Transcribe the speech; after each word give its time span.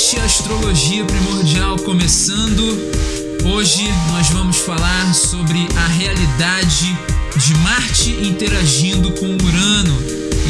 podcast 0.00 0.18
Astrologia 0.20 1.04
Primordial 1.04 1.76
começando. 1.80 2.62
Hoje 3.44 3.82
nós 4.08 4.30
vamos 4.30 4.56
falar 4.56 5.14
sobre 5.14 5.58
a 5.76 5.86
realidade 5.88 6.96
de 7.36 7.54
Marte 7.58 8.10
interagindo 8.26 9.12
com 9.12 9.26
Urano. 9.26 10.02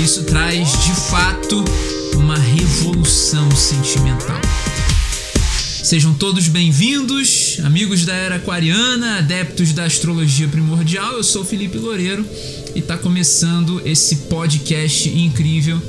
Isso 0.04 0.22
traz 0.22 0.70
de 0.84 0.92
fato 1.10 1.64
uma 2.14 2.36
revolução 2.36 3.50
sentimental. 3.50 4.40
Sejam 5.82 6.14
todos 6.14 6.46
bem-vindos, 6.46 7.58
amigos 7.64 8.04
da 8.04 8.14
era 8.14 8.36
aquariana, 8.36 9.18
adeptos 9.18 9.72
da 9.72 9.84
astrologia 9.84 10.46
primordial. 10.46 11.14
Eu 11.14 11.24
sou 11.24 11.44
Felipe 11.44 11.76
Loureiro 11.76 12.24
e 12.72 12.78
está 12.78 12.96
começando 12.96 13.82
esse 13.84 14.14
podcast 14.28 15.08
incrível 15.08 15.82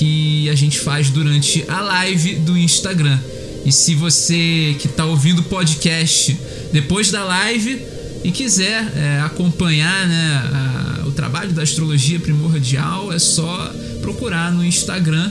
que 0.00 0.48
a 0.48 0.54
gente 0.54 0.78
faz 0.78 1.10
durante 1.10 1.62
a 1.68 1.82
live 1.82 2.36
do 2.36 2.56
Instagram. 2.56 3.18
E 3.66 3.70
se 3.70 3.94
você 3.94 4.74
que 4.78 4.86
está 4.86 5.04
ouvindo 5.04 5.40
o 5.40 5.42
podcast 5.42 6.34
depois 6.72 7.10
da 7.10 7.22
live 7.22 7.84
e 8.24 8.32
quiser 8.32 8.90
é, 8.96 9.20
acompanhar 9.20 10.08
né, 10.08 11.00
a, 11.02 11.06
o 11.06 11.12
trabalho 11.12 11.52
da 11.52 11.60
astrologia 11.60 12.18
primordial, 12.18 13.12
é 13.12 13.18
só 13.18 13.70
procurar 14.00 14.50
no 14.50 14.64
Instagram 14.64 15.30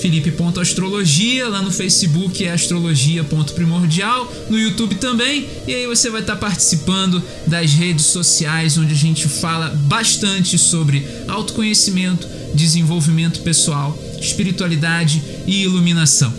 Felipe.astrologia, 0.00 1.48
lá 1.48 1.62
no 1.62 1.70
Facebook 1.70 2.44
é 2.44 2.52
astrologia.primordial, 2.52 4.32
no 4.48 4.58
YouTube 4.58 4.96
também, 4.96 5.48
e 5.66 5.74
aí 5.74 5.86
você 5.86 6.08
vai 6.08 6.22
estar 6.22 6.36
participando 6.36 7.22
das 7.46 7.72
redes 7.72 8.06
sociais 8.06 8.78
onde 8.78 8.92
a 8.92 8.96
gente 8.96 9.28
fala 9.28 9.70
bastante 9.70 10.56
sobre 10.56 11.06
autoconhecimento, 11.26 12.28
desenvolvimento 12.54 13.40
pessoal, 13.40 13.96
espiritualidade 14.20 15.22
e 15.46 15.62
iluminação. 15.62 16.32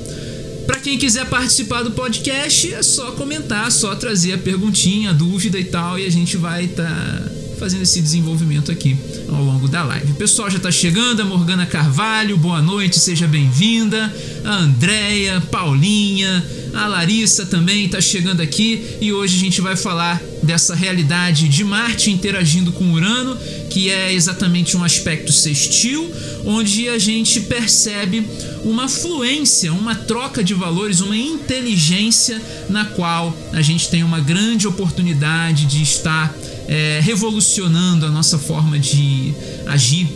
Para 0.66 0.80
quem 0.80 0.98
quiser 0.98 1.26
participar 1.26 1.82
do 1.84 1.92
podcast, 1.92 2.72
é 2.74 2.84
só 2.84 3.12
comentar, 3.12 3.72
só 3.72 3.96
trazer 3.96 4.34
a 4.34 4.38
perguntinha, 4.38 5.10
a 5.10 5.14
dúvida 5.14 5.60
e 5.60 5.64
tal, 5.64 5.98
e 5.98 6.06
a 6.06 6.12
gente 6.12 6.38
vai 6.38 6.66
estar 6.66 6.86
tá 6.86 7.24
fazendo 7.60 7.82
esse 7.82 8.02
desenvolvimento 8.02 8.72
aqui 8.72 8.96
ao 9.28 9.44
longo 9.44 9.68
da 9.68 9.84
live. 9.84 10.12
O 10.12 10.16
pessoal 10.16 10.50
já 10.50 10.58
está 10.58 10.72
chegando, 10.72 11.22
a 11.22 11.26
Morgana 11.26 11.66
Carvalho, 11.66 12.38
boa 12.38 12.62
noite, 12.62 13.00
seja 13.00 13.28
bem-vinda. 13.28 14.14
A 14.46 14.58
Andréia, 14.58 15.42
Paulinha, 15.52 16.46
a 16.74 16.88
Larissa 16.88 17.46
também 17.46 17.86
está 17.86 18.00
chegando 18.00 18.42
aqui 18.42 18.98
e 19.02 19.12
hoje 19.12 19.38
a 19.38 19.40
gente 19.40 19.62
vai 19.62 19.76
falar 19.76 20.22
dessa 20.42 20.74
realidade 20.74 21.48
de 21.48 21.64
Marte 21.64 22.12
interagindo 22.12 22.72
com 22.72 22.92
Urano, 22.92 23.38
que 23.70 23.90
é 23.90 24.14
exatamente 24.14 24.76
um 24.78 24.84
aspecto 24.84 25.32
sextil, 25.32 26.12
onde 26.46 26.88
a 26.90 26.98
gente 26.98 27.42
percebe 27.42 28.26
uma 28.64 28.88
fluência, 28.88 29.74
uma 29.74 29.96
troca 29.96 30.44
de 30.44 30.54
valores, 30.54 31.02
uma 31.02 31.18
inteligência 31.18 32.42
na 32.70 32.86
qual 32.86 33.36
a 33.54 33.62
gente 33.62 33.90
tem 33.90 34.04
uma 34.04 34.20
grande 34.20 34.68
oportunidade 34.68 35.66
de 35.66 35.82
estar 35.82 36.34
é, 36.68 37.00
revolucionando 37.02 38.06
a 38.06 38.12
nossa 38.12 38.38
forma 38.38 38.78
de 38.80 39.34
agir 39.66 40.08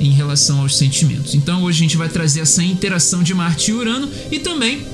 em 0.00 0.10
relação 0.10 0.60
aos 0.60 0.78
sentimentos. 0.78 1.34
Então 1.34 1.62
hoje 1.62 1.78
a 1.78 1.82
gente 1.82 1.96
vai 1.96 2.08
trazer 2.08 2.40
essa 2.40 2.62
interação 2.62 3.22
de 3.22 3.34
Marte 3.34 3.70
e 3.70 3.74
Urano 3.74 4.10
e 4.32 4.38
também 4.38 4.86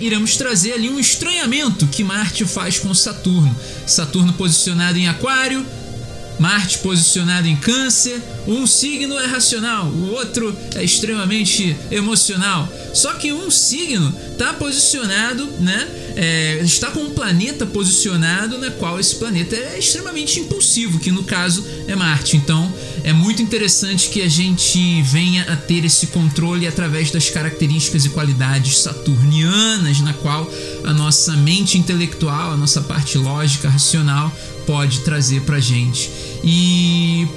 iremos 0.00 0.36
trazer 0.36 0.72
ali 0.72 0.88
um 0.88 0.98
estranhamento 0.98 1.86
que 1.86 2.04
Marte 2.04 2.44
faz 2.44 2.78
com 2.78 2.92
Saturno. 2.94 3.54
Saturno 3.86 4.32
posicionado 4.32 4.98
em 4.98 5.08
Aquário, 5.08 5.64
Marte 6.38 6.78
posicionado 6.78 7.46
em 7.46 7.56
Câncer. 7.56 8.20
Um 8.46 8.66
signo 8.66 9.18
é 9.18 9.26
racional, 9.26 9.86
o 9.86 10.12
outro 10.12 10.56
é 10.74 10.84
extremamente 10.84 11.76
emocional. 11.90 12.68
Só 12.92 13.14
que 13.14 13.32
um 13.32 13.50
signo 13.50 14.14
está 14.32 14.52
posicionado, 14.52 15.46
né? 15.60 15.88
É, 16.16 16.60
está 16.62 16.90
com 16.90 17.00
um 17.00 17.10
planeta 17.10 17.66
posicionado 17.66 18.56
na 18.58 18.70
qual 18.70 18.98
esse 18.98 19.16
planeta 19.16 19.54
é 19.54 19.78
extremamente 19.78 20.40
impulsivo, 20.40 20.98
que 20.98 21.10
no 21.10 21.24
caso 21.24 21.66
é 21.86 21.94
Marte. 21.94 22.36
Então 22.36 22.72
é 23.06 23.12
muito 23.12 23.40
interessante 23.40 24.10
que 24.10 24.20
a 24.20 24.28
gente 24.28 25.00
venha 25.02 25.44
a 25.44 25.54
ter 25.54 25.84
esse 25.84 26.08
controle 26.08 26.66
através 26.66 27.08
das 27.08 27.30
características 27.30 28.04
e 28.04 28.08
qualidades 28.08 28.78
saturnianas, 28.78 30.00
na 30.00 30.12
qual 30.12 30.50
a 30.82 30.92
nossa 30.92 31.36
mente 31.36 31.78
intelectual, 31.78 32.50
a 32.50 32.56
nossa 32.56 32.80
parte 32.80 33.16
lógica, 33.16 33.70
racional 33.70 34.36
pode 34.66 35.02
trazer 35.02 35.42
pra 35.42 35.60
gente. 35.60 36.10
E 36.42 37.28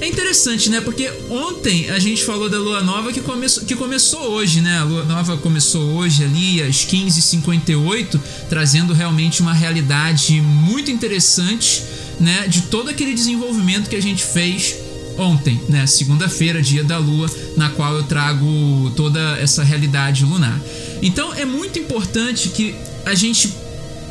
é 0.00 0.08
interessante, 0.08 0.68
né? 0.68 0.80
Porque 0.80 1.08
ontem 1.30 1.88
a 1.90 2.00
gente 2.00 2.24
falou 2.24 2.50
da 2.50 2.58
lua 2.58 2.82
nova 2.82 3.12
que, 3.12 3.20
começou, 3.20 3.64
que 3.64 3.76
começou 3.76 4.22
hoje, 4.22 4.60
né? 4.60 4.78
A 4.78 4.82
lua 4.82 5.04
nova 5.04 5.36
começou 5.36 5.84
hoje 5.92 6.24
ali 6.24 6.60
às 6.60 6.84
15h58, 6.84 8.20
trazendo 8.48 8.92
realmente 8.92 9.40
uma 9.40 9.52
realidade 9.52 10.40
muito 10.40 10.90
interessante, 10.90 11.84
né? 12.18 12.48
De 12.48 12.62
todo 12.62 12.90
aquele 12.90 13.14
desenvolvimento 13.14 13.88
que 13.88 13.94
a 13.94 14.02
gente 14.02 14.24
fez 14.24 14.81
ontem, 15.18 15.60
né? 15.68 15.86
Segunda-feira, 15.86 16.62
dia 16.62 16.84
da 16.84 16.98
lua, 16.98 17.30
na 17.56 17.70
qual 17.70 17.94
eu 17.94 18.02
trago 18.04 18.92
toda 18.96 19.38
essa 19.38 19.62
realidade 19.62 20.24
lunar. 20.24 20.60
Então 21.00 21.32
é 21.34 21.44
muito 21.44 21.78
importante 21.78 22.48
que 22.50 22.74
a 23.04 23.14
gente 23.14 23.52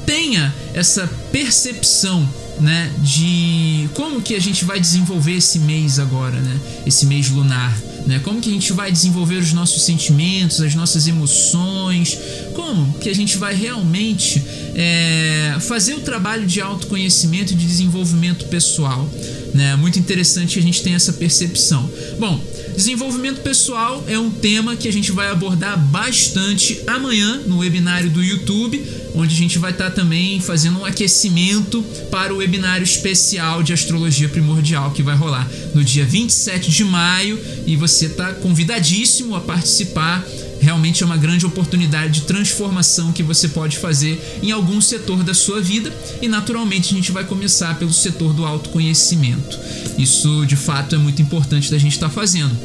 tenha 0.05 0.53
essa 0.73 1.07
percepção 1.31 2.27
né, 2.59 2.91
de 2.99 3.89
como 3.93 4.21
que 4.21 4.35
a 4.35 4.39
gente 4.39 4.65
vai 4.65 4.79
desenvolver 4.79 5.33
esse 5.33 5.59
mês 5.59 5.99
agora, 5.99 6.39
né, 6.39 6.59
esse 6.85 7.05
mês 7.05 7.29
lunar, 7.29 7.75
né, 8.05 8.19
como 8.23 8.41
que 8.41 8.49
a 8.49 8.53
gente 8.53 8.73
vai 8.73 8.91
desenvolver 8.91 9.35
os 9.35 9.53
nossos 9.53 9.83
sentimentos, 9.83 10.61
as 10.61 10.75
nossas 10.75 11.07
emoções, 11.07 12.17
como 12.53 12.93
que 12.99 13.09
a 13.09 13.15
gente 13.15 13.37
vai 13.37 13.53
realmente 13.53 14.43
é, 14.75 15.57
fazer 15.61 15.93
o 15.93 16.01
trabalho 16.01 16.45
de 16.45 16.61
autoconhecimento 16.61 17.53
e 17.53 17.55
de 17.55 17.65
desenvolvimento 17.65 18.45
pessoal, 18.45 19.09
né, 19.53 19.75
muito 19.75 19.99
interessante 19.99 20.53
que 20.53 20.59
a 20.59 20.63
gente 20.63 20.81
tenha 20.81 20.95
essa 20.95 21.13
percepção. 21.13 21.89
Bom, 22.19 22.39
Desenvolvimento 22.75 23.41
pessoal 23.41 24.03
é 24.07 24.17
um 24.17 24.29
tema 24.29 24.75
que 24.75 24.87
a 24.87 24.93
gente 24.93 25.11
vai 25.11 25.27
abordar 25.27 25.77
bastante 25.77 26.81
amanhã 26.87 27.41
no 27.45 27.59
webinário 27.59 28.09
do 28.09 28.23
YouTube, 28.23 28.83
onde 29.13 29.35
a 29.35 29.37
gente 29.37 29.59
vai 29.59 29.71
estar 29.71 29.89
tá 29.89 29.91
também 29.91 30.39
fazendo 30.39 30.79
um 30.79 30.85
aquecimento 30.85 31.83
para 32.09 32.33
o 32.33 32.37
webinário 32.37 32.83
especial 32.83 33.63
de 33.63 33.73
astrologia 33.73 34.29
primordial 34.29 34.91
que 34.91 35.03
vai 35.03 35.15
rolar 35.15 35.49
no 35.73 35.83
dia 35.83 36.05
27 36.05 36.71
de 36.71 36.83
maio 36.83 37.39
e 37.65 37.75
você 37.75 38.05
está 38.05 38.33
convidadíssimo 38.33 39.35
a 39.35 39.41
participar 39.41 40.25
realmente 40.61 41.01
é 41.01 41.05
uma 41.05 41.17
grande 41.17 41.45
oportunidade 41.45 42.21
de 42.21 42.21
transformação 42.21 43.11
que 43.11 43.23
você 43.23 43.49
pode 43.49 43.77
fazer 43.77 44.39
em 44.43 44.51
algum 44.51 44.79
setor 44.79 45.23
da 45.23 45.33
sua 45.33 45.59
vida 45.59 45.91
e 46.21 46.27
naturalmente 46.27 46.93
a 46.93 46.95
gente 46.95 47.11
vai 47.11 47.23
começar 47.23 47.77
pelo 47.79 47.91
setor 47.91 48.31
do 48.31 48.45
autoconhecimento. 48.45 49.59
Isso 49.97 50.45
de 50.45 50.55
fato 50.55 50.95
é 50.95 50.97
muito 50.99 51.21
importante 51.21 51.71
da 51.71 51.79
gente 51.79 51.93
estar 51.93 52.09
tá 52.09 52.13
fazendo. 52.13 52.55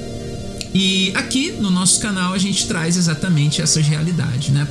E 0.79 1.11
aqui 1.15 1.53
no 1.53 1.71
nosso 1.71 1.99
canal 2.01 2.35
a 2.35 2.39
gente 2.39 2.67
traz 2.67 2.99
exatamente 2.99 3.63
essas 3.63 3.87
realidades, 3.87 4.51
né, 4.51 4.69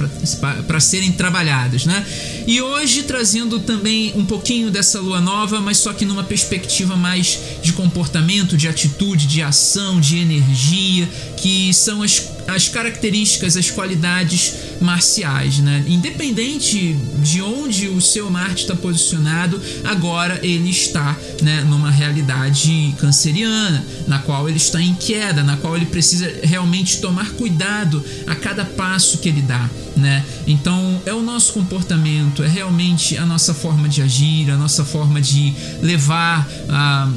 para 0.68 0.80
serem 0.80 1.12
trabalhadas, 1.12 1.84
né? 1.84 2.06
E 2.46 2.62
hoje 2.62 3.02
trazendo 3.02 3.60
também 3.60 4.14
um 4.16 4.24
pouquinho 4.24 4.70
dessa 4.70 5.00
lua 5.00 5.20
nova, 5.20 5.60
mas 5.60 5.80
só 5.80 5.94
que 5.94 6.06
numa 6.06 6.24
perspectiva 6.24 6.96
mais 6.96 7.40
de 7.64 7.74
comportamento, 7.74 8.56
de 8.56 8.68
atitude, 8.68 9.26
de 9.26 9.42
ação, 9.42 10.00
de 10.00 10.20
energia, 10.20 11.10
que 11.38 11.74
são 11.74 12.04
as 12.04 12.35
as 12.48 12.68
características, 12.70 13.58
as 13.58 13.70
qualidades 13.70 14.54
marciais, 14.82 15.60
né? 15.60 15.84
Independente 15.88 16.94
de 17.20 17.42
onde 17.42 17.88
o 17.88 18.02
seu 18.02 18.30
Marte 18.30 18.64
está 18.64 18.76
posicionado, 18.76 19.62
agora 19.84 20.40
ele 20.44 20.70
está, 20.70 21.18
né, 21.42 21.64
numa 21.68 21.90
realidade 21.90 22.94
canceriana, 23.00 23.84
na 24.08 24.20
qual 24.20 24.48
ele 24.48 24.58
está 24.58 24.82
em 24.82 24.94
queda, 24.94 25.44
na 25.44 25.58
qual 25.58 25.76
ele 25.76 25.86
precisa 25.86 26.32
realmente 26.44 27.00
tomar 27.00 27.32
cuidado 27.32 28.04
a 28.28 28.36
cada 28.36 28.66
passo 28.66 29.18
que 29.18 29.30
ele 29.30 29.42
dá, 29.42 29.70
né? 29.96 30.26
Então, 30.46 31.02
é 31.06 31.14
o 31.14 31.22
nosso 31.22 31.54
comportamento, 31.54 32.44
é 32.44 32.48
realmente 32.48 33.18
a 33.18 33.26
nossa 33.26 33.54
forma 33.54 33.88
de 33.88 34.02
agir, 34.02 34.52
a 34.52 34.58
nossa 34.58 34.84
forma 34.84 35.22
de 35.22 35.54
levar 35.82 36.48
a, 36.70 37.10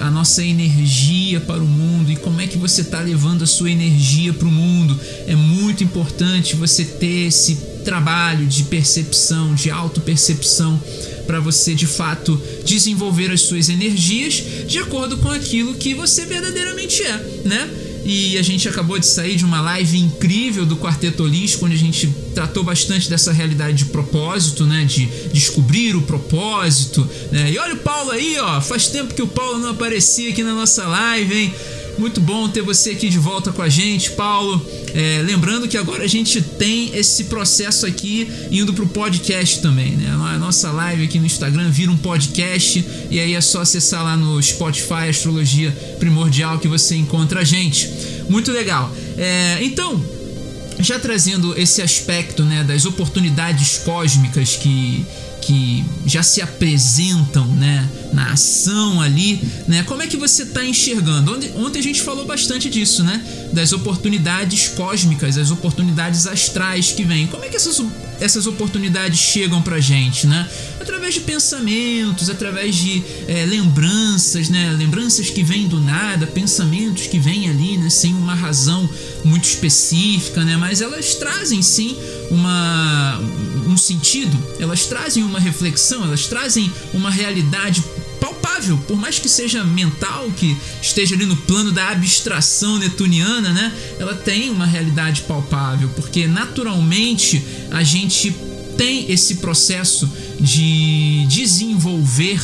a 0.00 0.10
nossa 0.10 0.44
energia 0.44 1.40
para 1.40 1.62
o 1.62 1.66
mundo 1.66 2.10
e 2.12 2.16
como 2.16 2.40
é 2.40 2.46
que 2.46 2.58
você 2.58 2.82
está 2.82 3.00
levando 3.00 3.42
a 3.42 3.46
sua 3.46 3.70
energia 3.70 4.32
para 4.32 4.48
o 4.48 4.50
mundo. 4.50 4.98
É 5.26 5.34
muito 5.34 5.82
importante 5.82 6.56
você 6.56 6.84
ter 6.84 7.26
esse 7.26 7.56
trabalho 7.84 8.46
de 8.46 8.64
percepção, 8.64 9.54
de 9.54 9.70
autopercepção, 9.70 10.80
para 11.26 11.40
você 11.40 11.74
de 11.74 11.86
fato 11.86 12.40
desenvolver 12.64 13.30
as 13.32 13.42
suas 13.42 13.68
energias 13.68 14.42
de 14.66 14.78
acordo 14.78 15.18
com 15.18 15.28
aquilo 15.28 15.74
que 15.74 15.92
você 15.94 16.24
verdadeiramente 16.24 17.02
é, 17.02 17.42
né? 17.44 17.85
E 18.08 18.38
a 18.38 18.42
gente 18.42 18.68
acabou 18.68 19.00
de 19.00 19.06
sair 19.06 19.34
de 19.34 19.44
uma 19.44 19.60
live 19.60 19.98
incrível 19.98 20.64
do 20.64 20.76
Quarteto 20.76 21.24
Holístico, 21.24 21.66
onde 21.66 21.74
a 21.74 21.78
gente 21.78 22.06
tratou 22.32 22.62
bastante 22.62 23.10
dessa 23.10 23.32
realidade 23.32 23.78
de 23.78 23.86
propósito, 23.86 24.64
né? 24.64 24.84
De 24.84 25.06
descobrir 25.32 25.96
o 25.96 26.02
propósito. 26.02 27.06
Né? 27.32 27.50
E 27.50 27.58
olha 27.58 27.74
o 27.74 27.78
Paulo 27.78 28.12
aí, 28.12 28.38
ó. 28.38 28.60
Faz 28.60 28.86
tempo 28.86 29.12
que 29.12 29.22
o 29.22 29.26
Paulo 29.26 29.58
não 29.58 29.70
aparecia 29.70 30.30
aqui 30.30 30.44
na 30.44 30.54
nossa 30.54 30.86
live, 30.86 31.34
hein? 31.34 31.54
Muito 31.98 32.20
bom 32.20 32.46
ter 32.48 32.60
você 32.60 32.90
aqui 32.90 33.08
de 33.08 33.18
volta 33.18 33.52
com 33.52 33.62
a 33.62 33.68
gente, 33.68 34.10
Paulo. 34.12 34.64
É, 34.92 35.22
lembrando 35.24 35.66
que 35.66 35.78
agora 35.78 36.04
a 36.04 36.06
gente 36.06 36.42
tem 36.42 36.94
esse 36.94 37.24
processo 37.24 37.86
aqui 37.86 38.30
indo 38.50 38.74
pro 38.74 38.86
podcast 38.86 39.60
também, 39.62 39.92
né? 39.92 40.10
A 40.10 40.38
nossa 40.38 40.70
live 40.70 41.04
aqui 41.04 41.18
no 41.18 41.24
Instagram 41.24 41.70
vira 41.70 41.90
um 41.90 41.96
podcast 41.96 42.84
e 43.10 43.18
aí 43.18 43.34
é 43.34 43.40
só 43.40 43.62
acessar 43.62 44.04
lá 44.04 44.16
no 44.16 44.42
Spotify 44.42 45.08
Astrologia 45.08 45.70
Primordial 45.98 46.58
que 46.58 46.68
você 46.68 46.96
encontra 46.96 47.40
a 47.40 47.44
gente. 47.44 47.90
Muito 48.28 48.52
legal. 48.52 48.92
É, 49.16 49.58
então, 49.62 50.02
já 50.78 50.98
trazendo 50.98 51.58
esse 51.58 51.80
aspecto 51.80 52.44
né, 52.44 52.62
das 52.62 52.84
oportunidades 52.84 53.78
cósmicas 53.78 54.56
que 54.56 55.04
que 55.46 55.84
já 56.04 56.24
se 56.24 56.42
apresentam 56.42 57.46
né, 57.46 57.88
na 58.12 58.32
ação 58.32 59.00
ali, 59.00 59.40
né? 59.68 59.84
Como 59.84 60.02
é 60.02 60.08
que 60.08 60.16
você 60.16 60.42
está 60.42 60.64
enxergando? 60.64 61.32
Ontem, 61.32 61.52
ontem 61.54 61.78
a 61.78 61.82
gente 61.82 62.02
falou 62.02 62.26
bastante 62.26 62.68
disso, 62.68 63.04
né? 63.04 63.24
Das 63.52 63.72
oportunidades 63.72 64.66
cósmicas, 64.68 65.38
as 65.38 65.52
oportunidades 65.52 66.26
astrais 66.26 66.90
que 66.90 67.04
vêm. 67.04 67.28
Como 67.28 67.44
é 67.44 67.48
que 67.48 67.56
essas, 67.56 67.80
essas 68.20 68.46
oportunidades 68.46 69.18
chegam 69.18 69.62
pra 69.62 69.80
gente, 69.80 70.26
né? 70.26 70.48
Através 70.80 71.14
de 71.14 71.20
pensamentos, 71.20 72.30
através 72.30 72.74
de 72.74 73.02
é, 73.28 73.44
lembranças, 73.44 74.48
né? 74.48 74.74
Lembranças 74.76 75.30
que 75.30 75.42
vêm 75.42 75.68
do 75.68 75.80
nada, 75.80 76.26
pensamentos 76.26 77.06
que 77.06 77.18
vêm 77.18 77.48
ali, 77.48 77.76
né? 77.76 77.90
Sem 77.90 78.14
uma 78.14 78.34
razão 78.34 78.88
muito 79.24 79.44
específica, 79.44 80.44
né? 80.44 80.56
Mas 80.56 80.80
elas 80.80 81.14
trazem 81.14 81.62
sim 81.62 81.96
uma, 82.30 83.20
um 83.66 83.76
sentido, 83.76 84.36
elas 84.58 84.86
trazem 84.86 85.22
uma 85.22 85.38
reflexão, 85.38 86.04
elas 86.04 86.26
trazem 86.26 86.70
uma 86.92 87.10
realidade 87.10 87.82
palpável, 88.26 88.78
por 88.88 88.96
mais 88.96 89.18
que 89.18 89.28
seja 89.28 89.62
mental, 89.62 90.30
que 90.36 90.56
esteja 90.82 91.14
ali 91.14 91.26
no 91.26 91.36
plano 91.36 91.70
da 91.72 91.90
abstração 91.90 92.78
netuniana, 92.78 93.52
né? 93.52 93.72
Ela 93.98 94.14
tem 94.14 94.50
uma 94.50 94.66
realidade 94.66 95.22
palpável, 95.22 95.88
porque 95.90 96.26
naturalmente 96.26 97.44
a 97.70 97.82
gente 97.82 98.34
tem 98.76 99.10
esse 99.10 99.36
processo 99.36 100.10
de 100.40 101.24
desenvolver 101.28 102.40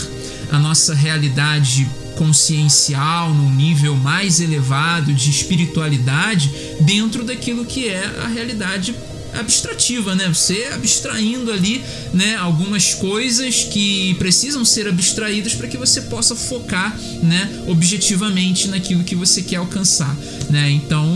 a 0.50 0.58
nossa 0.58 0.94
realidade 0.94 1.88
consciencial, 2.16 3.34
num 3.34 3.52
nível 3.52 3.96
mais 3.96 4.40
elevado 4.40 5.12
de 5.12 5.30
espiritualidade, 5.30 6.50
dentro 6.80 7.24
daquilo 7.24 7.64
que 7.64 7.88
é 7.88 8.04
a 8.22 8.28
realidade 8.28 8.94
abstrativa, 9.34 10.14
né? 10.14 10.28
Você 10.28 10.68
abstraindo 10.72 11.50
ali, 11.52 11.82
né, 12.12 12.36
algumas 12.36 12.94
coisas 12.94 13.64
que 13.64 14.14
precisam 14.14 14.64
ser 14.64 14.88
abstraídas 14.88 15.54
para 15.54 15.68
que 15.68 15.76
você 15.76 16.02
possa 16.02 16.34
focar, 16.34 16.96
né, 17.22 17.62
objetivamente 17.66 18.68
naquilo 18.68 19.04
que 19.04 19.14
você 19.14 19.42
quer 19.42 19.56
alcançar, 19.56 20.14
né? 20.50 20.70
Então, 20.70 21.08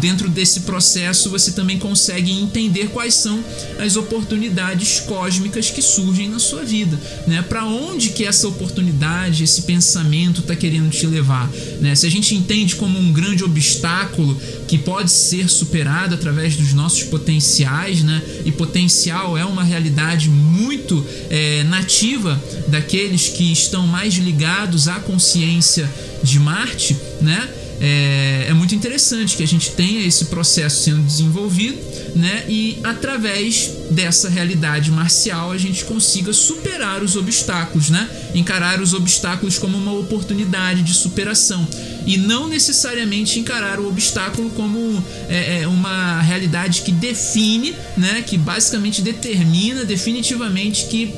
dentro 0.00 0.28
desse 0.28 0.60
processo, 0.60 1.30
você 1.30 1.52
também 1.52 1.78
consegue 1.78 2.32
entender 2.32 2.88
quais 2.88 3.14
são 3.14 3.42
as 3.78 3.96
oportunidades 3.96 5.00
cósmicas 5.00 5.70
que 5.70 5.82
surgem 5.82 6.28
na 6.28 6.38
sua 6.38 6.64
vida, 6.64 6.98
né? 7.26 7.42
Para 7.42 7.64
onde 7.64 8.10
que 8.10 8.24
essa 8.24 8.48
oportunidade, 8.48 9.44
esse 9.44 9.62
pensamento 9.62 10.40
está 10.40 10.54
querendo 10.56 10.90
te 10.90 11.06
levar, 11.06 11.50
né? 11.80 11.94
Se 11.94 12.06
a 12.06 12.10
gente 12.10 12.34
entende 12.34 12.76
como 12.76 12.98
um 12.98 13.12
grande 13.12 13.44
obstáculo 13.44 14.40
que 14.68 14.76
pode 14.76 15.10
ser 15.10 15.48
superado 15.48 16.14
através 16.14 16.54
dos 16.54 16.74
nossos 16.74 17.02
potenciais, 17.04 18.04
né? 18.04 18.22
E 18.44 18.52
potencial 18.52 19.36
é 19.36 19.44
uma 19.44 19.64
realidade 19.64 20.28
muito 20.28 21.04
é, 21.30 21.64
nativa 21.64 22.40
daqueles 22.68 23.28
que 23.28 23.50
estão 23.50 23.86
mais 23.86 24.14
ligados 24.14 24.86
à 24.86 25.00
consciência 25.00 25.90
de 26.22 26.38
Marte, 26.38 26.94
né? 27.20 27.48
É, 27.80 28.46
é, 28.48 28.54
muito 28.54 28.74
interessante 28.74 29.36
que 29.36 29.42
a 29.42 29.46
gente 29.46 29.70
tenha 29.70 30.04
esse 30.04 30.26
processo 30.26 30.82
sendo 30.82 31.02
desenvolvido, 31.02 31.78
né? 32.16 32.44
E 32.48 32.78
através 32.82 33.70
dessa 33.90 34.28
realidade 34.28 34.90
marcial 34.90 35.52
a 35.52 35.58
gente 35.58 35.84
consiga 35.84 36.32
superar 36.32 37.02
os 37.02 37.14
obstáculos, 37.14 37.88
né? 37.88 38.08
Encarar 38.34 38.80
os 38.80 38.94
obstáculos 38.94 39.58
como 39.58 39.78
uma 39.78 39.92
oportunidade 39.92 40.82
de 40.82 40.92
superação 40.92 41.66
e 42.04 42.16
não 42.16 42.48
necessariamente 42.48 43.38
encarar 43.38 43.78
o 43.78 43.88
obstáculo 43.88 44.50
como 44.50 45.02
é, 45.28 45.60
é, 45.62 45.68
uma 45.68 46.20
realidade 46.20 46.82
que 46.82 46.90
define, 46.90 47.76
né? 47.96 48.22
Que 48.26 48.36
basicamente 48.36 49.02
determina 49.02 49.84
definitivamente 49.84 50.86
que 50.86 51.14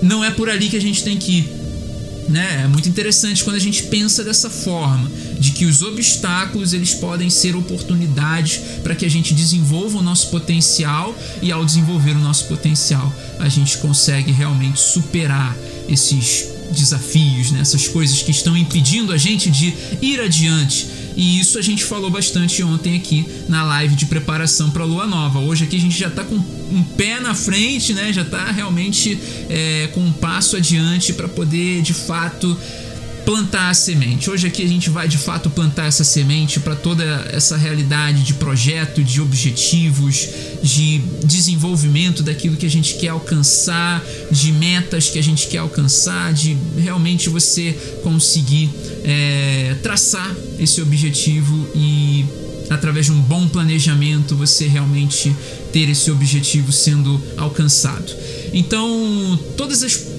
não 0.00 0.24
é 0.24 0.30
por 0.30 0.48
ali 0.48 0.68
que 0.68 0.76
a 0.76 0.80
gente 0.80 1.02
tem 1.02 1.16
que 1.16 1.38
ir 1.38 1.63
né? 2.28 2.62
É 2.64 2.68
muito 2.68 2.88
interessante 2.88 3.44
quando 3.44 3.56
a 3.56 3.60
gente 3.60 3.84
pensa 3.84 4.24
dessa 4.24 4.48
forma, 4.48 5.10
de 5.38 5.52
que 5.52 5.64
os 5.64 5.82
obstáculos 5.82 6.72
eles 6.72 6.94
podem 6.94 7.28
ser 7.28 7.56
oportunidades 7.56 8.60
para 8.82 8.94
que 8.94 9.04
a 9.04 9.10
gente 9.10 9.34
desenvolva 9.34 9.98
o 9.98 10.02
nosso 10.02 10.30
potencial 10.30 11.16
e 11.42 11.52
ao 11.52 11.64
desenvolver 11.64 12.12
o 12.12 12.20
nosso 12.20 12.46
potencial, 12.46 13.12
a 13.38 13.48
gente 13.48 13.78
consegue 13.78 14.32
realmente 14.32 14.80
superar 14.80 15.56
esses 15.88 16.48
desafios, 16.70 17.50
né? 17.50 17.60
essas 17.60 17.86
coisas 17.86 18.22
que 18.22 18.30
estão 18.30 18.56
impedindo 18.56 19.12
a 19.12 19.18
gente 19.18 19.50
de 19.50 19.74
ir 20.00 20.20
adiante 20.20 20.88
e 21.16 21.38
isso 21.38 21.58
a 21.58 21.62
gente 21.62 21.84
falou 21.84 22.10
bastante 22.10 22.62
ontem 22.62 22.96
aqui 22.96 23.26
na 23.48 23.62
live 23.62 23.94
de 23.94 24.06
preparação 24.06 24.70
para 24.70 24.82
a 24.82 24.86
lua 24.86 25.06
nova. 25.06 25.38
Hoje 25.38 25.64
aqui 25.64 25.76
a 25.76 25.80
gente 25.80 25.96
já 25.96 26.08
está 26.08 26.24
com 26.24 26.42
um 26.74 26.82
pé 26.82 27.20
na 27.20 27.34
frente, 27.34 27.94
né? 27.94 28.12
Já 28.12 28.22
está 28.22 28.50
realmente 28.50 29.18
é, 29.48 29.88
com 29.94 30.00
um 30.00 30.12
passo 30.12 30.56
adiante 30.56 31.12
para 31.12 31.28
poder 31.28 31.82
de 31.82 31.94
fato 31.94 32.58
plantar 33.24 33.70
a 33.70 33.74
semente. 33.74 34.28
Hoje 34.28 34.46
aqui 34.46 34.62
a 34.62 34.68
gente 34.68 34.90
vai 34.90 35.08
de 35.08 35.16
fato 35.16 35.48
plantar 35.48 35.86
essa 35.86 36.04
semente 36.04 36.60
para 36.60 36.74
toda 36.74 37.02
essa 37.32 37.56
realidade 37.56 38.22
de 38.22 38.34
projeto, 38.34 39.02
de 39.02 39.20
objetivos, 39.20 40.28
de 40.62 40.98
desenvolvimento 41.24 42.22
daquilo 42.22 42.56
que 42.56 42.66
a 42.66 42.70
gente 42.70 42.94
quer 42.94 43.08
alcançar, 43.08 44.04
de 44.30 44.52
metas 44.52 45.08
que 45.08 45.18
a 45.18 45.22
gente 45.22 45.48
quer 45.48 45.58
alcançar, 45.58 46.34
de 46.34 46.56
realmente 46.76 47.30
você 47.30 47.72
conseguir 48.02 48.70
é, 49.02 49.76
traçar 49.82 50.34
esse 50.58 50.82
objetivo 50.82 51.68
e 51.74 52.26
através 52.70 53.06
de 53.06 53.12
um 53.12 53.20
bom 53.20 53.48
planejamento 53.48 54.36
você 54.36 54.66
realmente 54.66 55.34
ter 55.72 55.88
esse 55.88 56.10
objetivo 56.10 56.72
sendo 56.72 57.20
alcançado. 57.36 58.12
Então, 58.52 59.38
todas 59.56 59.82
as 59.82 60.14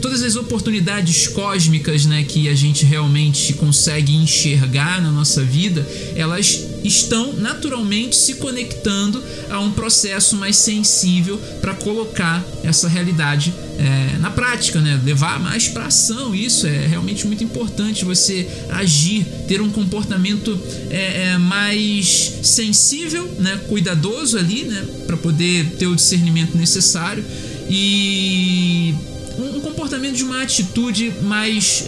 todas 0.00 0.22
as 0.22 0.36
oportunidades 0.36 1.26
cósmicas 1.26 2.04
né, 2.06 2.22
que 2.22 2.48
a 2.48 2.54
gente 2.54 2.84
realmente 2.84 3.54
consegue 3.54 4.14
enxergar 4.14 5.00
na 5.00 5.10
nossa 5.10 5.42
vida, 5.42 5.86
elas 6.14 6.65
estão 6.86 7.32
naturalmente 7.32 8.16
se 8.16 8.34
conectando 8.34 9.22
a 9.50 9.58
um 9.60 9.72
processo 9.72 10.36
mais 10.36 10.56
sensível 10.56 11.38
para 11.60 11.74
colocar 11.74 12.44
essa 12.62 12.88
realidade 12.88 13.52
é, 13.78 14.18
na 14.18 14.30
prática, 14.30 14.80
né? 14.80 15.00
levar 15.04 15.38
mais 15.40 15.68
para 15.68 15.86
ação. 15.86 16.34
Isso 16.34 16.66
é 16.66 16.86
realmente 16.86 17.26
muito 17.26 17.44
importante. 17.44 18.04
Você 18.04 18.48
agir, 18.70 19.24
ter 19.46 19.60
um 19.60 19.70
comportamento 19.70 20.58
é, 20.90 21.30
é, 21.30 21.38
mais 21.38 22.32
sensível, 22.42 23.26
né? 23.38 23.60
cuidadoso 23.68 24.38
ali, 24.38 24.64
né? 24.64 24.86
para 25.06 25.16
poder 25.16 25.66
ter 25.78 25.86
o 25.86 25.94
discernimento 25.94 26.56
necessário 26.56 27.24
e 27.68 28.94
um, 29.38 29.60
comportamento 29.60 30.16
de 30.16 30.24
uma 30.24 30.42
atitude 30.42 31.12
mais. 31.22 31.84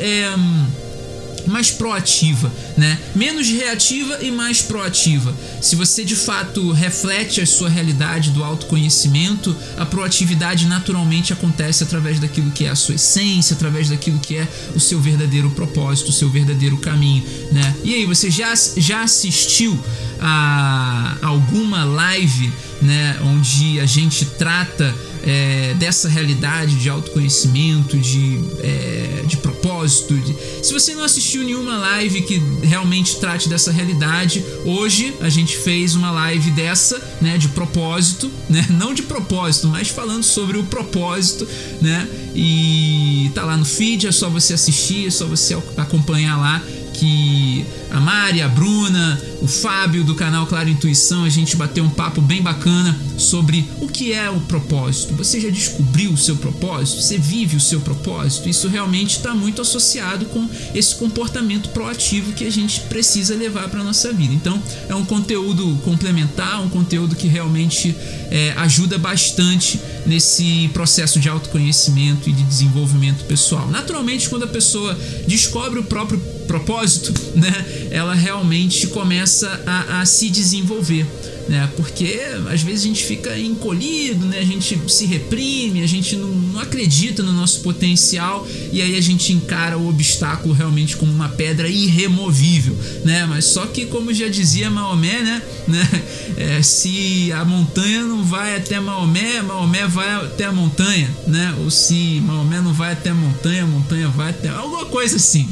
Mais 1.48 1.70
proativa, 1.70 2.52
né? 2.76 2.98
Menos 3.14 3.48
reativa 3.48 4.18
e 4.22 4.30
mais 4.30 4.62
proativa. 4.62 5.34
Se 5.60 5.74
você 5.74 6.04
de 6.04 6.14
fato 6.14 6.72
reflete 6.72 7.40
a 7.40 7.46
sua 7.46 7.68
realidade 7.68 8.30
do 8.30 8.44
autoconhecimento, 8.44 9.56
a 9.76 9.86
proatividade 9.86 10.66
naturalmente 10.66 11.32
acontece 11.32 11.82
através 11.82 12.20
daquilo 12.20 12.50
que 12.50 12.64
é 12.64 12.70
a 12.70 12.76
sua 12.76 12.94
essência, 12.94 13.54
através 13.54 13.88
daquilo 13.88 14.18
que 14.18 14.36
é 14.36 14.46
o 14.74 14.80
seu 14.80 15.00
verdadeiro 15.00 15.50
propósito, 15.50 16.10
o 16.10 16.12
seu 16.12 16.28
verdadeiro 16.28 16.76
caminho, 16.76 17.24
né? 17.50 17.74
E 17.82 17.94
aí, 17.94 18.06
você 18.06 18.30
já, 18.30 18.52
já 18.76 19.02
assistiu 19.02 19.78
a 20.20 21.16
alguma 21.22 21.84
live, 21.84 22.52
né, 22.82 23.16
onde 23.22 23.80
a 23.80 23.86
gente 23.86 24.24
trata 24.24 24.94
é, 25.28 25.74
dessa 25.74 26.08
realidade 26.08 26.76
de 26.76 26.88
autoconhecimento, 26.88 27.98
de, 27.98 28.40
é, 28.60 29.24
de 29.26 29.36
propósito. 29.36 30.14
De... 30.16 30.34
Se 30.64 30.72
você 30.72 30.94
não 30.94 31.04
assistiu 31.04 31.44
nenhuma 31.44 31.76
live 31.76 32.22
que 32.22 32.42
realmente 32.62 33.20
trate 33.20 33.46
dessa 33.46 33.70
realidade, 33.70 34.42
hoje 34.64 35.14
a 35.20 35.28
gente 35.28 35.58
fez 35.58 35.94
uma 35.94 36.10
live 36.10 36.50
dessa, 36.52 36.98
né, 37.20 37.36
de 37.36 37.48
propósito, 37.48 38.30
né, 38.48 38.64
não 38.72 38.94
de 38.94 39.02
propósito, 39.02 39.68
mas 39.68 39.88
falando 39.88 40.22
sobre 40.22 40.56
o 40.56 40.64
propósito, 40.64 41.46
né, 41.82 42.08
e 42.34 43.30
tá 43.34 43.44
lá 43.44 43.58
no 43.58 43.66
feed, 43.66 44.06
é 44.06 44.12
só 44.12 44.30
você 44.30 44.54
assistir, 44.54 45.08
é 45.08 45.10
só 45.10 45.26
você 45.26 45.54
acompanhar 45.76 46.38
lá 46.38 46.62
que 46.94 47.66
a 47.90 48.00
Mari, 48.00 48.40
a 48.40 48.48
Bruna, 48.48 49.22
o 49.42 49.46
Fábio 49.46 50.02
do 50.02 50.14
canal 50.14 50.46
Claro 50.46 50.70
Intuição, 50.70 51.24
a 51.24 51.28
gente 51.28 51.54
bateu 51.54 51.84
um 51.84 51.90
papo 51.90 52.20
bem 52.20 52.40
bacana 52.42 52.98
sobre 53.18 53.68
o 53.80 53.88
que 53.88 54.12
é 54.12 54.30
o 54.30 54.40
propósito. 54.40 55.14
Você 55.14 55.40
já 55.40 55.50
descobriu 55.50 56.12
o 56.12 56.16
seu 56.16 56.36
propósito? 56.36 57.02
Você 57.02 57.18
vive 57.18 57.56
o 57.56 57.60
seu 57.60 57.80
propósito? 57.80 58.48
Isso 58.48 58.68
realmente 58.68 59.16
está 59.16 59.34
muito 59.34 59.60
associado 59.60 60.24
com 60.26 60.48
esse 60.74 60.94
comportamento 60.94 61.68
proativo 61.70 62.32
que 62.32 62.46
a 62.46 62.50
gente 62.50 62.80
precisa 62.82 63.34
levar 63.34 63.68
para 63.68 63.82
nossa 63.82 64.12
vida. 64.12 64.32
Então, 64.32 64.62
é 64.88 64.94
um 64.94 65.04
conteúdo 65.04 65.78
complementar, 65.84 66.62
um 66.62 66.68
conteúdo 66.68 67.16
que 67.16 67.26
realmente 67.26 67.94
é, 68.30 68.52
ajuda 68.56 68.98
bastante 68.98 69.80
nesse 70.06 70.70
processo 70.72 71.18
de 71.18 71.28
autoconhecimento 71.28 72.30
e 72.30 72.32
de 72.32 72.42
desenvolvimento 72.44 73.24
pessoal. 73.24 73.68
Naturalmente, 73.68 74.28
quando 74.28 74.44
a 74.44 74.48
pessoa 74.48 74.98
descobre 75.26 75.78
o 75.78 75.84
próprio 75.84 76.18
propósito, 76.46 77.12
né, 77.34 77.88
ela 77.90 78.14
realmente 78.14 78.86
começa 78.86 79.60
a, 79.66 80.00
a 80.00 80.06
se 80.06 80.30
desenvolver 80.30 81.06
né? 81.48 81.68
Porque 81.76 82.20
às 82.52 82.62
vezes 82.62 82.84
a 82.84 82.88
gente 82.88 83.04
fica 83.04 83.36
encolhido, 83.38 84.26
né? 84.26 84.38
A 84.38 84.44
gente 84.44 84.78
se 84.88 85.06
reprime, 85.06 85.82
a 85.82 85.86
gente 85.86 86.14
não, 86.16 86.28
não, 86.28 86.60
acredita 86.60 87.22
no 87.22 87.32
nosso 87.32 87.60
potencial 87.60 88.46
e 88.72 88.82
aí 88.82 88.96
a 88.96 89.00
gente 89.00 89.32
encara 89.32 89.78
o 89.78 89.88
obstáculo 89.88 90.52
realmente 90.52 90.96
como 90.96 91.10
uma 91.10 91.28
pedra 91.30 91.68
irremovível, 91.68 92.76
né? 93.04 93.24
Mas 93.26 93.46
só 93.46 93.66
que 93.66 93.86
como 93.86 94.12
já 94.12 94.28
dizia 94.28 94.70
Maomé, 94.70 95.22
né? 95.22 95.42
né? 95.66 95.88
É, 96.36 96.62
se 96.62 97.32
a 97.32 97.44
montanha 97.44 98.04
não 98.04 98.22
vai 98.22 98.56
até 98.56 98.78
Maomé, 98.78 99.40
Maomé 99.42 99.86
vai 99.86 100.14
até 100.14 100.44
a 100.44 100.52
montanha, 100.52 101.10
né? 101.26 101.54
Ou 101.60 101.70
se 101.70 102.20
Maomé 102.24 102.60
não 102.60 102.72
vai 102.72 102.92
até 102.92 103.10
a 103.10 103.14
montanha, 103.14 103.62
a 103.62 103.66
montanha 103.66 104.08
vai 104.08 104.30
até 104.30 104.48
alguma 104.48 104.84
coisa 104.86 105.16
assim. 105.16 105.48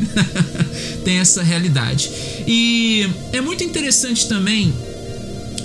Tem 1.04 1.18
essa 1.18 1.42
realidade. 1.42 2.10
E 2.46 3.08
é 3.32 3.40
muito 3.40 3.64
interessante 3.64 4.28
também 4.28 4.72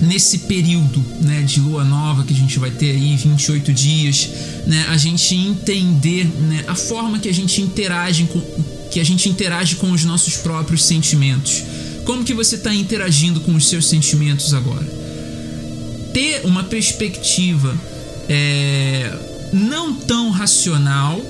nesse 0.02 0.40
período 0.40 1.04
né, 1.22 1.44
de 1.44 1.60
lua 1.60 1.84
nova 1.84 2.24
que 2.24 2.34
a 2.34 2.36
gente 2.36 2.58
vai 2.58 2.72
ter 2.72 2.92
aí 2.92 3.16
28 3.16 3.72
dias, 3.72 4.30
né, 4.66 4.86
a 4.90 4.98
gente 4.98 5.36
entender 5.36 6.26
né, 6.26 6.66
a 6.68 6.76
forma 6.76 7.20
que 7.20 7.30
a 7.30 7.34
gente 7.34 7.62
interage 7.62 8.26
com 8.26 8.42
que 8.92 9.00
a 9.00 9.06
gente 9.06 9.30
interage 9.30 9.78
com 9.78 9.90
os 9.92 10.04
nossos 10.04 10.36
próprios 10.36 10.84
sentimentos. 10.84 11.64
Como 12.04 12.26
que 12.26 12.34
você 12.34 12.56
está 12.56 12.76
interagindo 12.76 13.40
com 13.40 13.56
os 13.56 13.70
seus 13.70 13.88
sentimentos 13.88 14.54
agora? 14.54 14.86
Ter 16.14 16.42
uma 16.44 16.66
perspectiva 16.66 17.74
é, 18.28 19.18
não 19.54 19.94
tão 19.94 20.30
racional, 20.30 21.22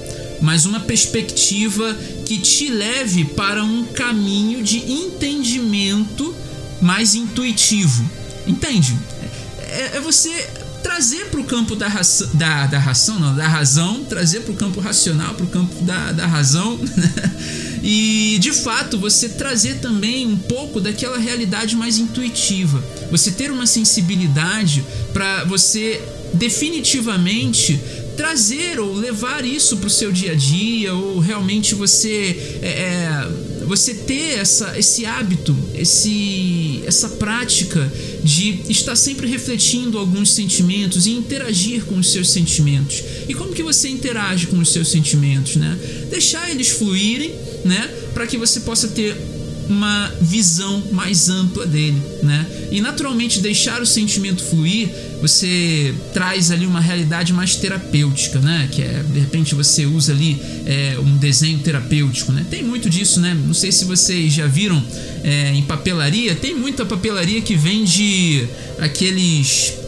mas 0.41 0.65
uma 0.65 0.79
perspectiva 0.79 1.95
que 2.25 2.39
te 2.39 2.71
leve 2.71 3.25
para 3.25 3.63
um 3.63 3.83
caminho 3.83 4.63
de 4.63 4.77
entendimento 4.91 6.33
mais 6.81 7.13
intuitivo 7.13 8.20
Entende? 8.47 8.97
É, 9.59 9.97
é 9.97 9.99
você 9.99 10.29
trazer 10.81 11.27
para 11.27 11.39
o 11.39 11.43
campo 11.43 11.75
da, 11.75 11.87
raça, 11.87 12.27
da, 12.33 12.65
da 12.65 12.79
ração, 12.79 13.19
não, 13.19 13.35
da 13.35 13.47
razão, 13.47 14.03
trazer 14.03 14.41
para 14.41 14.51
o 14.51 14.55
campo 14.55 14.79
racional, 14.79 15.33
para 15.33 15.45
o 15.45 15.47
campo 15.47 15.83
da, 15.83 16.11
da 16.11 16.25
razão. 16.27 16.79
e 17.83 18.37
de 18.39 18.51
fato 18.51 18.97
você 18.97 19.29
trazer 19.29 19.75
também 19.75 20.27
um 20.27 20.37
pouco 20.37 20.81
daquela 20.81 21.17
realidade 21.17 21.75
mais 21.75 21.97
intuitiva. 21.97 22.83
Você 23.09 23.31
ter 23.31 23.51
uma 23.51 23.65
sensibilidade 23.65 24.83
para 25.13 25.43
você 25.45 26.01
definitivamente 26.33 27.79
trazer 28.15 28.79
ou 28.79 28.93
levar 28.93 29.45
isso 29.45 29.77
para 29.77 29.87
o 29.87 29.89
seu 29.89 30.11
dia 30.11 30.33
a 30.33 30.35
dia 30.35 30.93
ou 30.93 31.19
realmente 31.19 31.73
você 31.73 32.59
é, 32.61 32.67
é, 32.67 33.65
você 33.65 33.93
ter 33.93 34.37
essa, 34.37 34.77
esse 34.77 35.05
hábito 35.05 35.55
esse, 35.73 36.60
essa 36.85 37.09
prática 37.09 37.91
de 38.23 38.59
estar 38.69 38.95
sempre 38.95 39.27
refletindo 39.27 39.97
alguns 39.97 40.31
sentimentos 40.31 41.05
e 41.05 41.11
interagir 41.11 41.85
com 41.85 41.97
os 41.97 42.11
seus 42.11 42.29
sentimentos. 42.29 43.03
E 43.27 43.33
como 43.33 43.53
que 43.53 43.63
você 43.63 43.89
interage 43.89 44.47
com 44.47 44.57
os 44.59 44.69
seus 44.69 44.89
sentimentos 44.89 45.55
né? 45.55 45.77
Deixar 46.09 46.49
eles 46.49 46.69
fluírem 46.69 47.33
né? 47.63 47.89
Para 48.13 48.27
que 48.27 48.37
você 48.37 48.59
possa 48.61 48.87
ter 48.87 49.15
uma 49.71 50.11
visão 50.19 50.83
mais 50.91 51.29
ampla 51.29 51.65
dele, 51.65 52.01
né? 52.21 52.45
E 52.69 52.81
naturalmente 52.81 53.39
deixar 53.39 53.81
o 53.81 53.85
sentimento 53.85 54.43
fluir, 54.43 54.89
você 55.21 55.93
traz 56.13 56.51
ali 56.51 56.65
uma 56.65 56.79
realidade 56.79 57.31
mais 57.31 57.55
terapêutica, 57.55 58.39
né? 58.39 58.67
Que 58.71 58.81
é 58.81 59.03
de 59.03 59.19
repente 59.19 59.55
você 59.55 59.85
usa 59.85 60.11
ali 60.11 60.41
é, 60.65 60.97
um 60.99 61.17
desenho 61.17 61.59
terapêutico, 61.59 62.31
né? 62.31 62.45
Tem 62.49 62.63
muito 62.63 62.89
disso, 62.89 63.19
né? 63.19 63.37
Não 63.45 63.53
sei 63.53 63.71
se 63.71 63.85
vocês 63.85 64.33
já 64.33 64.45
viram 64.45 64.83
é, 65.23 65.53
em 65.53 65.63
papelaria, 65.63 66.35
tem 66.35 66.53
muita 66.53 66.85
papelaria 66.85 67.41
que 67.41 67.55
vende 67.55 68.47
aqueles 68.77 69.80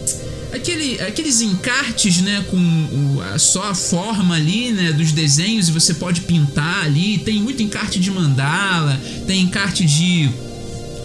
aquele, 0.53 1.01
aqueles 1.01 1.41
encartes, 1.41 2.21
né, 2.21 2.45
com 2.49 2.57
o, 2.57 3.21
a, 3.21 3.39
só 3.39 3.63
a 3.63 3.75
forma 3.75 4.35
ali, 4.35 4.71
né, 4.71 4.91
dos 4.93 5.11
desenhos 5.11 5.67
e 5.67 5.71
você 5.71 5.95
pode 5.95 6.21
pintar 6.21 6.85
ali. 6.85 7.17
Tem 7.17 7.41
muito 7.41 7.61
encarte 7.61 7.99
de 7.99 8.11
mandala, 8.11 8.99
tem 9.25 9.41
encarte 9.41 9.83
de 9.83 10.29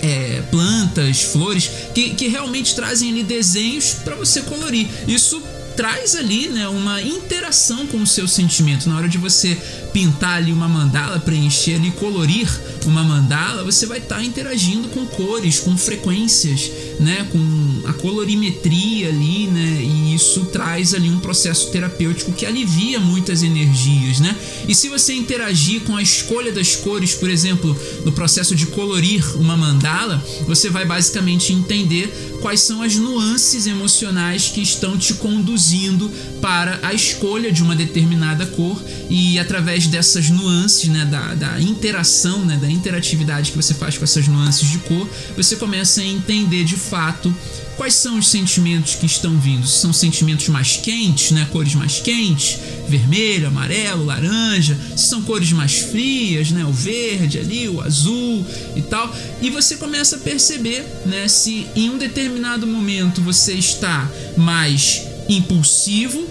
é, 0.00 0.42
plantas, 0.50 1.22
flores, 1.22 1.70
que, 1.94 2.10
que 2.10 2.28
realmente 2.28 2.74
trazem 2.74 3.10
ali 3.10 3.22
desenhos 3.22 3.94
para 4.04 4.14
você 4.14 4.42
colorir. 4.42 4.86
Isso 5.06 5.42
traz 5.78 6.16
ali 6.16 6.48
né, 6.48 6.66
uma 6.68 7.00
interação 7.00 7.86
com 7.86 7.98
o 7.98 8.06
seu 8.06 8.26
sentimento. 8.26 8.88
Na 8.88 8.96
hora 8.96 9.08
de 9.08 9.16
você 9.16 9.56
pintar 9.92 10.36
ali 10.36 10.52
uma 10.52 10.68
mandala, 10.68 11.18
preencher 11.18 11.74
ali, 11.74 11.90
colorir 11.92 12.48
uma 12.86 13.02
mandala, 13.02 13.64
você 13.64 13.86
vai 13.86 13.98
estar 13.98 14.16
tá 14.16 14.24
interagindo 14.24 14.88
com 14.88 15.04
cores, 15.06 15.60
com 15.60 15.76
frequências, 15.76 16.70
né, 17.00 17.26
com 17.30 17.88
a 17.88 17.92
colorimetria 17.92 19.08
ali, 19.08 19.46
né, 19.46 19.82
e 19.82 20.14
isso 20.14 20.46
traz 20.46 20.94
ali 20.94 21.08
um 21.08 21.20
processo 21.20 21.70
terapêutico 21.70 22.32
que 22.32 22.46
alivia 22.46 22.98
muitas 22.98 23.42
energias, 23.42 24.20
né? 24.20 24.34
E 24.66 24.74
se 24.74 24.88
você 24.88 25.14
interagir 25.14 25.82
com 25.82 25.96
a 25.96 26.02
escolha 26.02 26.52
das 26.52 26.76
cores, 26.76 27.14
por 27.14 27.30
exemplo, 27.30 27.76
no 28.04 28.12
processo 28.12 28.54
de 28.54 28.66
colorir 28.66 29.24
uma 29.36 29.56
mandala, 29.56 30.24
você 30.46 30.68
vai 30.70 30.84
basicamente 30.84 31.52
entender 31.52 32.38
quais 32.40 32.60
são 32.60 32.82
as 32.82 32.96
nuances 32.96 33.66
emocionais 33.66 34.48
que 34.48 34.60
estão 34.60 34.96
te 34.96 35.14
conduzindo 35.14 36.10
para 36.40 36.78
a 36.82 36.94
escolha 36.94 37.52
de 37.52 37.62
uma 37.62 37.74
determinada 37.74 38.46
cor 38.46 38.80
e 39.10 39.38
através 39.38 39.77
dessas 39.86 40.28
nuances, 40.30 40.88
né, 40.88 41.04
da, 41.04 41.34
da 41.34 41.60
interação, 41.60 42.44
né, 42.44 42.56
da 42.56 42.70
interatividade 42.70 43.50
que 43.50 43.56
você 43.56 43.74
faz 43.74 43.96
com 43.96 44.04
essas 44.04 44.26
nuances 44.26 44.68
de 44.68 44.78
cor, 44.78 45.08
você 45.36 45.56
começa 45.56 46.00
a 46.00 46.04
entender 46.04 46.64
de 46.64 46.76
fato 46.76 47.34
quais 47.78 47.94
são 47.94 48.18
os 48.18 48.28
sentimentos 48.28 48.96
que 48.96 49.06
estão 49.06 49.38
vindo. 49.38 49.66
São 49.66 49.92
sentimentos 49.92 50.48
mais 50.48 50.76
quentes, 50.76 51.30
né, 51.30 51.46
cores 51.52 51.74
mais 51.74 52.00
quentes, 52.00 52.58
vermelho, 52.88 53.46
amarelo, 53.46 54.04
laranja. 54.04 54.76
São 54.96 55.22
cores 55.22 55.52
mais 55.52 55.78
frias, 55.78 56.50
né, 56.50 56.64
o 56.64 56.72
verde 56.72 57.38
ali, 57.38 57.68
o 57.68 57.80
azul 57.80 58.44
e 58.74 58.82
tal. 58.82 59.14
E 59.40 59.48
você 59.48 59.76
começa 59.76 60.16
a 60.16 60.18
perceber, 60.18 60.84
né, 61.06 61.28
se 61.28 61.68
em 61.76 61.88
um 61.88 61.96
determinado 61.96 62.66
momento 62.66 63.22
você 63.22 63.52
está 63.54 64.10
mais 64.36 65.02
impulsivo, 65.28 66.26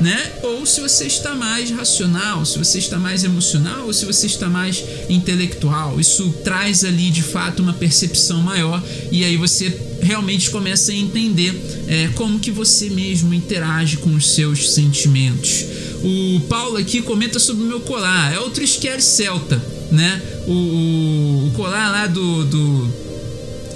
né? 0.00 0.32
Ou 0.42 0.64
se 0.64 0.80
você 0.80 1.06
está 1.06 1.34
mais 1.34 1.70
racional, 1.70 2.44
se 2.44 2.58
você 2.58 2.78
está 2.78 2.98
mais 2.98 3.22
emocional, 3.22 3.86
ou 3.86 3.92
se 3.92 4.06
você 4.06 4.26
está 4.26 4.48
mais 4.48 4.82
intelectual. 5.08 6.00
Isso 6.00 6.32
traz 6.42 6.84
ali 6.84 7.10
de 7.10 7.22
fato 7.22 7.62
uma 7.62 7.74
percepção 7.74 8.40
maior 8.40 8.82
e 9.12 9.24
aí 9.24 9.36
você 9.36 9.78
realmente 10.00 10.50
começa 10.50 10.92
a 10.92 10.94
entender 10.94 11.54
é, 11.86 12.08
como 12.14 12.40
que 12.40 12.50
você 12.50 12.88
mesmo 12.88 13.34
interage 13.34 13.98
com 13.98 14.14
os 14.14 14.32
seus 14.32 14.72
sentimentos. 14.72 15.66
O 16.02 16.40
Paulo 16.48 16.78
aqui 16.78 17.02
comenta 17.02 17.38
sobre 17.38 17.62
o 17.62 17.66
meu 17.66 17.80
colar, 17.80 18.32
é 18.32 18.38
o 18.38 18.48
Trisquere 18.48 19.02
Celta, 19.02 19.62
né? 19.92 20.22
O, 20.46 20.52
o, 20.52 21.46
o 21.48 21.50
colar 21.54 21.90
lá 21.90 22.06
do, 22.06 22.44
do, 22.46 22.94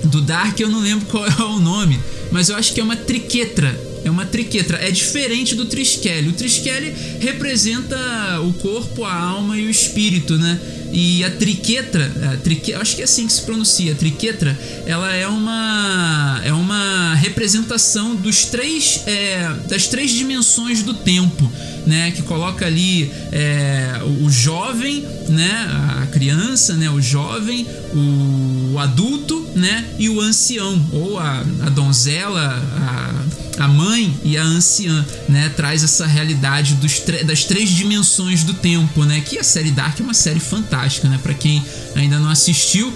do 0.04 0.20
Dark, 0.22 0.58
eu 0.58 0.70
não 0.70 0.80
lembro 0.80 1.04
qual 1.06 1.26
é 1.26 1.42
o 1.42 1.60
nome, 1.60 2.00
mas 2.32 2.48
eu 2.48 2.56
acho 2.56 2.72
que 2.72 2.80
é 2.80 2.82
uma 2.82 2.96
triquetra 2.96 3.78
é 4.04 4.10
uma 4.10 4.26
triquetra. 4.26 4.78
É 4.78 4.90
diferente 4.90 5.54
do 5.54 5.64
Triskele. 5.64 6.28
O 6.28 6.32
Triskele 6.32 6.94
representa 7.20 8.40
o 8.40 8.52
corpo, 8.54 9.04
a 9.04 9.14
alma 9.14 9.58
e 9.58 9.66
o 9.66 9.70
espírito, 9.70 10.38
né? 10.38 10.60
E 10.96 11.24
a 11.24 11.30
triquetra, 11.32 12.08
a 12.32 12.36
trique, 12.36 12.72
acho 12.72 12.94
que 12.94 13.02
é 13.02 13.04
assim 13.04 13.26
que 13.26 13.32
se 13.32 13.42
pronuncia, 13.42 13.90
a 13.90 13.96
triquetra, 13.96 14.56
ela 14.86 15.12
é 15.12 15.26
uma 15.26 16.40
é 16.44 16.52
uma 16.52 17.14
representação 17.16 18.14
dos 18.14 18.44
três 18.44 19.02
é, 19.04 19.52
das 19.68 19.88
três 19.88 20.12
dimensões 20.12 20.84
do 20.84 20.94
tempo, 20.94 21.50
né? 21.84 22.12
Que 22.12 22.22
coloca 22.22 22.64
ali 22.64 23.10
é, 23.32 24.00
o 24.22 24.30
jovem, 24.30 25.04
né? 25.28 25.66
A 26.00 26.06
criança, 26.06 26.74
né? 26.74 26.88
O 26.88 27.00
jovem, 27.00 27.66
o, 27.92 28.78
adulto, 28.78 29.44
né? 29.56 29.84
E 29.98 30.08
o 30.08 30.20
ancião 30.20 30.80
ou 30.92 31.18
a, 31.18 31.40
a 31.62 31.70
donzela, 31.70 32.62
a 32.76 33.24
a 33.58 33.68
mãe 33.68 34.12
e 34.24 34.36
a 34.36 34.42
anciã, 34.42 35.04
né? 35.28 35.48
Traz 35.50 35.84
essa 35.84 36.06
realidade 36.06 36.74
dos 36.74 37.00
das 37.24 37.44
três 37.44 37.70
dimensões 37.70 38.42
do 38.42 38.54
tempo, 38.54 39.04
né? 39.04 39.20
Que 39.20 39.38
a 39.38 39.44
série 39.44 39.70
Dark 39.70 39.98
é 40.00 40.02
uma 40.02 40.14
série 40.14 40.40
fantástica, 40.40 40.83
né? 41.08 41.18
Para 41.22 41.34
quem 41.34 41.62
ainda 41.94 42.18
não 42.18 42.30
assistiu, 42.30 42.92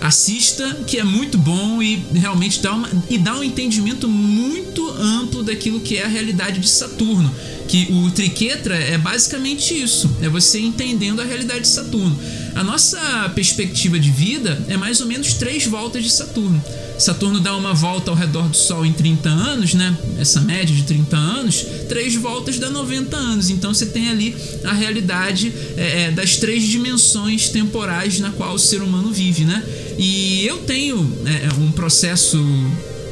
assista, 0.00 0.78
que 0.86 0.98
é 0.98 1.04
muito 1.04 1.38
bom 1.38 1.82
e 1.82 2.04
realmente 2.14 2.60
dá, 2.60 2.72
uma, 2.72 2.88
e 3.08 3.18
dá 3.18 3.34
um 3.36 3.42
entendimento 3.42 4.08
muito 4.08 4.88
amplo 4.90 5.42
daquilo 5.42 5.80
que 5.80 5.96
é 5.96 6.04
a 6.04 6.08
realidade 6.08 6.60
de 6.60 6.68
Saturno. 6.68 7.32
Que 7.68 7.88
o 7.90 8.10
Triquetra 8.10 8.76
é 8.76 8.96
basicamente 8.96 9.74
isso: 9.74 10.10
é 10.22 10.28
você 10.28 10.60
entendendo 10.60 11.20
a 11.20 11.24
realidade 11.24 11.62
de 11.62 11.68
Saturno. 11.68 12.16
A 12.54 12.62
nossa 12.62 13.30
perspectiva 13.34 13.98
de 13.98 14.10
vida 14.10 14.64
é 14.68 14.76
mais 14.76 15.00
ou 15.00 15.06
menos 15.06 15.34
três 15.34 15.66
voltas 15.66 16.04
de 16.04 16.10
Saturno. 16.10 16.62
Saturno 16.98 17.40
dá 17.40 17.54
uma 17.56 17.74
volta 17.74 18.10
ao 18.10 18.16
redor 18.16 18.48
do 18.48 18.56
Sol 18.56 18.84
em 18.84 18.92
30 18.92 19.28
anos, 19.28 19.74
né? 19.74 19.96
Essa 20.18 20.40
média 20.40 20.74
de 20.74 20.82
30 20.84 21.16
anos, 21.16 21.66
três 21.88 22.14
voltas 22.14 22.58
dá 22.58 22.70
90 22.70 23.16
anos. 23.16 23.50
Então 23.50 23.72
você 23.72 23.86
tem 23.86 24.08
ali 24.08 24.34
a 24.64 24.72
realidade 24.72 25.52
é, 25.76 26.04
é, 26.04 26.10
das 26.10 26.36
três 26.36 26.64
dimensões 26.64 27.50
temporais 27.50 28.18
na 28.20 28.30
qual 28.30 28.54
o 28.54 28.58
ser 28.58 28.82
humano 28.82 29.12
vive, 29.12 29.44
né? 29.44 29.62
E 29.98 30.46
eu 30.46 30.58
tenho 30.58 31.10
é, 31.26 31.60
um 31.60 31.70
processo 31.72 32.38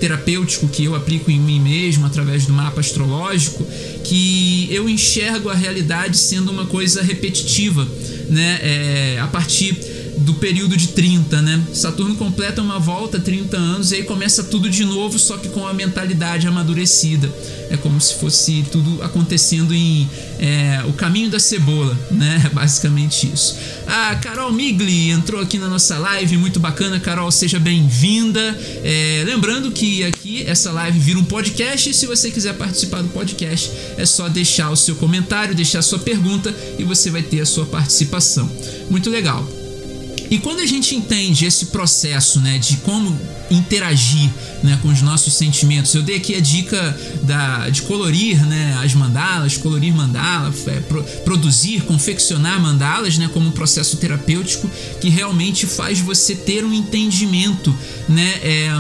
terapêutico 0.01 0.69
que 0.69 0.85
eu 0.85 0.95
aplico 0.95 1.31
em 1.31 1.39
mim 1.39 1.61
mesmo 1.61 2.05
através 2.05 2.47
do 2.47 2.53
mapa 2.53 2.81
astrológico, 2.81 3.67
que 4.03 4.69
eu 4.71 4.89
enxergo 4.89 5.49
a 5.49 5.55
realidade 5.55 6.17
sendo 6.19 6.51
uma 6.51 6.67
coisa 6.67 7.03
repetitiva, 7.03 7.87
né? 8.29 8.59
É, 8.63 9.19
a 9.21 9.27
partir 9.27 9.94
do 10.19 10.35
período 10.35 10.77
de 10.77 10.89
30, 10.89 11.43
né? 11.43 11.63
Saturno 11.73 12.15
completa 12.17 12.63
uma 12.63 12.79
volta 12.79 13.19
30 13.19 13.57
anos 13.57 13.93
e 13.93 13.97
aí 13.97 14.03
começa 14.05 14.45
tudo 14.45 14.71
de 14.71 14.85
novo, 14.85 15.19
só 15.19 15.37
que 15.37 15.49
com 15.49 15.67
a 15.67 15.73
mentalidade 15.73 16.47
amadurecida. 16.47 17.33
É 17.71 17.77
como 17.77 18.01
se 18.01 18.15
fosse 18.15 18.65
tudo 18.71 19.03
acontecendo 19.03 19.75
em 19.75 20.09
é, 20.39 20.83
o 20.87 20.93
caminho 20.93 21.31
da 21.31 21.39
cebola, 21.39 21.99
né? 22.11 22.51
Basicamente 22.53 23.31
isso. 23.33 23.57
A 23.87 24.15
Carol 24.17 24.53
Migli 24.53 25.11
entrou 25.11 25.41
aqui 25.41 25.59
na 25.59 25.69
nossa 25.69 25.99
live, 25.99 26.37
muito 26.37 26.61
bacana. 26.61 27.01
Carol, 27.01 27.31
seja 27.31 27.59
bem-vinda. 27.59 28.41
É, 28.85 29.23
lembrando 29.27 29.71
que 29.71 30.05
aqui 30.05 30.45
essa 30.47 30.71
live 30.71 30.99
vira 30.99 31.19
um 31.19 31.25
podcast 31.25 31.91
e 31.91 31.95
se 31.95 32.07
você 32.07 32.31
quiser 32.31 32.55
participar 32.55 33.03
do 33.03 33.09
podcast 33.09 33.71
é 33.97 34.07
só 34.07 34.29
deixar 34.29 34.71
o 34.71 34.77
seu 34.77 34.95
comentário, 34.97 35.55
deixar 35.55 35.81
a 35.81 35.83
sua 35.83 35.99
pergunta 35.99 36.55
e 36.79 36.85
você 36.85 37.11
vai 37.11 37.23
ter 37.23 37.41
a 37.41 37.47
sua 37.47 37.67
participação. 37.67 38.51
Muito 38.91 39.11
legal. 39.11 39.64
E 40.31 40.39
quando 40.39 40.61
a 40.61 40.67
gente 40.67 40.95
entende 40.95 41.47
esse 41.47 41.67
processo, 41.67 42.41
né, 42.41 42.59
de 42.59 42.77
como 42.79 43.19
interagir, 43.51 44.31
né, 44.63 44.79
com 44.81 44.89
os 44.89 45.03
nossos 45.03 45.35
sentimentos, 45.35 45.95
eu 45.95 46.03
dei 46.03 46.17
aqui 46.17 46.35
a 46.35 46.41
dica 46.41 46.99
da, 47.23 47.69
de 47.69 47.83
colorir, 47.83 48.45
né, 48.47 48.79
as 48.83 48.95
mandalas, 48.95 49.57
colorir 49.57 49.95
mandala, 49.95 50.53
é, 50.67 50.81
pro, 50.81 51.03
produzir, 51.25 51.83
confeccionar 51.83 52.61
mandalas, 52.61 53.19
né, 53.19 53.29
como 53.33 53.49
um 53.49 53.53
processo 53.53 53.97
terapêutico 53.97 54.71
que 55.01 55.09
realmente 55.09 55.67
faz 55.67 56.01
você 56.01 56.35
ter 56.35 56.65
um 56.65 56.73
entendimento, 56.73 57.75
né, 58.09 58.41
é, 58.43 58.71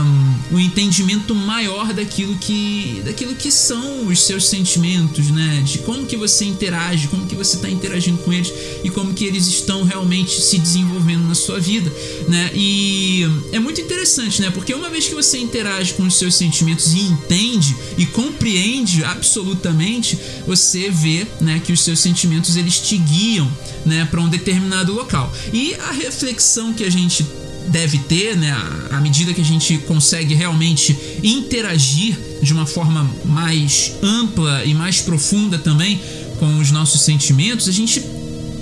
um 0.50 0.58
entendimento 0.58 1.34
maior 1.34 1.92
daquilo 1.92 2.36
que, 2.36 3.02
daquilo 3.04 3.34
que 3.34 3.50
são 3.50 4.06
os 4.06 4.20
seus 4.20 4.48
sentimentos, 4.48 5.30
né, 5.30 5.62
de 5.64 5.78
como 5.78 6.06
que 6.06 6.16
você 6.16 6.44
interage, 6.44 7.08
como 7.08 7.26
que 7.26 7.34
você 7.34 7.56
está 7.56 7.68
interagindo 7.68 8.18
com 8.18 8.32
eles 8.32 8.52
e 8.82 8.90
como 8.90 9.12
que 9.12 9.24
eles 9.24 9.46
estão 9.46 9.84
realmente 9.84 10.40
se 10.40 10.58
desenvolvendo 10.58 11.26
na 11.26 11.34
sua 11.34 11.60
vida, 11.60 11.92
né? 12.28 12.50
E 12.54 13.26
é 13.52 13.58
muito 13.58 13.80
interessante, 13.80 14.40
né? 14.40 14.50
Porque 14.54 14.72
uma 14.72 14.88
vez 14.88 15.08
que 15.08 15.14
você 15.14 15.38
interage 15.38 15.94
com 15.94 16.04
os 16.04 16.16
seus 16.16 16.36
sentimentos 16.36 16.94
e 16.94 17.00
entende 17.00 17.76
e 17.98 18.06
compreende 18.06 19.04
absolutamente, 19.04 20.16
você 20.46 20.88
vê, 20.88 21.26
né, 21.40 21.60
que 21.62 21.72
os 21.72 21.80
seus 21.80 21.98
sentimentos 21.98 22.56
eles 22.56 22.78
te 22.78 22.96
guiam, 22.96 23.50
né, 23.84 24.06
para 24.08 24.20
um 24.20 24.28
determinado 24.28 24.94
local. 24.94 25.30
E 25.52 25.74
a 25.74 25.92
reflexão 25.92 26.72
que 26.72 26.84
a 26.84 26.90
gente 26.90 27.26
deve 27.68 27.98
ter, 27.98 28.36
né, 28.36 28.54
à 28.90 29.00
medida 29.00 29.34
que 29.34 29.40
a 29.40 29.44
gente 29.44 29.78
consegue 29.78 30.34
realmente 30.34 30.96
interagir 31.22 32.16
de 32.40 32.52
uma 32.52 32.66
forma 32.66 33.10
mais 33.24 33.92
ampla 34.02 34.64
e 34.64 34.74
mais 34.74 35.00
profunda 35.00 35.58
também 35.58 36.00
com 36.38 36.58
os 36.58 36.70
nossos 36.70 37.00
sentimentos, 37.00 37.68
a 37.68 37.72
gente 37.72 38.02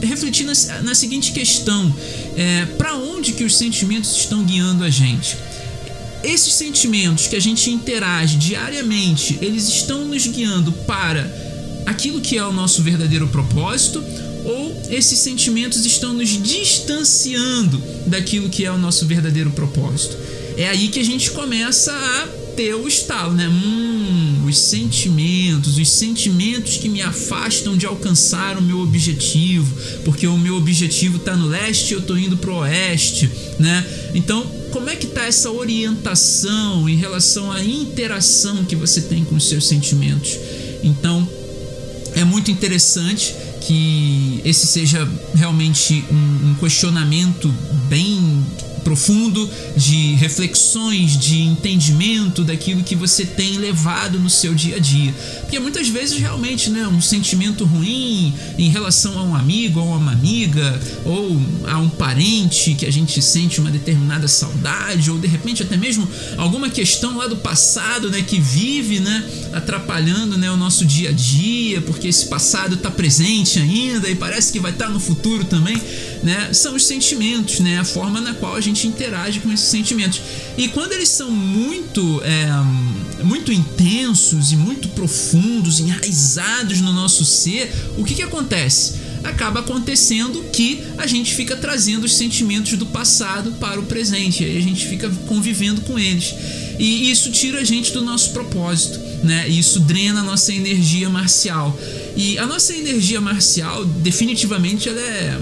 refletir 0.00 0.44
na, 0.44 0.52
na 0.82 0.94
seguinte 0.94 1.32
questão: 1.32 1.94
é, 2.36 2.66
para 2.66 2.94
onde 2.96 3.32
que 3.32 3.44
os 3.44 3.56
sentimentos 3.56 4.16
estão 4.16 4.44
guiando 4.44 4.84
a 4.84 4.90
gente? 4.90 5.36
Esses 6.24 6.54
sentimentos 6.54 7.26
que 7.26 7.36
a 7.36 7.40
gente 7.40 7.70
interage 7.70 8.36
diariamente, 8.36 9.38
eles 9.40 9.68
estão 9.68 10.04
nos 10.04 10.26
guiando 10.26 10.72
para 10.72 11.30
aquilo 11.84 12.20
que 12.20 12.38
é 12.38 12.44
o 12.44 12.52
nosso 12.52 12.82
verdadeiro 12.82 13.26
propósito 13.28 14.02
ou 14.44 14.82
esses 14.90 15.18
sentimentos 15.18 15.84
estão 15.84 16.12
nos 16.12 16.30
distanciando 16.30 17.80
daquilo 18.06 18.48
que 18.48 18.64
é 18.64 18.70
o 18.70 18.78
nosso 18.78 19.06
verdadeiro 19.06 19.50
propósito? 19.50 20.16
É 20.56 20.68
aí 20.68 20.88
que 20.88 20.98
a 20.98 21.04
gente 21.04 21.30
começa 21.30 21.92
a 21.92 22.26
ter 22.54 22.74
o 22.74 22.86
estalo, 22.86 23.32
né? 23.32 23.48
Hum, 23.48 24.44
os 24.46 24.58
sentimentos, 24.58 25.78
os 25.78 25.90
sentimentos 25.90 26.76
que 26.76 26.88
me 26.88 27.00
afastam 27.00 27.76
de 27.76 27.86
alcançar 27.86 28.58
o 28.58 28.62
meu 28.62 28.80
objetivo, 28.80 29.74
porque 30.04 30.26
o 30.26 30.36
meu 30.36 30.56
objetivo 30.56 31.16
está 31.16 31.34
no 31.34 31.46
leste 31.46 31.90
e 31.90 31.94
eu 31.94 32.00
estou 32.00 32.18
indo 32.18 32.36
pro 32.36 32.56
oeste, 32.56 33.30
né? 33.58 33.86
Então, 34.14 34.44
como 34.72 34.88
é 34.88 34.96
que 34.96 35.06
tá 35.06 35.26
essa 35.26 35.50
orientação 35.50 36.88
em 36.88 36.96
relação 36.96 37.52
à 37.52 37.62
interação 37.62 38.64
que 38.64 38.74
você 38.74 39.02
tem 39.02 39.24
com 39.24 39.36
os 39.36 39.48
seus 39.48 39.68
sentimentos? 39.68 40.36
Então, 40.82 41.28
é 42.14 42.24
muito 42.24 42.50
interessante 42.50 43.34
que 43.60 44.40
esse 44.44 44.66
seja 44.66 45.08
realmente 45.34 46.04
um, 46.10 46.50
um 46.50 46.54
questionamento 46.54 47.48
bem 47.88 48.44
profundo 48.82 49.48
de 49.76 50.14
reflexões, 50.14 51.18
de 51.18 51.40
entendimento 51.42 52.44
daquilo 52.44 52.82
que 52.82 52.94
você 52.94 53.24
tem 53.24 53.58
levado 53.58 54.18
no 54.18 54.30
seu 54.30 54.54
dia 54.54 54.76
a 54.76 54.78
dia. 54.78 55.14
Porque 55.40 55.58
muitas 55.58 55.88
vezes 55.88 56.18
realmente, 56.18 56.70
né, 56.70 56.86
um 56.86 57.00
sentimento 57.00 57.64
ruim 57.64 58.34
em 58.58 58.68
relação 58.68 59.18
a 59.18 59.22
um 59.22 59.34
amigo, 59.34 59.80
a 59.80 59.84
uma 59.84 60.12
amiga, 60.12 60.80
ou 61.04 61.40
a 61.66 61.78
um 61.78 61.88
parente 61.88 62.74
que 62.74 62.86
a 62.86 62.92
gente 62.92 63.20
sente 63.20 63.60
uma 63.60 63.70
determinada 63.70 64.28
saudade, 64.28 65.10
ou 65.10 65.18
de 65.18 65.26
repente 65.26 65.62
até 65.62 65.76
mesmo 65.76 66.08
alguma 66.36 66.68
questão 66.70 67.16
lá 67.16 67.26
do 67.26 67.36
passado, 67.36 68.10
né, 68.10 68.22
que 68.22 68.40
vive, 68.40 69.00
né, 69.00 69.24
atrapalhando, 69.52 70.36
né, 70.36 70.50
o 70.50 70.56
nosso 70.56 70.84
dia 70.84 71.10
a 71.10 71.12
dia, 71.12 71.80
porque 71.82 72.08
esse 72.08 72.26
passado 72.26 72.74
está 72.74 72.90
presente 72.90 73.58
ainda 73.58 74.08
e 74.08 74.14
parece 74.14 74.52
que 74.52 74.60
vai 74.60 74.72
estar 74.72 74.86
tá 74.86 74.90
no 74.90 75.00
futuro 75.00 75.44
também, 75.44 75.80
né? 76.22 76.52
São 76.52 76.74
os 76.74 76.84
sentimentos, 76.86 77.60
né, 77.60 77.78
a 77.78 77.84
forma 77.84 78.20
na 78.20 78.34
qual 78.34 78.54
a 78.54 78.60
gente 78.60 78.71
gente 78.72 78.86
interage 78.86 79.40
com 79.40 79.52
esses 79.52 79.68
sentimentos. 79.68 80.20
E 80.56 80.68
quando 80.68 80.92
eles 80.92 81.08
são 81.08 81.30
muito, 81.30 82.22
é, 82.24 83.22
muito 83.24 83.52
intensos 83.52 84.52
e 84.52 84.56
muito 84.56 84.88
profundos, 84.88 85.80
enraizados 85.80 86.80
no 86.80 86.92
nosso 86.92 87.24
ser, 87.24 87.72
o 87.96 88.04
que, 88.04 88.14
que 88.14 88.22
acontece? 88.22 89.12
acaba 89.24 89.60
acontecendo 89.60 90.42
que 90.52 90.82
a 90.98 91.06
gente 91.06 91.34
fica 91.34 91.56
trazendo 91.56 92.04
os 92.04 92.14
sentimentos 92.14 92.76
do 92.76 92.86
passado 92.86 93.52
para 93.52 93.78
o 93.78 93.84
presente, 93.84 94.42
e 94.42 94.46
aí 94.46 94.58
a 94.58 94.60
gente 94.60 94.86
fica 94.86 95.08
convivendo 95.28 95.80
com 95.82 95.98
eles. 95.98 96.34
E 96.78 97.10
isso 97.10 97.30
tira 97.30 97.60
a 97.60 97.64
gente 97.64 97.92
do 97.92 98.02
nosso 98.02 98.32
propósito, 98.32 98.98
né? 99.22 99.48
Isso 99.48 99.78
drena 99.78 100.20
a 100.20 100.22
nossa 100.24 100.52
energia 100.52 101.08
marcial. 101.08 101.78
E 102.16 102.38
a 102.38 102.46
nossa 102.46 102.74
energia 102.74 103.20
marcial, 103.20 103.84
definitivamente, 103.84 104.88
ela 104.88 105.00
é, 105.00 105.38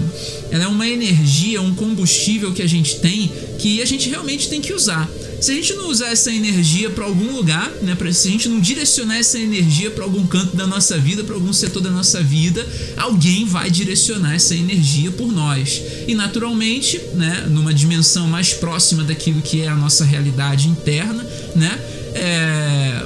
ela 0.51 0.63
é 0.63 0.67
uma 0.67 0.87
energia, 0.87 1.61
um 1.61 1.73
combustível 1.75 2.53
que 2.53 2.61
a 2.61 2.67
gente 2.67 2.99
tem 2.99 3.29
que 3.61 3.81
a 3.81 3.85
gente 3.85 4.09
realmente 4.09 4.49
tem 4.49 4.59
que 4.59 4.73
usar. 4.73 5.09
Se 5.39 5.51
a 5.51 5.55
gente 5.55 5.73
não 5.73 5.89
usar 5.89 6.09
essa 6.09 6.31
energia 6.31 6.89
para 6.89 7.05
algum 7.05 7.35
lugar, 7.35 7.71
né, 7.81 7.95
pra, 7.95 8.11
se 8.11 8.27
a 8.27 8.31
gente 8.31 8.47
não 8.47 8.59
direcionar 8.59 9.17
essa 9.17 9.39
energia 9.39 9.89
para 9.89 10.03
algum 10.03 10.25
canto 10.25 10.55
da 10.55 10.67
nossa 10.67 10.97
vida, 10.97 11.23
para 11.23 11.33
algum 11.35 11.53
setor 11.53 11.81
da 11.81 11.89
nossa 11.89 12.21
vida, 12.21 12.67
alguém 12.97 13.45
vai 13.45 13.69
direcionar 13.69 14.35
essa 14.35 14.55
energia 14.55 15.11
por 15.11 15.31
nós. 15.31 15.81
E 16.07 16.13
naturalmente, 16.13 16.99
né, 17.13 17.47
numa 17.49 17.73
dimensão 17.73 18.27
mais 18.27 18.53
próxima 18.53 19.03
daquilo 19.03 19.41
que 19.41 19.61
é 19.61 19.67
a 19.67 19.75
nossa 19.75 20.05
realidade 20.05 20.67
interna, 20.67 21.23
né, 21.55 21.79
é, 22.13 23.05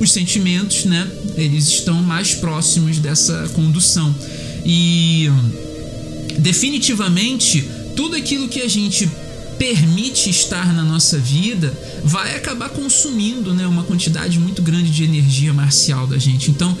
os 0.00 0.10
sentimentos, 0.12 0.84
né, 0.84 1.06
eles 1.36 1.66
estão 1.68 2.02
mais 2.02 2.34
próximos 2.34 2.98
dessa 2.98 3.48
condução. 3.54 4.14
E 4.64 5.30
definitivamente 6.38 7.68
tudo 7.94 8.16
aquilo 8.16 8.48
que 8.48 8.60
a 8.60 8.68
gente 8.68 9.08
permite 9.58 10.28
estar 10.30 10.72
na 10.72 10.82
nossa 10.82 11.18
vida 11.18 11.72
vai 12.04 12.36
acabar 12.36 12.68
consumindo 12.68 13.54
né, 13.54 13.66
uma 13.66 13.82
quantidade 13.82 14.38
muito 14.38 14.62
grande 14.62 14.90
de 14.90 15.04
energia 15.04 15.52
marcial 15.52 16.06
da 16.06 16.18
gente. 16.18 16.50
Então, 16.50 16.76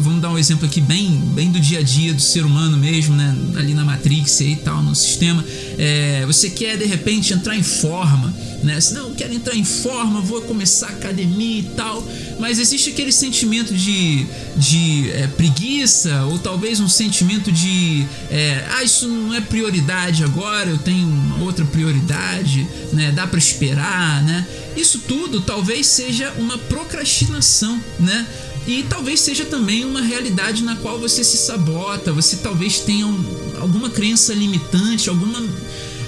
vamos 0.00 0.20
dar 0.20 0.30
um 0.30 0.38
exemplo 0.38 0.66
aqui 0.66 0.80
bem, 0.80 1.10
bem 1.34 1.50
do 1.50 1.60
dia 1.60 1.80
a 1.80 1.82
dia 1.82 2.14
do 2.14 2.20
ser 2.22 2.44
humano 2.44 2.76
mesmo, 2.76 3.14
né, 3.14 3.36
ali 3.56 3.74
na 3.74 3.84
Matrix 3.84 4.40
e 4.40 4.56
tal, 4.56 4.82
no 4.82 4.94
sistema. 4.94 5.44
É, 5.76 6.24
você 6.26 6.50
quer 6.50 6.76
de 6.76 6.86
repente 6.86 7.32
entrar 7.32 7.56
em 7.56 7.62
forma, 7.62 8.34
né? 8.62 8.80
Se 8.80 8.94
não, 8.94 9.14
quero 9.14 9.32
entrar 9.32 9.54
em 9.54 9.64
forma, 9.64 10.20
vou 10.20 10.42
começar 10.42 10.88
academia 10.88 11.60
e 11.60 11.70
tal. 11.76 12.06
Mas 12.38 12.58
existe 12.58 12.90
aquele 12.90 13.12
sentimento 13.12 13.74
de, 13.74 14.26
de 14.56 15.10
é, 15.12 15.26
preguiça, 15.26 16.24
ou 16.24 16.38
talvez 16.38 16.80
um 16.80 16.88
sentimento 16.88 17.52
de 17.52 18.06
é, 18.30 18.66
ah, 18.72 18.82
isso 18.82 19.06
não 19.06 19.34
é 19.34 19.40
prioridade 19.40 20.24
agora, 20.24 20.70
eu 20.70 20.78
tenho 20.78 21.08
outra 21.40 21.64
prioridade, 21.64 22.66
né? 22.92 23.12
Dá 23.12 23.26
para 23.26 23.38
esperar, 23.38 24.22
né? 24.24 24.46
Isso 24.76 25.00
tudo 25.06 25.40
talvez 25.40 25.86
seja 25.86 26.32
uma 26.38 26.58
procrastinação, 26.58 27.80
né? 27.98 28.26
E 28.66 28.82
talvez 28.82 29.20
seja 29.20 29.44
também 29.46 29.84
uma 29.84 30.02
realidade 30.02 30.62
na 30.62 30.76
qual 30.76 30.98
você 30.98 31.24
se 31.24 31.38
sabota, 31.38 32.12
você 32.12 32.36
talvez 32.36 32.80
tenha 32.80 33.06
um, 33.06 33.24
alguma 33.60 33.88
crença 33.88 34.34
limitante, 34.34 35.08
alguma 35.08 35.42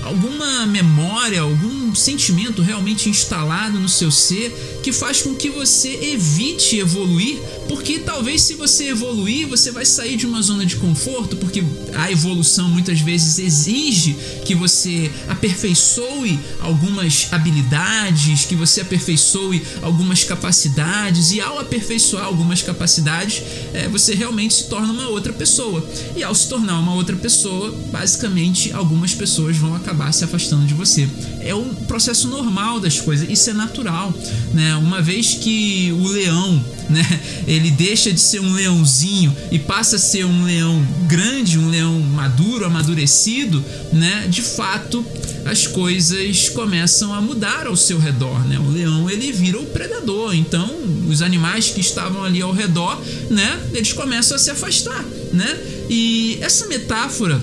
alguma 0.03 0.67
memória, 0.67 1.41
algum 1.41 1.80
sentimento 1.95 2.63
realmente 2.63 3.09
instalado 3.09 3.79
no 3.79 3.89
seu 3.89 4.11
ser 4.11 4.81
que 4.83 4.93
faz 4.93 5.23
com 5.23 5.35
que 5.35 5.51
você 5.51 5.89
evite 6.13 6.79
evoluir, 6.79 7.39
porque 7.69 7.99
talvez 7.99 8.43
se 8.43 8.55
você 8.55 8.89
evoluir, 8.89 9.47
você 9.47 9.71
vai 9.71 9.85
sair 9.85 10.17
de 10.17 10.27
uma 10.27 10.43
zona 10.43 10.65
de 10.65 10.77
conforto, 10.77 11.37
porque 11.37 11.63
a 11.95 12.11
evolução 12.11 12.69
muitas 12.69 13.01
vezes 13.01 13.39
exige 13.39 14.17
que 14.45 14.55
você 14.55 15.11
aperfeiçoe 15.29 16.39
algumas 16.61 17.29
habilidades, 17.31 18.45
que 18.45 18.55
você 18.55 18.81
aperfeiçoe 18.81 19.63
algumas 19.83 20.25
capacidades, 20.25 21.31
e 21.33 21.41
ao 21.41 21.59
aperfeiçoar 21.59 22.25
algumas 22.25 22.63
capacidades, 22.63 23.43
é, 23.73 23.89
você 23.89 24.15
realmente 24.15 24.55
se 24.55 24.65
torna 24.69 24.93
uma 24.93 25.09
outra 25.09 25.33
pessoa. 25.33 25.87
E 26.17 26.23
ao 26.23 26.35
se 26.35 26.49
tornar 26.49 26.79
uma 26.79 26.95
outra 26.95 27.17
pessoa, 27.17 27.71
basicamente 27.93 28.73
algumas 28.73 29.15
pessoas 29.15 29.57
vão 29.57 29.75
acabar 29.75 30.13
se 30.13 30.25
afastando 30.25 30.67
de 30.67 30.75
você. 30.75 31.09
É 31.41 31.55
um 31.55 31.75
processo 31.87 32.29
normal 32.29 32.81
das 32.81 33.01
coisas, 33.01 33.29
isso 33.29 33.51
é 33.51 33.53
natural, 33.53 34.13
né? 34.53 34.77
Uma 34.77 35.01
vez 35.03 35.35
que 35.35 35.93
o 35.93 36.09
leão, 36.09 36.65
né, 36.89 37.05
ele 37.47 37.71
deixa 37.71 38.13
de 38.13 38.21
ser 38.21 38.41
um 38.41 38.53
leãozinho 38.53 39.35
e 39.51 39.59
passa 39.59 39.97
a 39.97 39.99
ser 39.99 40.25
um 40.25 40.45
leão 40.45 40.87
grande, 41.07 41.59
um 41.59 41.69
leão 41.69 42.01
maduro, 42.01 42.65
amadurecido, 42.65 43.65
né? 43.93 44.27
De 44.29 44.43
fato, 44.43 45.05
as 45.45 45.67
coisas 45.67 46.49
começam 46.49 47.13
a 47.13 47.21
mudar 47.21 47.67
ao 47.67 47.77
seu 47.77 47.99
redor, 47.99 48.47
né? 48.47 48.59
O 48.59 48.71
leão 48.71 49.09
ele 49.11 49.33
vira 49.33 49.59
o 49.59 49.67
predador, 49.67 50.35
então 50.35 50.69
os 51.09 51.23
animais 51.23 51.71
que 51.71 51.81
estavam 51.81 52.23
ali 52.23 52.41
ao 52.41 52.53
redor, 52.53 53.01
né? 53.31 53.61
Eles 53.73 53.93
começam 53.93 54.37
a 54.37 54.41
se 54.41 54.51
afastar, 54.51 55.05
né? 55.33 55.59
E 55.89 56.39
essa 56.41 56.67
metáfora 56.67 57.43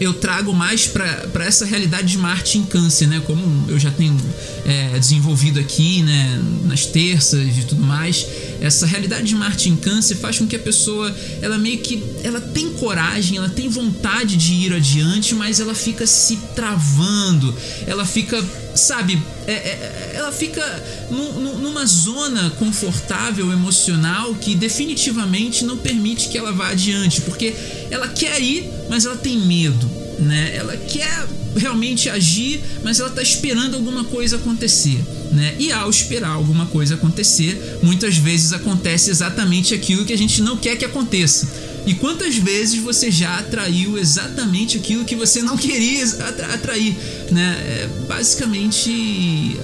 eu 0.00 0.12
trago 0.14 0.52
mais 0.52 0.86
para 0.86 1.44
essa 1.44 1.64
realidade 1.64 2.08
de 2.08 2.18
Marte 2.18 2.58
em 2.58 2.64
Câncer, 2.64 3.06
né? 3.06 3.22
Como 3.26 3.70
eu 3.70 3.78
já 3.78 3.90
tenho 3.90 4.16
é, 4.64 4.98
desenvolvido 4.98 5.60
aqui, 5.60 6.02
né? 6.02 6.40
Nas 6.64 6.86
terças 6.86 7.56
e 7.56 7.62
tudo 7.62 7.82
mais, 7.82 8.26
essa 8.60 8.86
realidade 8.86 9.26
de 9.26 9.34
Marte 9.34 9.68
em 9.68 9.76
Câncer 9.76 10.16
faz 10.16 10.38
com 10.38 10.46
que 10.46 10.56
a 10.56 10.58
pessoa, 10.58 11.14
ela 11.40 11.58
meio 11.58 11.78
que, 11.78 12.02
ela 12.22 12.40
tem 12.40 12.70
coragem, 12.70 13.36
ela 13.36 13.48
tem 13.48 13.68
vontade 13.68 14.36
de 14.36 14.54
ir 14.54 14.72
adiante, 14.72 15.34
mas 15.34 15.60
ela 15.60 15.74
fica 15.74 16.06
se 16.06 16.36
travando, 16.54 17.54
ela 17.86 18.04
fica, 18.04 18.42
sabe, 18.74 19.20
é, 19.46 19.52
é, 19.52 20.12
ela 20.14 20.32
fica 20.32 20.62
numa 21.10 21.84
zona 21.84 22.50
confortável 22.58 23.52
emocional 23.52 24.34
que 24.34 24.54
definitivamente 24.54 25.64
não 25.64 25.76
permite 25.76 26.28
que 26.28 26.38
ela 26.38 26.52
vá 26.52 26.68
adiante, 26.68 27.20
porque 27.20 27.54
ela 27.90 28.08
quer 28.08 28.40
ir, 28.40 28.70
mas 28.94 29.04
ela 29.06 29.16
tem 29.16 29.36
medo, 29.36 29.90
né? 30.20 30.54
Ela 30.54 30.76
quer 30.76 31.26
realmente 31.56 32.08
agir, 32.08 32.60
mas 32.84 33.00
ela 33.00 33.08
está 33.08 33.20
esperando 33.20 33.74
alguma 33.74 34.04
coisa 34.04 34.36
acontecer. 34.36 35.02
Né? 35.32 35.56
E 35.58 35.72
ao 35.72 35.90
esperar 35.90 36.30
alguma 36.30 36.66
coisa 36.66 36.94
acontecer, 36.94 37.80
muitas 37.82 38.16
vezes 38.16 38.52
acontece 38.52 39.10
exatamente 39.10 39.74
aquilo 39.74 40.04
que 40.04 40.12
a 40.12 40.16
gente 40.16 40.40
não 40.40 40.56
quer 40.56 40.76
que 40.76 40.84
aconteça. 40.84 41.48
E 41.84 41.94
quantas 41.94 42.36
vezes 42.36 42.80
você 42.80 43.10
já 43.10 43.36
atraiu 43.36 43.98
exatamente 43.98 44.76
aquilo 44.76 45.04
que 45.04 45.16
você 45.16 45.42
não 45.42 45.56
queria 45.58 46.04
atrair, 46.52 46.96
né? 47.32 47.56
É 47.66 47.88
basicamente 48.06 49.58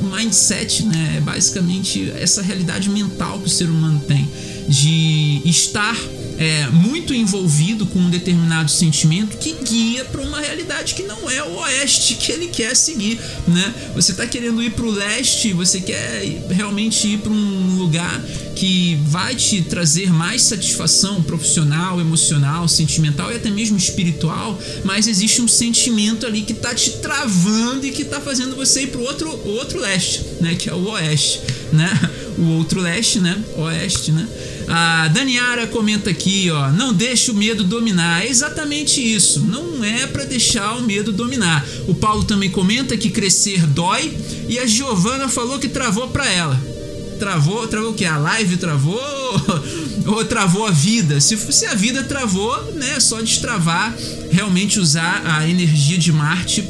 o 0.00 0.04
mindset, 0.04 0.84
né? 0.84 1.14
É 1.16 1.20
basicamente 1.20 2.12
essa 2.20 2.40
realidade 2.40 2.88
mental 2.88 3.40
que 3.40 3.48
o 3.48 3.50
ser 3.50 3.68
humano 3.68 4.00
tem 4.06 4.28
de 4.68 5.42
estar 5.44 5.96
é, 6.38 6.66
muito 6.68 7.14
envolvido 7.14 7.86
com 7.86 7.98
um 7.98 8.10
determinado 8.10 8.70
sentimento 8.70 9.36
que 9.38 9.52
guia 9.64 10.04
para 10.04 10.20
uma 10.20 10.40
realidade 10.40 10.94
que 10.94 11.02
não 11.02 11.30
é 11.30 11.42
o 11.42 11.56
oeste 11.56 12.14
que 12.14 12.32
ele 12.32 12.48
quer 12.48 12.74
seguir, 12.76 13.18
né? 13.48 13.74
Você 13.94 14.12
está 14.12 14.26
querendo 14.26 14.62
ir 14.62 14.70
para 14.70 14.84
o 14.84 14.90
leste, 14.90 15.52
você 15.52 15.80
quer 15.80 16.22
realmente 16.50 17.06
ir 17.06 17.18
para 17.18 17.32
um 17.32 17.76
lugar 17.78 18.22
que 18.54 18.98
vai 19.04 19.34
te 19.34 19.62
trazer 19.62 20.12
mais 20.12 20.42
satisfação 20.42 21.22
profissional, 21.22 22.00
emocional, 22.00 22.66
sentimental 22.68 23.30
e 23.32 23.36
até 23.36 23.50
mesmo 23.50 23.76
espiritual, 23.76 24.58
mas 24.84 25.06
existe 25.06 25.42
um 25.42 25.48
sentimento 25.48 26.26
ali 26.26 26.42
que 26.42 26.52
está 26.52 26.74
te 26.74 26.90
travando 26.98 27.86
e 27.86 27.90
que 27.90 28.02
está 28.02 28.20
fazendo 28.20 28.56
você 28.56 28.82
ir 28.82 28.86
para 28.88 29.00
o 29.00 29.04
outro, 29.04 29.48
outro 29.48 29.78
leste, 29.78 30.22
né? 30.40 30.54
Que 30.54 30.70
é 30.70 30.74
o 30.74 30.88
oeste, 30.90 31.40
né? 31.72 32.10
O 32.38 32.58
outro 32.58 32.80
leste, 32.80 33.18
né? 33.18 33.42
Oeste, 33.56 34.12
né? 34.12 34.26
A 34.68 35.08
Daniara 35.08 35.66
comenta 35.66 36.10
aqui, 36.10 36.50
ó, 36.50 36.70
não 36.72 36.92
deixe 36.92 37.30
o 37.30 37.34
medo 37.34 37.62
dominar. 37.62 38.24
É 38.24 38.28
exatamente 38.28 39.00
isso. 39.00 39.40
Não 39.40 39.84
é 39.84 40.06
para 40.06 40.24
deixar 40.24 40.76
o 40.76 40.82
medo 40.82 41.12
dominar. 41.12 41.64
O 41.86 41.94
Paulo 41.94 42.24
também 42.24 42.50
comenta 42.50 42.96
que 42.96 43.10
crescer 43.10 43.66
dói 43.66 44.16
e 44.48 44.58
a 44.58 44.66
Giovana 44.66 45.28
falou 45.28 45.58
que 45.58 45.68
travou 45.68 46.08
para 46.08 46.30
ela. 46.30 46.60
Travou, 47.18 47.66
travou 47.66 47.92
o 47.92 47.94
que? 47.94 48.04
A 48.04 48.18
live 48.18 48.56
travou 48.58 49.00
ou 50.06 50.24
travou 50.24 50.66
a 50.66 50.70
vida? 50.70 51.20
Se, 51.20 51.36
se 51.36 51.66
a 51.66 51.74
vida 51.74 52.02
travou, 52.04 52.72
né, 52.74 52.94
é 52.96 53.00
só 53.00 53.22
destravar, 53.22 53.96
realmente 54.30 54.78
usar 54.78 55.22
a 55.24 55.48
energia 55.48 55.96
de 55.96 56.12
Marte 56.12 56.62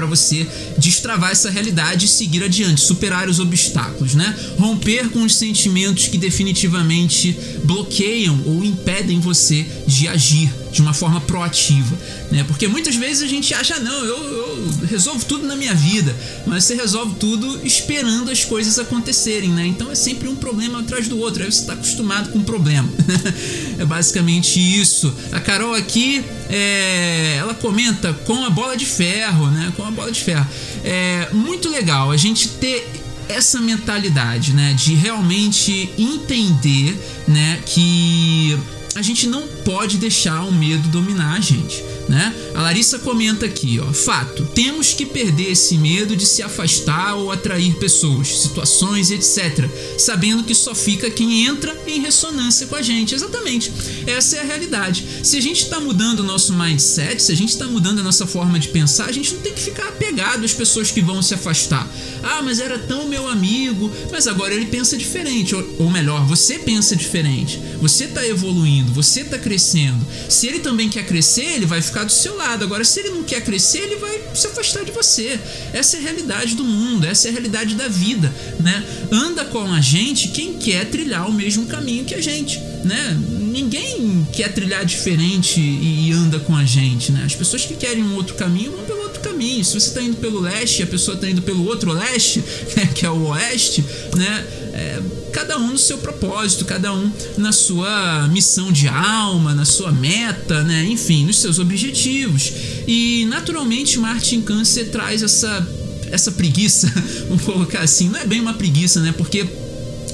para 0.00 0.06
você 0.06 0.46
destravar 0.78 1.30
essa 1.30 1.50
realidade 1.50 2.06
e 2.06 2.08
seguir 2.08 2.42
adiante, 2.42 2.80
superar 2.80 3.28
os 3.28 3.38
obstáculos, 3.38 4.14
né? 4.14 4.34
Romper 4.58 5.10
com 5.10 5.22
os 5.22 5.36
sentimentos 5.36 6.08
que 6.08 6.16
definitivamente 6.16 7.38
bloqueiam 7.64 8.40
ou 8.46 8.64
impedem 8.64 9.20
você 9.20 9.66
de 9.86 10.08
agir 10.08 10.50
de 10.72 10.80
uma 10.80 10.92
forma 10.94 11.20
proativa, 11.20 11.96
né? 12.30 12.44
Porque 12.44 12.68
muitas 12.68 12.94
vezes 12.94 13.22
a 13.22 13.26
gente 13.26 13.52
acha, 13.52 13.78
não, 13.78 14.04
eu, 14.04 14.16
eu, 14.16 14.70
resolvo 14.88 15.24
tudo 15.24 15.46
na 15.46 15.56
minha 15.56 15.74
vida, 15.74 16.14
mas 16.46 16.64
você 16.64 16.74
resolve 16.74 17.14
tudo 17.16 17.60
esperando 17.66 18.30
as 18.30 18.44
coisas 18.44 18.78
acontecerem, 18.78 19.50
né? 19.50 19.66
Então 19.66 19.90
é 19.90 19.94
sempre 19.94 20.28
um 20.28 20.36
problema 20.36 20.80
atrás 20.80 21.08
do 21.08 21.18
outro, 21.18 21.42
aí 21.42 21.50
você 21.50 21.60
está 21.60 21.72
acostumado 21.72 22.30
com 22.30 22.38
o 22.38 22.40
um 22.42 22.44
problema. 22.44 22.88
é 23.78 23.84
basicamente 23.84 24.60
isso. 24.60 25.12
A 25.32 25.40
Carol 25.40 25.74
aqui, 25.74 26.24
é, 26.48 27.36
ela 27.38 27.54
comenta 27.54 28.12
com 28.12 28.44
a 28.44 28.50
bola 28.50 28.76
de 28.76 28.86
ferro, 28.86 29.50
né? 29.50 29.72
Com 29.76 29.84
a 29.84 29.90
bola 29.90 30.10
de 30.10 30.20
ferro. 30.20 30.46
É 30.84 31.28
muito 31.32 31.68
legal 31.68 32.10
a 32.10 32.16
gente 32.16 32.48
ter 32.48 32.88
essa 33.28 33.60
mentalidade, 33.60 34.52
né, 34.52 34.74
de 34.74 34.94
realmente 34.94 35.88
entender, 35.96 36.98
né, 37.28 37.60
que 37.64 38.58
a 38.94 39.02
gente 39.02 39.26
não 39.26 39.46
pode 39.64 39.98
deixar 39.98 40.42
o 40.44 40.52
medo 40.52 40.88
dominar 40.88 41.36
a 41.36 41.40
gente 41.40 41.82
né? 42.10 42.34
A 42.56 42.62
Larissa 42.62 42.98
comenta 42.98 43.46
aqui, 43.46 43.78
ó, 43.78 43.92
fato, 43.92 44.44
temos 44.46 44.92
que 44.92 45.06
perder 45.06 45.52
esse 45.52 45.78
medo 45.78 46.16
de 46.16 46.26
se 46.26 46.42
afastar 46.42 47.14
ou 47.14 47.30
atrair 47.30 47.76
pessoas, 47.76 48.26
situações, 48.26 49.12
etc, 49.12 49.70
sabendo 49.96 50.42
que 50.42 50.52
só 50.52 50.74
fica 50.74 51.08
quem 51.08 51.46
entra 51.46 51.72
em 51.86 52.00
ressonância 52.00 52.66
com 52.66 52.74
a 52.74 52.82
gente. 52.82 53.14
Exatamente. 53.14 53.72
Essa 54.08 54.38
é 54.38 54.40
a 54.40 54.44
realidade. 54.44 55.06
Se 55.22 55.36
a 55.36 55.40
gente 55.40 55.62
está 55.62 55.78
mudando 55.78 56.20
o 56.20 56.24
nosso 56.24 56.52
mindset, 56.52 57.22
se 57.22 57.30
a 57.30 57.36
gente 57.36 57.50
está 57.50 57.68
mudando 57.68 58.00
a 58.00 58.02
nossa 58.02 58.26
forma 58.26 58.58
de 58.58 58.68
pensar, 58.68 59.06
a 59.06 59.12
gente 59.12 59.32
não 59.34 59.40
tem 59.40 59.54
que 59.54 59.62
ficar 59.62 59.88
apegado 59.88 60.44
às 60.44 60.52
pessoas 60.52 60.90
que 60.90 61.00
vão 61.00 61.22
se 61.22 61.34
afastar. 61.34 61.88
Ah, 62.22 62.42
mas 62.42 62.58
era 62.60 62.78
tão 62.78 63.06
meu 63.06 63.28
amigo, 63.28 63.90
mas 64.10 64.26
agora 64.26 64.54
ele 64.54 64.66
pensa 64.66 64.96
diferente, 64.96 65.54
ou, 65.54 65.76
ou 65.78 65.90
melhor, 65.90 66.26
você 66.26 66.58
pensa 66.58 66.96
diferente. 66.96 67.60
Você 67.80 68.04
está 68.04 68.26
evoluindo, 68.26 68.92
você 68.92 69.20
está 69.20 69.38
crescendo. 69.38 70.04
Se 70.28 70.46
ele 70.46 70.58
também 70.60 70.88
quer 70.88 71.06
crescer, 71.06 71.44
ele 71.44 71.66
vai 71.66 71.80
ficar 71.80 72.00
ficar 72.00 72.04
do 72.04 72.12
seu 72.12 72.36
lado. 72.36 72.64
Agora, 72.64 72.84
se 72.84 73.00
ele 73.00 73.10
não 73.10 73.22
quer 73.22 73.42
crescer, 73.42 73.80
ele 73.80 73.96
vai 73.96 74.20
se 74.34 74.46
afastar 74.46 74.84
de 74.84 74.92
você. 74.92 75.38
Essa 75.72 75.96
é 75.96 76.00
a 76.00 76.02
realidade 76.02 76.54
do 76.54 76.64
mundo, 76.64 77.04
essa 77.04 77.28
é 77.28 77.30
a 77.30 77.32
realidade 77.32 77.74
da 77.74 77.88
vida, 77.88 78.32
né? 78.58 78.84
Anda 79.10 79.44
com 79.44 79.72
a 79.72 79.80
gente 79.80 80.28
quem 80.28 80.54
quer 80.54 80.86
trilhar 80.86 81.28
o 81.28 81.32
mesmo 81.32 81.66
caminho 81.66 82.04
que 82.04 82.14
a 82.14 82.20
gente, 82.20 82.58
né? 82.84 83.18
Ninguém 83.40 84.26
quer 84.32 84.52
trilhar 84.52 84.84
diferente 84.84 85.60
e 85.60 86.12
anda 86.12 86.38
com 86.38 86.54
a 86.54 86.64
gente, 86.64 87.12
né? 87.12 87.24
As 87.24 87.34
pessoas 87.34 87.64
que 87.66 87.74
querem 87.74 88.02
um 88.02 88.14
outro 88.14 88.34
caminho 88.36 88.72
vão 88.72 88.84
pelo 88.84 89.09
outro 89.20 89.30
caminho. 89.30 89.64
Se 89.64 89.74
você 89.74 89.88
está 89.88 90.02
indo 90.02 90.16
pelo 90.16 90.40
leste 90.40 90.80
e 90.80 90.82
a 90.82 90.86
pessoa 90.86 91.14
está 91.14 91.28
indo 91.28 91.42
pelo 91.42 91.64
outro 91.66 91.92
leste, 91.92 92.42
né? 92.76 92.86
que 92.94 93.04
é 93.04 93.10
o 93.10 93.26
oeste, 93.28 93.84
né? 94.16 94.46
É, 94.72 95.02
cada 95.32 95.58
um 95.58 95.72
no 95.72 95.78
seu 95.78 95.98
propósito, 95.98 96.64
cada 96.64 96.92
um 96.92 97.10
na 97.36 97.52
sua 97.52 98.28
missão 98.28 98.72
de 98.72 98.88
alma, 98.88 99.54
na 99.54 99.64
sua 99.64 99.92
meta, 99.92 100.62
né? 100.64 100.84
Enfim, 100.86 101.26
nos 101.26 101.38
seus 101.38 101.58
objetivos. 101.58 102.52
E 102.86 103.26
naturalmente 103.28 103.98
Marte 103.98 104.34
em 104.34 104.40
Câncer 104.40 104.90
traz 104.90 105.22
essa 105.22 105.68
essa 106.12 106.32
preguiça, 106.32 106.92
vamos 107.28 107.44
colocar 107.44 107.82
assim, 107.82 108.08
não 108.08 108.18
é 108.18 108.26
bem 108.26 108.40
uma 108.40 108.54
preguiça, 108.54 109.00
né? 109.00 109.14
Porque 109.16 109.46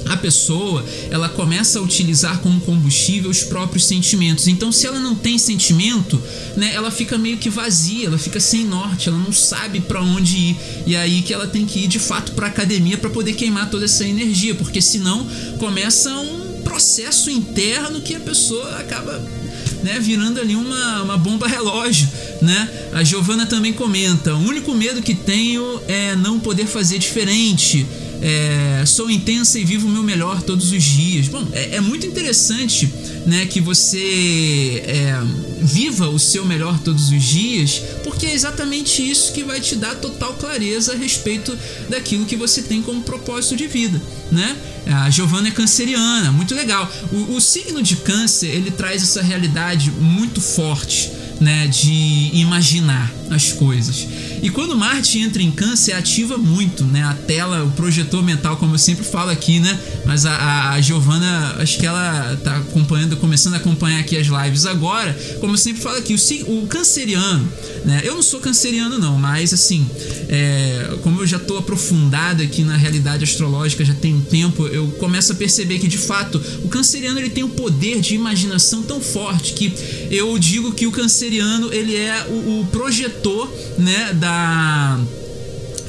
a 0.09 0.17
pessoa 0.17 0.85
ela 1.09 1.29
começa 1.29 1.79
a 1.79 1.81
utilizar 1.81 2.39
como 2.39 2.59
combustível 2.61 3.29
os 3.29 3.43
próprios 3.43 3.85
sentimentos. 3.85 4.47
Então, 4.47 4.71
se 4.71 4.87
ela 4.87 4.99
não 4.99 5.15
tem 5.15 5.37
sentimento, 5.37 6.21
né, 6.55 6.71
ela 6.73 6.91
fica 6.91 7.17
meio 7.17 7.37
que 7.37 7.49
vazia, 7.49 8.07
ela 8.07 8.17
fica 8.17 8.39
sem 8.39 8.65
norte, 8.65 9.09
ela 9.09 9.17
não 9.17 9.31
sabe 9.31 9.79
para 9.79 10.01
onde 10.01 10.37
ir. 10.37 10.57
E 10.85 10.95
é 10.95 10.99
aí 10.99 11.21
que 11.21 11.33
ela 11.33 11.47
tem 11.47 11.65
que 11.65 11.79
ir 11.79 11.87
de 11.87 11.99
fato 11.99 12.31
para 12.33 12.47
academia 12.47 12.97
para 12.97 13.09
poder 13.09 13.33
queimar 13.33 13.69
toda 13.69 13.85
essa 13.85 14.05
energia, 14.05 14.55
porque 14.55 14.81
senão 14.81 15.27
começa 15.57 16.13
um 16.15 16.61
processo 16.63 17.29
interno 17.29 18.01
que 18.01 18.15
a 18.15 18.19
pessoa 18.19 18.77
acaba 18.77 19.21
né, 19.83 19.99
virando 19.99 20.39
ali 20.39 20.55
uma, 20.55 21.03
uma 21.03 21.17
bomba 21.17 21.47
relógio, 21.47 22.07
né? 22.41 22.69
A 22.93 23.03
Giovana 23.03 23.45
também 23.45 23.73
comenta: 23.73 24.35
"O 24.35 24.39
único 24.39 24.73
medo 24.73 25.01
que 25.01 25.13
tenho 25.15 25.81
é 25.87 26.15
não 26.15 26.39
poder 26.39 26.65
fazer 26.65 26.97
diferente." 26.97 27.85
É, 28.21 28.83
sou 28.85 29.09
intensa 29.11 29.59
e 29.59 29.63
vivo 29.63 29.87
o 29.87 29.91
meu 29.91 30.03
melhor 30.03 30.41
todos 30.41 30.71
os 30.71 30.83
dias. 30.83 31.27
Bom, 31.27 31.45
é, 31.51 31.75
é 31.75 31.81
muito 31.81 32.05
interessante 32.05 32.91
né, 33.25 33.45
que 33.45 33.61
você 33.61 34.83
é, 34.85 35.21
viva 35.61 36.09
o 36.09 36.17
seu 36.17 36.45
melhor 36.45 36.79
todos 36.79 37.09
os 37.11 37.23
dias, 37.23 37.81
porque 38.03 38.25
é 38.25 38.33
exatamente 38.33 39.07
isso 39.07 39.33
que 39.33 39.43
vai 39.43 39.59
te 39.59 39.75
dar 39.75 39.95
total 39.95 40.33
clareza 40.33 40.93
a 40.93 40.95
respeito 40.95 41.57
daquilo 41.89 42.25
que 42.25 42.35
você 42.35 42.61
tem 42.61 42.81
como 42.81 43.01
propósito 43.01 43.55
de 43.55 43.67
vida. 43.67 44.01
Né? 44.31 44.55
A 44.87 45.09
Giovanna 45.09 45.49
é 45.49 45.51
canceriana, 45.51 46.31
muito 46.31 46.55
legal. 46.55 46.91
O, 47.11 47.35
o 47.35 47.41
signo 47.41 47.83
de 47.83 47.97
câncer 47.97 48.47
ele 48.47 48.71
traz 48.71 49.03
essa 49.03 49.21
realidade 49.21 49.91
muito 49.91 50.41
forte 50.41 51.11
né, 51.39 51.67
de 51.67 52.31
imaginar 52.33 53.11
as 53.29 53.51
coisas. 53.51 54.07
E 54.41 54.49
quando 54.49 54.75
Marte 54.75 55.19
entra 55.19 55.41
em 55.41 55.51
câncer, 55.51 55.93
ativa 55.93 56.37
muito, 56.37 56.83
né? 56.83 57.03
A 57.03 57.13
tela, 57.13 57.63
o 57.63 57.71
projetor 57.71 58.23
mental, 58.23 58.57
como 58.57 58.75
eu 58.75 58.79
sempre 58.79 59.05
falo 59.05 59.29
aqui, 59.29 59.59
né? 59.59 59.77
Mas 60.05 60.25
a, 60.25 60.33
a, 60.33 60.71
a 60.73 60.81
Giovana, 60.81 61.55
acho 61.59 61.77
que 61.77 61.85
ela 61.85 62.37
tá 62.43 62.57
acompanhando, 62.57 63.17
começando 63.17 63.55
a 63.55 63.57
acompanhar 63.57 63.99
aqui 63.99 64.17
as 64.17 64.27
lives 64.27 64.65
agora. 64.65 65.17
Como 65.39 65.53
eu 65.53 65.57
sempre 65.57 65.81
falo 65.81 65.97
aqui, 65.97 66.13
o, 66.13 66.63
o 66.63 66.67
canceriano, 66.67 67.47
né? 67.85 68.01
Eu 68.03 68.15
não 68.15 68.21
sou 68.21 68.39
canceriano, 68.39 68.97
não, 68.97 69.17
mas 69.17 69.53
assim, 69.53 69.89
é, 70.29 70.97
como 71.03 71.21
eu 71.21 71.27
já 71.27 71.39
tô 71.39 71.57
aprofundado 71.57 72.43
aqui 72.43 72.63
na 72.63 72.75
realidade 72.75 73.23
astrológica 73.23 73.83
já 73.83 73.93
tem 73.93 74.13
um 74.13 74.21
tempo, 74.21 74.67
eu 74.67 74.87
começo 74.91 75.31
a 75.31 75.35
perceber 75.35 75.79
que 75.79 75.87
de 75.87 75.97
fato 75.97 76.41
o 76.63 76.67
canceriano 76.67 77.19
ele 77.19 77.29
tem 77.29 77.43
um 77.43 77.49
poder 77.49 77.99
de 77.99 78.15
imaginação 78.15 78.83
tão 78.83 79.01
forte 79.01 79.53
que 79.53 79.73
eu 80.11 80.37
digo 80.37 80.71
que 80.71 80.85
o 80.87 80.91
canceriano 80.91 81.73
ele 81.73 81.95
é 81.95 82.25
o, 82.29 82.61
o 82.61 82.67
projetor, 82.71 83.16
né? 83.77 84.13
Da 84.13 84.99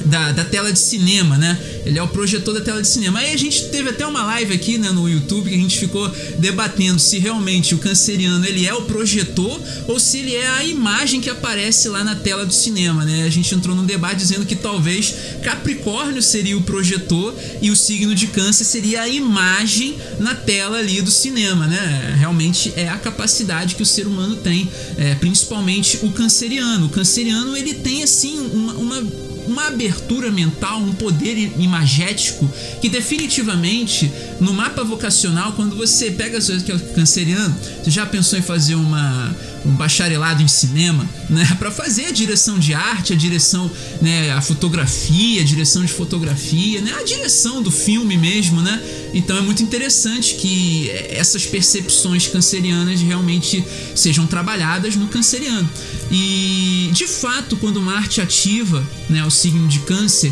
da, 0.05 0.31
da, 0.31 0.45
tela 0.45 0.71
de 0.71 0.79
cinema, 0.79 1.37
né? 1.37 1.57
Ele 1.85 1.97
é 1.97 2.03
o 2.03 2.07
projetor 2.07 2.53
da 2.53 2.61
tela 2.61 2.81
de 2.81 2.87
cinema. 2.87 3.19
Aí 3.19 3.33
a 3.33 3.37
gente 3.37 3.65
teve 3.65 3.89
até 3.89 4.05
uma 4.05 4.23
live 4.23 4.53
aqui 4.53 4.77
né, 4.77 4.91
no 4.91 5.07
YouTube 5.07 5.49
que 5.49 5.55
a 5.55 5.59
gente 5.59 5.77
ficou 5.77 6.09
debatendo 6.37 6.99
se 6.99 7.19
realmente 7.19 7.75
o 7.75 7.77
canceriano 7.77 8.45
ele 8.45 8.65
é 8.65 8.73
o 8.73 8.83
projetor 8.83 9.59
ou 9.87 9.99
se 9.99 10.19
ele 10.19 10.35
é 10.35 10.47
a 10.47 10.63
imagem 10.63 11.21
que 11.21 11.29
aparece 11.29 11.87
lá 11.89 12.03
na 12.03 12.15
tela 12.15 12.45
do 12.45 12.53
cinema, 12.53 13.05
né? 13.05 13.23
A 13.23 13.29
gente 13.29 13.53
entrou 13.53 13.75
num 13.75 13.85
debate 13.85 14.17
dizendo 14.17 14.45
que 14.45 14.55
talvez 14.55 15.13
Capricórnio 15.43 16.21
seria 16.21 16.57
o 16.57 16.61
projetor 16.61 17.33
e 17.61 17.71
o 17.71 17.75
signo 17.75 18.13
de 18.13 18.27
câncer 18.27 18.65
seria 18.65 19.01
a 19.01 19.07
imagem 19.07 19.97
na 20.19 20.35
tela 20.35 20.77
ali 20.77 21.01
do 21.01 21.11
cinema, 21.11 21.67
né? 21.67 22.15
Realmente 22.17 22.73
é 22.75 22.89
a 22.89 22.97
capacidade 22.97 23.75
que 23.75 23.83
o 23.83 23.85
ser 23.85 24.07
humano 24.07 24.35
tem, 24.37 24.69
é, 24.97 25.15
principalmente 25.15 25.99
o 26.03 26.11
canceriano. 26.11 26.87
O 26.87 26.89
canceriano 26.89 27.55
ele 27.55 27.73
tem 27.73 28.03
assim 28.03 28.39
uma, 28.39 28.73
uma 28.73 29.28
uma 29.49 29.67
abertura 29.67 30.31
mental, 30.31 30.79
um 30.79 30.93
poder 30.93 31.51
imagético 31.57 32.49
que 32.81 32.89
definitivamente 32.89 34.11
no 34.39 34.53
mapa 34.53 34.83
vocacional, 34.83 35.53
quando 35.53 35.75
você 35.75 36.11
pega 36.11 36.39
que 36.39 36.71
é 36.71 36.77
canceriano, 36.77 37.55
você 37.83 37.91
já 37.91 38.05
pensou 38.05 38.37
em 38.39 38.41
fazer 38.41 38.75
uma 38.75 39.35
um 39.65 39.71
bacharelado 39.71 40.41
em 40.41 40.47
cinema, 40.47 41.07
né, 41.29 41.45
para 41.59 41.71
fazer 41.71 42.05
a 42.05 42.11
direção 42.11 42.59
de 42.59 42.73
arte, 42.73 43.13
a 43.13 43.15
direção, 43.15 43.69
né, 44.01 44.31
a 44.31 44.41
fotografia, 44.41 45.41
a 45.41 45.43
direção 45.43 45.83
de 45.83 45.91
fotografia, 45.91 46.81
né, 46.81 46.93
a 46.99 47.03
direção 47.03 47.61
do 47.61 47.71
filme 47.71 48.17
mesmo, 48.17 48.61
né? 48.61 48.81
Então 49.13 49.37
é 49.37 49.41
muito 49.41 49.63
interessante 49.63 50.35
que 50.35 50.89
essas 51.09 51.45
percepções 51.45 52.27
cancerianas 52.27 53.01
realmente 53.01 53.63
sejam 53.95 54.27
trabalhadas 54.27 54.95
no 54.95 55.07
canceriano. 55.07 55.69
E 56.11 56.89
de 56.91 57.07
fato, 57.07 57.55
quando 57.57 57.81
Marte 57.81 58.21
ativa, 58.21 58.85
né, 59.09 59.23
o 59.23 59.29
signo 59.29 59.67
de 59.67 59.79
Câncer, 59.79 60.31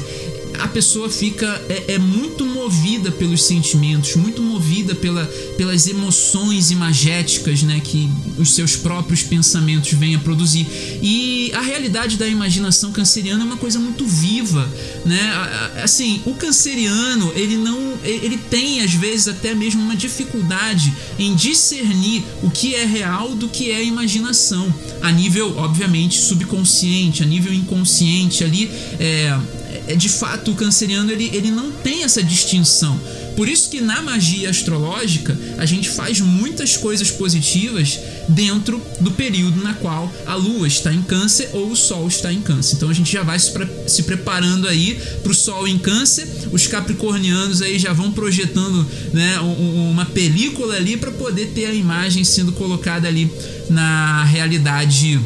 a 0.59 0.67
pessoa 0.67 1.09
fica 1.09 1.61
é, 1.69 1.93
é, 1.93 1.99
muito 1.99 2.45
movida 2.45 3.11
pelos 3.11 3.43
sentimentos, 3.43 4.15
muito 4.15 4.41
movida 4.41 4.95
pela, 4.95 5.25
pelas 5.57 5.87
emoções 5.87 6.71
imagéticas, 6.71 7.63
né, 7.63 7.79
que 7.83 8.09
os 8.37 8.53
seus 8.53 8.75
próprios 8.75 9.23
pensamentos 9.23 9.91
vêm 9.93 10.15
a 10.15 10.19
produzir. 10.19 10.67
E 11.01 11.51
a 11.53 11.61
realidade 11.61 12.17
da 12.17 12.27
imaginação 12.27 12.91
canceriana 12.91 13.43
é 13.43 13.45
uma 13.45 13.57
coisa 13.57 13.79
muito 13.79 14.05
viva, 14.05 14.67
né? 15.05 15.19
Assim, 15.83 16.21
o 16.25 16.33
canceriano, 16.33 17.31
ele 17.35 17.57
não 17.57 17.77
ele 18.03 18.37
tem 18.37 18.81
às 18.81 18.93
vezes 18.93 19.27
até 19.27 19.53
mesmo 19.53 19.81
uma 19.81 19.95
dificuldade 19.95 20.93
em 21.17 21.35
discernir 21.35 22.23
o 22.43 22.49
que 22.49 22.75
é 22.75 22.85
real 22.85 23.35
do 23.35 23.47
que 23.47 23.71
é 23.71 23.83
imaginação, 23.83 24.73
a 25.01 25.11
nível 25.11 25.57
obviamente 25.57 26.19
subconsciente, 26.19 27.23
a 27.23 27.25
nível 27.25 27.53
inconsciente 27.53 28.43
ali, 28.43 28.69
é, 28.99 29.37
é, 29.87 29.95
de 29.95 30.09
fato 30.09 30.51
o 30.51 30.55
canceriano 30.55 31.11
ele, 31.11 31.29
ele 31.33 31.51
não 31.51 31.71
tem 31.71 32.03
essa 32.03 32.21
distinção. 32.21 32.99
Por 33.35 33.47
isso 33.47 33.69
que 33.69 33.79
na 33.79 34.01
magia 34.01 34.49
astrológica 34.49 35.37
a 35.57 35.65
gente 35.65 35.89
faz 35.89 36.19
muitas 36.19 36.75
coisas 36.75 37.11
positivas 37.11 37.99
dentro 38.27 38.81
do 38.99 39.11
período 39.11 39.61
na 39.63 39.75
qual 39.75 40.11
a 40.25 40.33
lua 40.33 40.67
está 40.67 40.91
em 40.91 41.03
câncer 41.03 41.49
ou 41.53 41.71
o 41.71 41.75
sol 41.75 42.07
está 42.07 42.33
em 42.33 42.41
câncer. 42.41 42.75
Então 42.75 42.89
a 42.89 42.93
gente 42.93 43.11
já 43.11 43.21
vai 43.21 43.37
se, 43.37 43.51
pre 43.51 43.67
se 43.87 44.03
preparando 44.03 44.67
aí 44.67 44.99
para 45.21 45.31
o 45.31 45.35
sol 45.35 45.67
em 45.67 45.77
câncer, 45.77 46.27
os 46.51 46.65
capricornianos 46.65 47.61
aí 47.61 47.77
já 47.77 47.93
vão 47.93 48.11
projetando 48.11 48.85
né, 49.13 49.39
um, 49.39 49.91
uma 49.91 50.05
película 50.05 50.75
ali 50.75 50.97
para 50.97 51.11
poder 51.11 51.47
ter 51.53 51.67
a 51.67 51.73
imagem 51.73 52.23
sendo 52.23 52.51
colocada 52.53 53.07
ali 53.07 53.31
na 53.69 54.23
realidade 54.23 55.19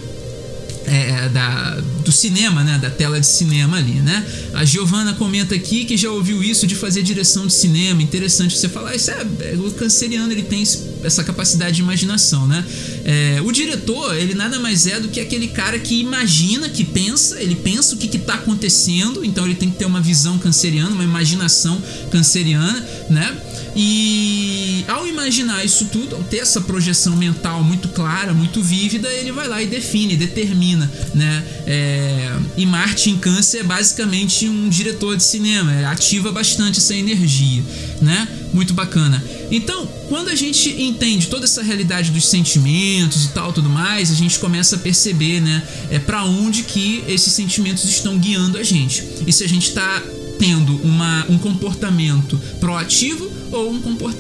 é, 0.92 1.30
da, 1.30 1.80
do 2.04 2.12
cinema, 2.12 2.66
né? 2.66 2.78
Da 2.78 2.90
tela 2.90 3.18
de 3.18 3.26
cinema 3.26 3.78
ali, 3.78 3.94
né? 3.94 4.26
A 4.54 4.66
Giovana 4.66 5.14
comenta 5.14 5.56
aqui 5.56 5.86
que 5.86 5.96
já 5.96 6.12
ouviu 6.12 6.44
isso 6.44 6.68
de 6.68 6.76
fazer 6.76 7.02
direção 7.02 7.48
de 7.48 7.54
cinema. 7.54 8.04
Interessante 8.04 8.58
você 8.58 8.68
falar, 8.68 8.94
isso 8.94 9.10
é, 9.10 9.26
é 9.40 9.56
o 9.56 9.72
canceriano 9.72 10.30
ele 10.34 10.44
tem 10.44 10.62
essa 11.04 11.24
capacidade 11.24 11.78
de 11.78 11.82
imaginação, 11.82 12.46
né? 12.46 12.66
É, 13.06 13.42
o 13.42 13.52
diretor, 13.54 14.16
ele 14.18 14.34
nada 14.34 14.60
mais 14.60 14.86
é 14.86 15.00
do 15.00 15.08
que 15.08 15.22
aquele 15.22 15.48
cara 15.48 15.80
que 15.80 16.02
imagina, 16.02 16.68
que 16.68 16.84
pensa, 16.84 17.42
ele 17.42 17.56
pensa 17.56 17.96
o 17.96 17.98
que 17.98 18.18
está 18.18 18.34
acontecendo, 18.34 19.24
então 19.24 19.46
ele 19.46 19.56
tem 19.56 19.70
que 19.72 19.78
ter 19.78 19.86
uma 19.86 20.02
visão 20.02 20.38
canceriana, 20.38 20.92
uma 20.92 21.06
imaginação 21.06 21.82
canceriana, 22.12 22.86
né? 23.10 23.38
E 23.76 24.84
ao 24.88 25.08
imaginar 25.08 25.64
isso 25.64 25.86
tudo, 25.86 26.16
ao 26.16 26.24
ter 26.24 26.40
essa 26.40 26.60
projeção 26.60 27.16
mental 27.16 27.64
muito 27.64 27.88
clara, 27.90 28.34
muito 28.34 28.62
vívida, 28.62 29.08
ele 29.10 29.32
vai 29.32 29.48
lá 29.48 29.62
e 29.62 29.68
define, 29.68 30.18
determina, 30.18 30.81
né? 31.14 31.44
É, 31.66 32.36
e 32.58 32.66
Marte 32.66 33.10
em 33.10 33.18
Câncer 33.18 33.60
é 33.60 33.64
basicamente 33.64 34.48
um 34.48 34.70
diretor 34.70 35.18
de 35.18 35.24
cinema, 35.24 35.72
ativa 35.90 36.32
bastante 36.32 36.80
essa 36.80 36.96
energia, 36.96 37.64
né? 38.02 38.28
Muito 38.54 38.74
bacana. 38.74 39.24
Então, 39.50 39.86
quando 40.08 40.30
a 40.30 40.36
gente 40.36 40.70
entende 40.82 41.28
toda 41.28 41.46
essa 41.46 41.62
realidade 41.62 42.12
dos 42.12 42.28
sentimentos 42.28 43.26
e 43.26 43.30
tal, 43.30 43.52
tudo 43.52 43.70
mais, 43.70 44.12
a 44.12 44.16
gente 44.16 44.40
começa 44.40 44.76
a 44.76 44.80
perceber, 44.80 45.42
né, 45.42 45.62
é 45.90 46.00
para 46.00 46.24
onde 46.24 46.64
que 46.64 47.04
esses 47.08 47.34
sentimentos 47.34 47.84
estão 47.86 48.18
guiando 48.18 48.58
a 48.58 48.64
gente. 48.64 49.04
E 49.28 49.34
se 49.34 49.44
a 49.44 49.50
gente 49.50 49.68
está 49.68 50.02
tendo 50.42 50.76
uma, 50.78 51.26
um 51.30 51.38
comportamento 51.38 52.36
proativo 52.60 53.30
ou 53.52 53.72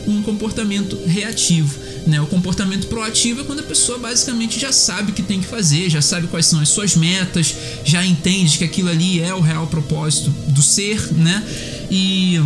um 0.07 0.21
comportamento 0.21 0.95
reativo. 1.07 1.79
Né? 2.05 2.19
O 2.19 2.27
comportamento 2.27 2.87
proativo 2.87 3.41
é 3.41 3.43
quando 3.43 3.59
a 3.59 3.63
pessoa 3.63 3.97
basicamente 3.97 4.59
já 4.59 4.71
sabe 4.71 5.11
o 5.11 5.13
que 5.13 5.21
tem 5.21 5.39
que 5.39 5.47
fazer, 5.47 5.89
já 5.89 6.01
sabe 6.01 6.27
quais 6.27 6.45
são 6.45 6.59
as 6.59 6.69
suas 6.69 6.95
metas, 6.95 7.55
já 7.85 8.05
entende 8.05 8.57
que 8.57 8.63
aquilo 8.63 8.89
ali 8.89 9.21
é 9.21 9.33
o 9.33 9.39
real 9.39 9.67
propósito 9.67 10.29
do 10.47 10.61
ser, 10.61 11.13
né? 11.13 11.43
E 11.91 12.39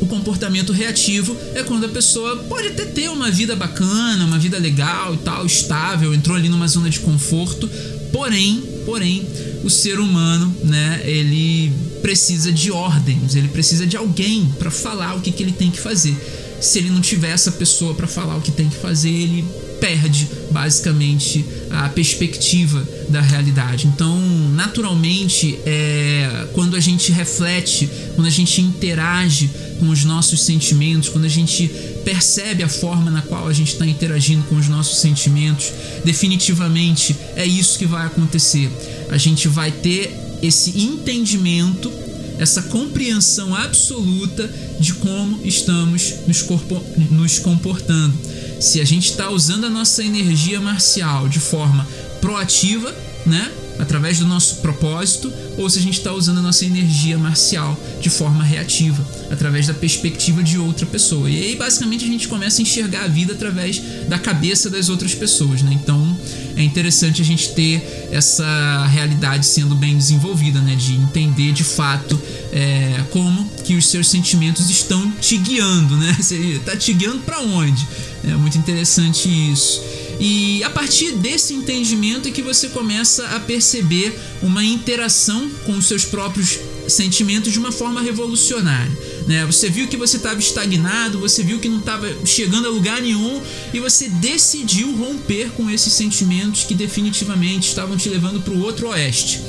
o 0.00 0.06
comportamento 0.06 0.72
reativo 0.72 1.36
é 1.54 1.62
quando 1.62 1.84
a 1.84 1.88
pessoa 1.88 2.36
pode 2.48 2.68
até 2.68 2.84
ter 2.84 3.08
uma 3.08 3.30
vida 3.30 3.56
bacana, 3.56 4.24
uma 4.24 4.38
vida 4.38 4.58
legal 4.58 5.14
e 5.14 5.18
tal, 5.18 5.46
estável, 5.46 6.14
entrou 6.14 6.36
ali 6.36 6.48
numa 6.48 6.68
zona 6.68 6.90
de 6.90 7.00
conforto, 7.00 7.68
porém, 8.12 8.62
porém, 8.84 9.26
o 9.64 9.70
ser 9.70 9.98
humano, 9.98 10.54
né, 10.62 11.00
ele 11.04 11.72
precisa 12.02 12.52
de 12.52 12.70
ordens, 12.70 13.34
ele 13.34 13.48
precisa 13.48 13.86
de 13.86 13.96
alguém 13.96 14.46
para 14.58 14.70
falar 14.70 15.16
o 15.16 15.20
que, 15.20 15.32
que 15.32 15.42
ele 15.42 15.52
tem 15.52 15.70
que 15.70 15.80
fazer. 15.80 16.16
Se 16.60 16.78
ele 16.78 16.90
não 16.90 17.00
tiver 17.00 17.30
essa 17.30 17.52
pessoa 17.52 17.94
para 17.94 18.06
falar 18.06 18.36
o 18.36 18.40
que 18.40 18.50
tem 18.50 18.68
que 18.68 18.76
fazer, 18.76 19.10
ele 19.10 19.44
perde 19.80 20.26
basicamente 20.50 21.44
a 21.70 21.88
perspectiva 21.90 22.86
da 23.10 23.20
realidade. 23.20 23.86
Então, 23.86 24.18
naturalmente, 24.54 25.58
é, 25.66 26.48
quando 26.54 26.66
quando 26.66 26.74
a 26.74 26.80
gente 26.80 27.12
reflete, 27.12 27.88
quando 28.16 28.26
a 28.26 28.30
gente 28.30 28.60
interage 28.60 29.48
com 29.78 29.88
os 29.88 30.04
nossos 30.04 30.42
sentimentos, 30.42 31.08
quando 31.08 31.24
a 31.24 31.28
gente 31.28 31.68
percebe 32.04 32.62
a 32.62 32.68
forma 32.68 33.10
na 33.10 33.22
qual 33.22 33.46
a 33.46 33.52
gente 33.52 33.72
está 33.72 33.86
interagindo 33.86 34.42
com 34.48 34.56
os 34.56 34.68
nossos 34.68 34.98
sentimentos, 34.98 35.72
definitivamente 36.04 37.16
é 37.34 37.46
isso 37.46 37.78
que 37.78 37.86
vai 37.86 38.04
acontecer. 38.04 38.68
A 39.08 39.16
gente 39.16 39.48
vai 39.48 39.70
ter 39.70 40.12
esse 40.42 40.78
entendimento, 40.78 41.90
essa 42.38 42.62
compreensão 42.62 43.54
absoluta 43.54 44.48
de 44.78 44.94
como 44.94 45.40
estamos 45.44 46.14
nos, 46.26 46.42
corpo, 46.42 46.82
nos 47.10 47.38
comportando. 47.38 48.16
Se 48.60 48.80
a 48.80 48.84
gente 48.84 49.10
está 49.10 49.30
usando 49.30 49.66
a 49.66 49.70
nossa 49.70 50.02
energia 50.02 50.60
marcial 50.60 51.28
de 51.28 51.40
forma 51.40 51.86
proativa, 52.20 52.94
né? 53.24 53.52
através 53.78 54.18
do 54.18 54.26
nosso 54.26 54.56
propósito, 54.56 55.32
ou 55.58 55.68
se 55.68 55.78
a 55.78 55.82
gente 55.82 55.98
está 55.98 56.12
usando 56.12 56.38
a 56.38 56.42
nossa 56.42 56.64
energia 56.64 57.18
marcial 57.18 57.78
de 58.00 58.08
forma 58.08 58.42
reativa, 58.42 59.06
através 59.30 59.66
da 59.66 59.74
perspectiva 59.74 60.42
de 60.42 60.58
outra 60.58 60.86
pessoa. 60.86 61.30
E 61.30 61.42
aí, 61.42 61.56
basicamente, 61.56 62.04
a 62.04 62.08
gente 62.08 62.28
começa 62.28 62.60
a 62.60 62.62
enxergar 62.62 63.04
a 63.04 63.08
vida 63.08 63.32
através 63.32 63.82
da 64.08 64.18
cabeça 64.18 64.70
das 64.70 64.88
outras 64.88 65.14
pessoas, 65.14 65.62
né? 65.62 65.72
Então, 65.72 66.16
é 66.56 66.62
interessante 66.62 67.20
a 67.20 67.24
gente 67.24 67.52
ter 67.52 68.08
essa 68.10 68.86
realidade 68.86 69.46
sendo 69.46 69.74
bem 69.74 69.96
desenvolvida, 69.96 70.60
né? 70.60 70.74
De 70.74 70.94
entender 70.94 71.52
de 71.52 71.64
fato 71.64 72.20
é, 72.52 73.04
como 73.10 73.48
que 73.64 73.74
os 73.74 73.88
seus 73.88 74.08
sentimentos 74.08 74.70
estão 74.70 75.10
te 75.12 75.36
guiando, 75.38 75.96
né? 75.96 76.16
Você 76.20 76.60
tá 76.64 76.76
te 76.76 76.92
guiando 76.92 77.18
para 77.20 77.40
onde? 77.40 77.86
É 78.24 78.34
muito 78.34 78.58
interessante 78.58 79.28
isso. 79.28 79.82
E 80.18 80.62
a 80.64 80.70
partir 80.70 81.12
desse 81.12 81.52
entendimento 81.52 82.28
é 82.28 82.30
que 82.30 82.40
você 82.40 82.68
começa 82.68 83.26
a 83.28 83.40
perceber 83.40 84.18
uma 84.42 84.64
interação 84.64 85.50
com 85.64 85.76
os 85.76 85.86
seus 85.86 86.04
próprios 86.04 86.58
sentimentos 86.88 87.52
de 87.52 87.58
uma 87.58 87.70
forma 87.70 88.00
revolucionária. 88.00 88.90
Né? 89.26 89.44
Você 89.44 89.68
viu 89.68 89.88
que 89.88 89.96
você 89.96 90.16
estava 90.16 90.38
estagnado, 90.38 91.18
você 91.18 91.42
viu 91.42 91.58
que 91.58 91.68
não 91.68 91.78
estava 91.78 92.06
chegando 92.24 92.68
a 92.68 92.70
lugar 92.70 93.00
nenhum 93.02 93.40
e 93.72 93.80
você 93.80 94.08
decidiu 94.08 94.94
romper 94.96 95.50
com 95.50 95.68
esses 95.68 95.92
sentimentos 95.92 96.64
que 96.64 96.74
definitivamente 96.74 97.68
estavam 97.68 97.96
te 97.96 98.08
levando 98.08 98.40
para 98.40 98.54
o 98.54 98.60
outro 98.62 98.88
oeste. 98.88 99.40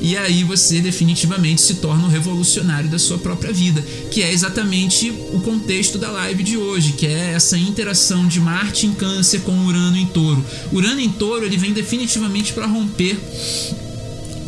e 0.00 0.16
aí 0.16 0.44
você 0.44 0.80
definitivamente 0.80 1.60
se 1.60 1.74
torna 1.74 2.04
um 2.04 2.08
revolucionário 2.08 2.88
da 2.88 2.98
sua 2.98 3.18
própria 3.18 3.52
vida, 3.52 3.82
que 4.10 4.22
é 4.22 4.32
exatamente 4.32 5.10
o 5.32 5.40
contexto 5.40 5.98
da 5.98 6.10
live 6.10 6.42
de 6.42 6.56
hoje, 6.56 6.92
que 6.92 7.06
é 7.06 7.32
essa 7.32 7.58
interação 7.58 8.26
de 8.26 8.40
Marte 8.40 8.86
em 8.86 8.92
Câncer 8.92 9.40
com 9.40 9.66
Urano 9.66 9.96
em 9.96 10.06
Touro. 10.06 10.44
Urano 10.72 11.00
em 11.00 11.10
Touro 11.10 11.44
ele 11.44 11.56
vem 11.56 11.72
definitivamente 11.72 12.52
para 12.52 12.66
romper 12.66 13.18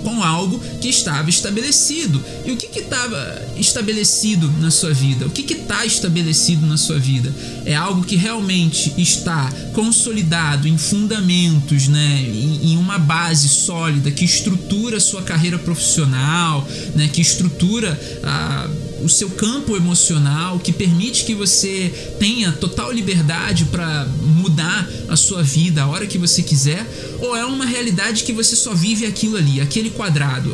com 0.05 0.23
algo 0.23 0.61
que 0.81 0.89
estava 0.89 1.29
estabelecido. 1.31 2.23
E 2.45 2.53
o 2.53 2.57
que 2.57 2.79
estava 2.79 3.43
estabelecido 3.57 4.53
na 4.61 4.71
sua 4.71 4.93
vida? 4.93 5.27
O 5.27 5.31
que 5.31 5.53
está 5.53 5.85
estabelecido 5.85 6.67
na 6.67 6.77
sua 6.77 6.99
vida? 6.99 7.35
É 7.65 7.75
algo 7.75 8.05
que 8.05 8.15
realmente 8.15 8.93
está 8.99 9.51
consolidado 9.73 10.69
em 10.69 10.77
fundamentos, 10.77 11.89
né? 11.89 12.23
em, 12.23 12.73
em 12.73 12.77
uma 12.77 12.99
base 12.99 13.49
sólida 13.49 14.11
que 14.11 14.25
estrutura 14.25 14.99
a 14.99 15.01
sua 15.01 15.23
carreira 15.23 15.59
profissional, 15.59 16.69
né? 16.95 17.09
que 17.09 17.23
estrutura 17.23 17.99
a 18.23 18.69
o 19.05 19.09
seu 19.09 19.29
campo 19.31 19.77
emocional, 19.77 20.59
que 20.59 20.73
permite 20.73 21.25
que 21.25 21.35
você 21.35 21.93
tenha 22.19 22.51
total 22.53 22.91
liberdade 22.91 23.67
para 23.67 24.07
mudar 24.23 24.89
a 25.09 25.17
sua 25.17 25.43
vida 25.43 25.83
a 25.83 25.87
hora 25.87 26.07
que 26.07 26.17
você 26.17 26.43
quiser, 26.43 26.85
ou 27.21 27.37
é 27.37 27.45
uma 27.45 27.67
realidade 27.67 28.25
que 28.25 28.33
você 28.33 28.57
só 28.57 28.75
vive 28.75 29.05
aquilo 29.05 29.37
ali, 29.37 29.61
aquele 29.61 29.91
quadrado, 29.91 30.51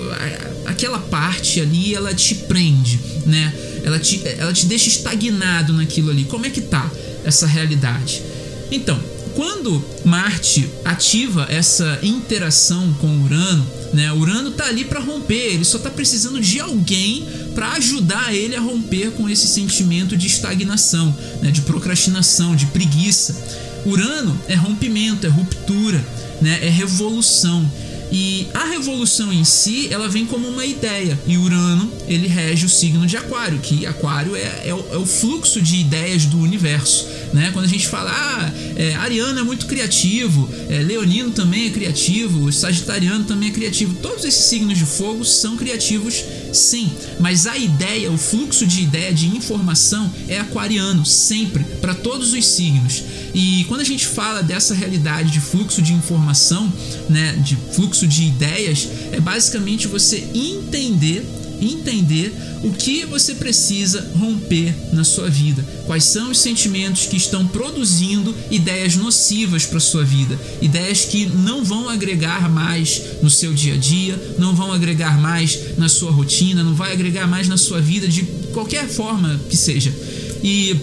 aquela 0.66 0.98
parte 0.98 1.60
ali, 1.60 1.94
ela 1.94 2.12
te 2.12 2.34
prende, 2.34 2.98
né? 3.24 3.54
Ela 3.84 3.98
te, 3.98 4.20
ela 4.38 4.52
te 4.52 4.66
deixa 4.66 4.88
estagnado 4.88 5.72
naquilo 5.72 6.10
ali. 6.10 6.24
Como 6.24 6.44
é 6.44 6.50
que 6.50 6.60
tá 6.60 6.90
essa 7.24 7.46
realidade? 7.46 8.22
Então, 8.70 9.00
quando 9.34 9.82
Marte 10.04 10.68
ativa 10.84 11.46
essa 11.48 11.98
interação 12.02 12.92
com 12.94 13.22
Urano, 13.22 13.66
né? 13.92 14.12
Urano 14.12 14.53
tá 14.53 14.66
ali 14.66 14.85
para 14.85 15.00
romper, 15.00 15.55
ele 15.55 15.64
só 15.64 15.79
tá 15.79 15.90
precisando 15.90 16.40
de 16.40 16.61
alguém 16.61 17.26
para 17.55 17.72
ajudar 17.72 18.35
ele 18.35 18.55
a 18.55 18.61
romper 18.61 19.11
com 19.12 19.29
esse 19.29 19.48
sentimento 19.48 20.16
de 20.16 20.26
estagnação, 20.26 21.16
né? 21.42 21.50
de 21.50 21.62
procrastinação, 21.62 22.55
de 22.55 22.66
preguiça. 22.66 23.37
Urano 23.85 24.38
é 24.46 24.55
rompimento, 24.55 25.26
é 25.26 25.31
ruptura, 25.31 26.05
né? 26.40 26.59
é 26.62 26.68
revolução. 26.68 27.70
E 28.12 28.49
a 28.53 28.64
revolução 28.64 29.33
em 29.33 29.44
si, 29.44 29.88
ela 29.92 30.09
vem 30.09 30.27
como 30.27 30.49
uma 30.49 30.64
ideia. 30.64 31.18
E 31.27 31.37
Urano, 31.38 31.90
ele 32.09 32.27
rege 32.27 32.66
o 32.66 32.68
signo 32.68 33.07
de 33.07 33.16
Aquário, 33.16 33.59
que 33.59 33.87
Aquário 33.87 34.35
é, 34.35 34.62
é, 34.64 34.75
o, 34.75 34.85
é 34.92 34.96
o 34.96 35.07
fluxo 35.07 35.61
de 35.61 35.77
ideias 35.77 36.25
do 36.27 36.38
universo. 36.38 37.07
Né? 37.33 37.51
Quando 37.53 37.66
a 37.66 37.68
gente 37.68 37.87
fala, 37.87 38.11
ah, 38.11 38.53
é, 38.77 38.94
Ariano 38.96 39.38
é 39.38 39.42
muito 39.42 39.66
criativo, 39.66 40.49
é, 40.68 40.81
Leonino 40.81 41.31
também 41.31 41.66
é 41.66 41.70
criativo, 41.70 42.51
Sagitariano 42.53 43.25
também 43.25 43.51
é 43.51 43.53
criativo. 43.53 43.94
Todos 44.03 44.25
esses 44.25 44.44
signos 44.46 44.77
de 44.77 44.85
fogo 44.85 45.25
são 45.25 45.57
criativos, 45.57 46.25
sim. 46.52 46.90
Mas 47.18 47.46
a 47.46 47.56
ideia, 47.56 48.10
o 48.10 48.18
fluxo 48.18 48.66
de 48.66 48.82
ideia, 48.82 49.12
de 49.12 49.26
informação 49.28 50.12
é 50.28 50.38
aquariano, 50.38 51.04
sempre, 51.04 51.64
para 51.80 51.94
todos 51.94 52.32
os 52.32 52.46
signos. 52.46 53.02
E 53.34 53.64
quando 53.68 53.80
a 53.80 53.84
gente 53.84 54.06
fala 54.06 54.42
dessa 54.42 54.74
realidade 54.74 55.30
de 55.30 55.40
fluxo 55.40 55.80
de 55.80 55.92
informação, 55.92 56.72
né, 57.08 57.34
de 57.44 57.56
fluxo 57.72 58.06
de 58.06 58.24
ideias, 58.24 58.88
é 59.12 59.20
basicamente 59.20 59.86
você 59.86 60.28
entender 60.34 61.24
entender 61.61 62.33
o 62.62 62.73
que 62.73 63.05
você 63.05 63.35
precisa 63.35 64.11
romper 64.18 64.75
na 64.92 65.05
sua 65.05 65.29
vida. 65.29 65.64
Quais 65.87 66.05
são 66.05 66.31
os 66.31 66.38
sentimentos 66.38 67.07
que 67.07 67.16
estão 67.16 67.46
produzindo 67.46 68.35
ideias 68.51 68.96
nocivas 68.96 69.64
para 69.64 69.81
sua 69.81 70.05
vida, 70.05 70.38
ideias 70.61 71.05
que 71.05 71.27
não 71.27 71.64
vão 71.64 71.88
agregar 71.88 72.51
mais 72.51 73.03
no 73.23 73.31
seu 73.31 73.53
dia 73.53 73.75
a 73.75 73.77
dia, 73.77 74.35
não 74.38 74.55
vão 74.55 74.73
agregar 74.73 75.20
mais 75.20 75.77
na 75.77 75.88
sua 75.88 76.11
rotina, 76.11 76.62
não 76.62 76.75
vai 76.75 76.92
agregar 76.92 77.27
mais 77.27 77.49
na 77.49 77.57
sua 77.57 77.81
vida 77.81 78.09
de 78.09 78.23
qualquer 78.53 78.88
forma 78.88 79.40
que 79.49 79.57
seja. 79.57 79.92
E 80.42 80.77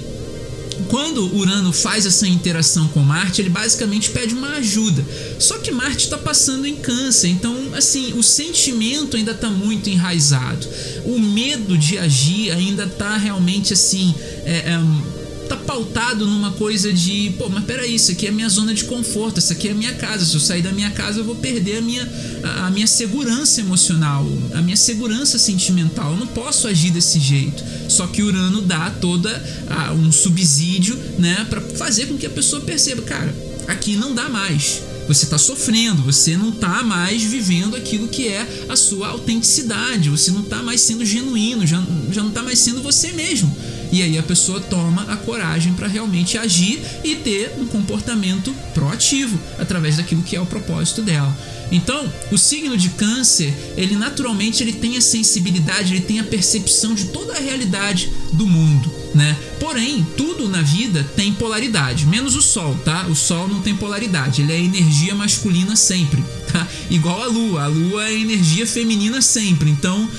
quando 0.90 1.36
Urano 1.36 1.72
faz 1.72 2.06
essa 2.06 2.28
interação 2.28 2.88
com 2.90 3.02
Marte, 3.02 3.42
ele 3.42 3.50
basicamente 3.50 4.10
pede 4.12 4.34
uma 4.34 4.56
ajuda. 4.56 5.04
Só 5.40 5.58
que 5.58 5.72
Marte 5.72 6.06
está 6.06 6.18
passando 6.18 6.66
em 6.66 6.76
Câncer, 6.76 7.30
então 7.30 7.56
assim 7.74 8.14
o 8.14 8.24
sentimento 8.24 9.18
ainda 9.18 9.32
está 9.32 9.50
muito 9.50 9.90
enraizado. 9.90 10.68
O 11.06 11.20
medo 11.20 11.78
de 11.78 11.98
agir 11.98 12.52
ainda 12.52 12.84
está 12.84 13.18
realmente 13.18 13.74
assim 13.74 14.14
é, 14.46 14.74
é, 14.74 14.80
tá 15.48 15.56
pautado 15.56 16.26
numa 16.26 16.52
coisa 16.52 16.92
de, 16.92 17.34
pô, 17.38 17.50
mas 17.50 17.64
peraí, 17.64 17.96
isso 17.96 18.12
aqui 18.12 18.28
é 18.28 18.32
minha 18.32 18.50
zona 18.50 18.74
de 18.74 18.84
conforto, 18.84 19.38
essa 19.38 19.54
aqui 19.54 19.68
é 19.68 19.72
a 19.72 19.76
minha 19.76 19.94
casa. 19.94 20.26
Se 20.26 20.34
eu 20.36 20.40
sair 20.40 20.62
da 20.62 20.72
minha 20.72 20.92
casa, 20.92 21.20
eu 21.20 21.24
vou 21.24 21.36
perder 21.36 21.78
a 21.78 21.82
minha, 21.82 22.08
a, 22.44 22.68
a 22.68 22.72
minha 22.72 22.88
segurança 22.88 23.62
emocional, 23.62 24.28
a 24.54 24.62
minha 24.62 24.78
segurança 24.78 25.38
sentimental. 25.38 26.12
Eu 26.12 26.18
não 26.18 26.28
posso 26.28 26.68
agir 26.68 26.92
desse 26.92 27.20
jeito. 27.20 27.64
Só 27.90 28.08
que 28.08 28.22
Urano 28.22 28.62
dá 28.62 28.92
toda 28.92 29.30
a, 29.70 29.94
um 29.94 30.12
subsídio, 30.12 30.98
né, 31.18 31.46
para 31.50 31.62
fazer 31.62 32.08
com 32.08 32.18
que 32.18 32.26
a 32.26 32.30
pessoa 32.30 32.62
perceba, 32.62 33.02
cara, 33.02 33.36
aqui 33.68 33.96
não 33.96 34.14
dá 34.14 34.30
mais 34.30 34.82
você 35.08 35.24
está 35.24 35.38
sofrendo, 35.38 36.04
você 36.04 36.36
não 36.36 36.50
está 36.50 36.84
mais 36.84 37.24
vivendo 37.24 37.76
aquilo 37.78 38.10
que 38.10 38.28
é 38.28 38.66
a 38.68 38.76
sua 38.76 39.08
autenticidade, 39.08 40.10
você 40.10 40.32
não 40.32 40.42
está 40.42 40.62
mais 40.62 40.82
sendo 40.82 41.06
genuíno, 41.06 41.66
já, 41.66 41.82
já 42.12 42.22
não 42.22 42.30
está 42.30 42.44
mais 42.44 42.60
sendo 42.60 42.84
você 42.84 43.14
mesmo. 43.14 43.56
E 43.92 44.02
aí 44.02 44.18
a 44.18 44.24
pessoa 44.24 44.60
toma 44.60 45.04
a 45.04 45.16
coragem 45.16 45.74
para 45.74 45.88
realmente 45.88 46.38
agir 46.38 46.82
e 47.04 47.16
ter 47.16 47.54
um 47.58 47.66
comportamento 47.66 48.54
proativo 48.74 49.40
através 49.58 49.98
daquilo 49.98 50.24
que 50.24 50.36
é 50.36 50.42
o 50.42 50.46
propósito 50.46 51.02
dela. 51.02 51.36
Então, 51.72 52.12
o 52.32 52.38
signo 52.38 52.78
de 52.78 52.90
câncer, 52.90 53.54
ele 53.76 53.96
naturalmente 53.96 54.64
ele 54.64 54.74
tem 54.74 54.98
a 54.98 55.02
sensibilidade, 55.02 55.94
ele 55.94 56.04
tem 56.04 56.20
a 56.20 56.24
percepção 56.24 56.94
de 56.94 57.06
toda 57.06 57.34
a 57.34 57.40
realidade 57.40 58.10
do 58.34 58.48
mundo, 58.48 58.90
né? 59.14 59.38
Porém, 59.60 60.06
tudo 60.16 60.48
na 60.48 60.62
vida 60.62 61.04
tem 61.16 61.34
polaridade, 61.34 62.06
menos 62.06 62.36
o 62.36 62.42
sol, 62.42 62.74
tá? 62.86 63.06
O 63.08 63.16
sol 63.16 63.48
não 63.50 63.62
tem 63.62 63.76
polaridade, 63.76 64.42
ele 64.42 64.54
é 64.54 64.60
energia 64.60 65.14
masculina 65.14 65.76
sempre, 65.76 66.24
tá? 66.52 66.66
Igual 66.90 67.22
a 67.22 67.28
lua, 67.28 67.64
a 67.64 67.68
lua 67.68 68.08
é 68.08 68.14
energia 68.14 68.66
feminina 68.66 69.22
sempre. 69.22 69.70
Então, 69.70 70.10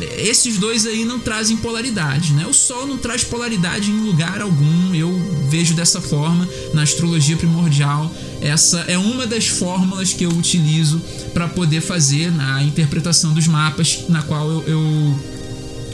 esses 0.00 0.58
dois 0.58 0.86
aí 0.86 1.04
não 1.04 1.18
trazem 1.18 1.56
polaridade, 1.56 2.32
né? 2.32 2.46
O 2.46 2.54
sol 2.54 2.86
não 2.86 2.96
traz 2.96 3.24
polaridade 3.24 3.90
em 3.90 4.00
lugar 4.00 4.40
algum. 4.40 4.94
Eu 4.94 5.12
vejo 5.48 5.74
dessa 5.74 6.00
forma 6.00 6.48
na 6.72 6.82
astrologia 6.82 7.36
primordial. 7.36 8.12
Essa 8.40 8.80
é 8.88 8.96
uma 8.96 9.26
das 9.26 9.48
fórmulas 9.48 10.12
que 10.12 10.24
eu 10.24 10.30
utilizo 10.30 11.00
para 11.34 11.48
poder 11.48 11.80
fazer 11.80 12.30
na 12.30 12.62
interpretação 12.62 13.32
dos 13.32 13.46
mapas, 13.46 14.04
na 14.08 14.22
qual 14.22 14.48
eu, 14.50 14.64
eu 14.66 15.18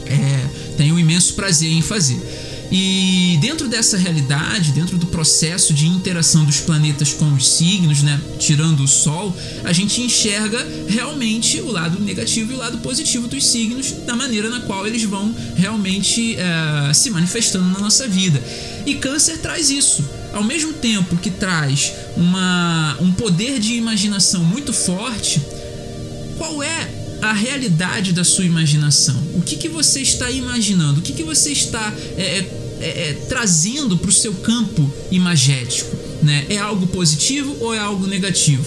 é, 0.05 0.47
tenho 0.77 0.95
um 0.95 0.99
imenso 0.99 1.33
prazer 1.33 1.71
em 1.71 1.81
fazer. 1.81 2.21
E 2.71 3.37
dentro 3.41 3.67
dessa 3.67 3.97
realidade, 3.97 4.71
dentro 4.71 4.97
do 4.97 5.05
processo 5.07 5.73
de 5.73 5.87
interação 5.87 6.43
dos 6.43 6.59
planetas 6.59 7.13
com 7.13 7.31
os 7.33 7.47
signos, 7.47 8.01
né, 8.01 8.19
tirando 8.39 8.81
o 8.81 8.87
Sol, 8.87 9.35
a 9.63 9.71
gente 9.71 10.01
enxerga 10.01 10.65
realmente 10.87 11.59
o 11.61 11.71
lado 11.71 11.99
negativo 11.99 12.51
e 12.51 12.55
o 12.55 12.57
lado 12.57 12.79
positivo 12.79 13.27
dos 13.27 13.45
signos, 13.45 13.91
da 14.05 14.15
maneira 14.15 14.49
na 14.49 14.61
qual 14.61 14.85
eles 14.87 15.03
vão 15.03 15.33
realmente 15.55 16.35
é, 16.35 16.93
se 16.93 17.09
manifestando 17.09 17.69
na 17.69 17.79
nossa 17.79 18.07
vida. 18.07 18.41
E 18.85 18.95
Câncer 18.95 19.37
traz 19.37 19.69
isso. 19.69 20.03
Ao 20.33 20.43
mesmo 20.43 20.73
tempo 20.73 21.15
que 21.15 21.31
traz 21.31 21.93
uma, 22.17 22.97
um 22.99 23.11
poder 23.13 23.59
de 23.59 23.75
imaginação 23.75 24.43
muito 24.43 24.73
forte, 24.73 25.41
qual 26.37 26.61
é 26.61 27.04
a 27.21 27.33
realidade 27.33 28.13
da 28.13 28.23
sua 28.23 28.45
imaginação. 28.45 29.15
O 29.33 29.41
que, 29.41 29.55
que 29.55 29.69
você 29.69 30.01
está 30.01 30.29
imaginando? 30.29 30.99
O 30.99 31.03
que, 31.03 31.13
que 31.13 31.23
você 31.23 31.51
está 31.51 31.93
é, 32.17 32.21
é, 32.21 32.49
é, 32.79 33.09
é 33.09 33.13
trazendo 33.27 33.97
para 33.97 34.09
o 34.09 34.13
seu 34.13 34.33
campo 34.33 34.91
imagético? 35.11 35.95
Né? 36.21 36.45
É 36.49 36.57
algo 36.57 36.87
positivo 36.87 37.55
ou 37.59 37.73
é 37.73 37.79
algo 37.79 38.07
negativo? 38.07 38.65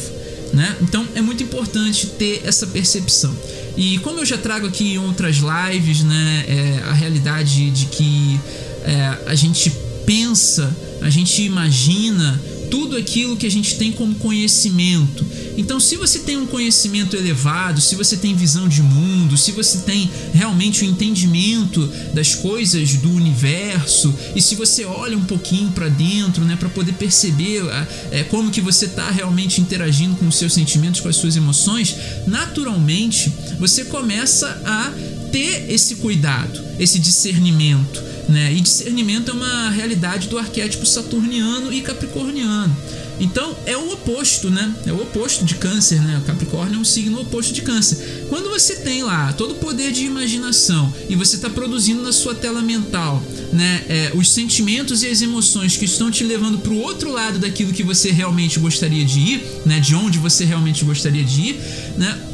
Né? 0.52 0.76
Então 0.80 1.06
é 1.14 1.20
muito 1.20 1.42
importante 1.42 2.06
ter 2.06 2.42
essa 2.44 2.66
percepção. 2.66 3.36
E 3.76 3.98
como 3.98 4.18
eu 4.18 4.26
já 4.26 4.38
trago 4.38 4.66
aqui 4.66 4.94
em 4.94 4.98
outras 4.98 5.36
lives, 5.36 6.02
né, 6.02 6.44
é, 6.48 6.82
a 6.88 6.92
realidade 6.92 7.70
de 7.70 7.86
que 7.86 8.40
é, 8.82 9.18
a 9.26 9.34
gente 9.34 9.70
pensa, 10.04 10.74
a 11.02 11.10
gente 11.10 11.42
imagina 11.42 12.40
tudo 12.70 12.96
aquilo 12.96 13.36
que 13.36 13.46
a 13.46 13.50
gente 13.50 13.76
tem 13.76 13.92
como 13.92 14.14
conhecimento. 14.16 15.26
Então, 15.56 15.80
se 15.80 15.96
você 15.96 16.20
tem 16.20 16.36
um 16.36 16.46
conhecimento 16.46 17.16
elevado, 17.16 17.80
se 17.80 17.94
você 17.94 18.16
tem 18.16 18.34
visão 18.34 18.68
de 18.68 18.82
mundo, 18.82 19.36
se 19.36 19.52
você 19.52 19.78
tem 19.78 20.10
realmente 20.32 20.84
o 20.84 20.86
um 20.86 20.90
entendimento 20.90 21.86
das 22.14 22.34
coisas 22.34 22.94
do 22.94 23.10
universo, 23.10 24.14
e 24.34 24.40
se 24.40 24.54
você 24.54 24.84
olha 24.84 25.16
um 25.16 25.24
pouquinho 25.24 25.70
para 25.70 25.88
dentro, 25.88 26.44
né, 26.44 26.56
para 26.56 26.68
poder 26.68 26.92
perceber 26.92 27.62
é, 28.10 28.22
como 28.24 28.50
que 28.50 28.60
você 28.60 28.84
está 28.84 29.10
realmente 29.10 29.60
interagindo 29.60 30.16
com 30.16 30.28
os 30.28 30.36
seus 30.36 30.52
sentimentos, 30.52 31.00
com 31.00 31.08
as 31.08 31.16
suas 31.16 31.36
emoções, 31.36 31.94
naturalmente 32.26 33.32
você 33.58 33.84
começa 33.84 34.46
a 34.64 34.92
ter 35.32 35.70
esse 35.70 35.96
cuidado, 35.96 36.60
esse 36.78 36.98
discernimento 36.98 38.08
né? 38.28 38.52
E 38.52 38.60
discernimento 38.60 39.30
é 39.30 39.34
uma 39.34 39.70
realidade 39.70 40.28
do 40.28 40.38
arquétipo 40.38 40.84
saturniano 40.84 41.72
e 41.72 41.80
capricorniano. 41.80 42.76
Então 43.20 43.56
é 43.66 43.76
o 43.76 43.92
oposto, 43.92 44.50
né? 44.50 44.72
É 44.86 44.92
o 44.92 45.02
oposto 45.02 45.44
de 45.44 45.56
câncer, 45.56 46.00
né? 46.00 46.18
O 46.18 46.26
Capricórnio 46.26 46.76
é 46.76 46.78
um 46.78 46.84
signo 46.84 47.20
oposto 47.20 47.52
de 47.52 47.62
câncer. 47.62 48.26
Quando 48.28 48.48
você 48.48 48.76
tem 48.76 49.02
lá 49.02 49.32
todo 49.32 49.52
o 49.52 49.54
poder 49.56 49.90
de 49.90 50.04
imaginação 50.04 50.92
e 51.08 51.16
você 51.16 51.36
está 51.36 51.50
produzindo 51.50 52.02
na 52.02 52.12
sua 52.12 52.34
tela 52.34 52.62
mental, 52.62 53.22
né? 53.52 53.84
É, 53.88 54.12
os 54.14 54.30
sentimentos 54.30 55.02
e 55.02 55.08
as 55.08 55.20
emoções 55.20 55.76
que 55.76 55.84
estão 55.84 56.10
te 56.10 56.22
levando 56.22 56.58
para 56.58 56.72
o 56.72 56.78
outro 56.78 57.10
lado 57.10 57.38
daquilo 57.38 57.72
que 57.72 57.82
você 57.82 58.10
realmente 58.12 58.58
gostaria 58.60 59.04
de 59.04 59.18
ir, 59.18 59.46
né? 59.66 59.80
De 59.80 59.94
onde 59.94 60.18
você 60.18 60.44
realmente 60.44 60.84
gostaria 60.84 61.24
de 61.24 61.40
ir, 61.40 61.60
né? 61.96 62.27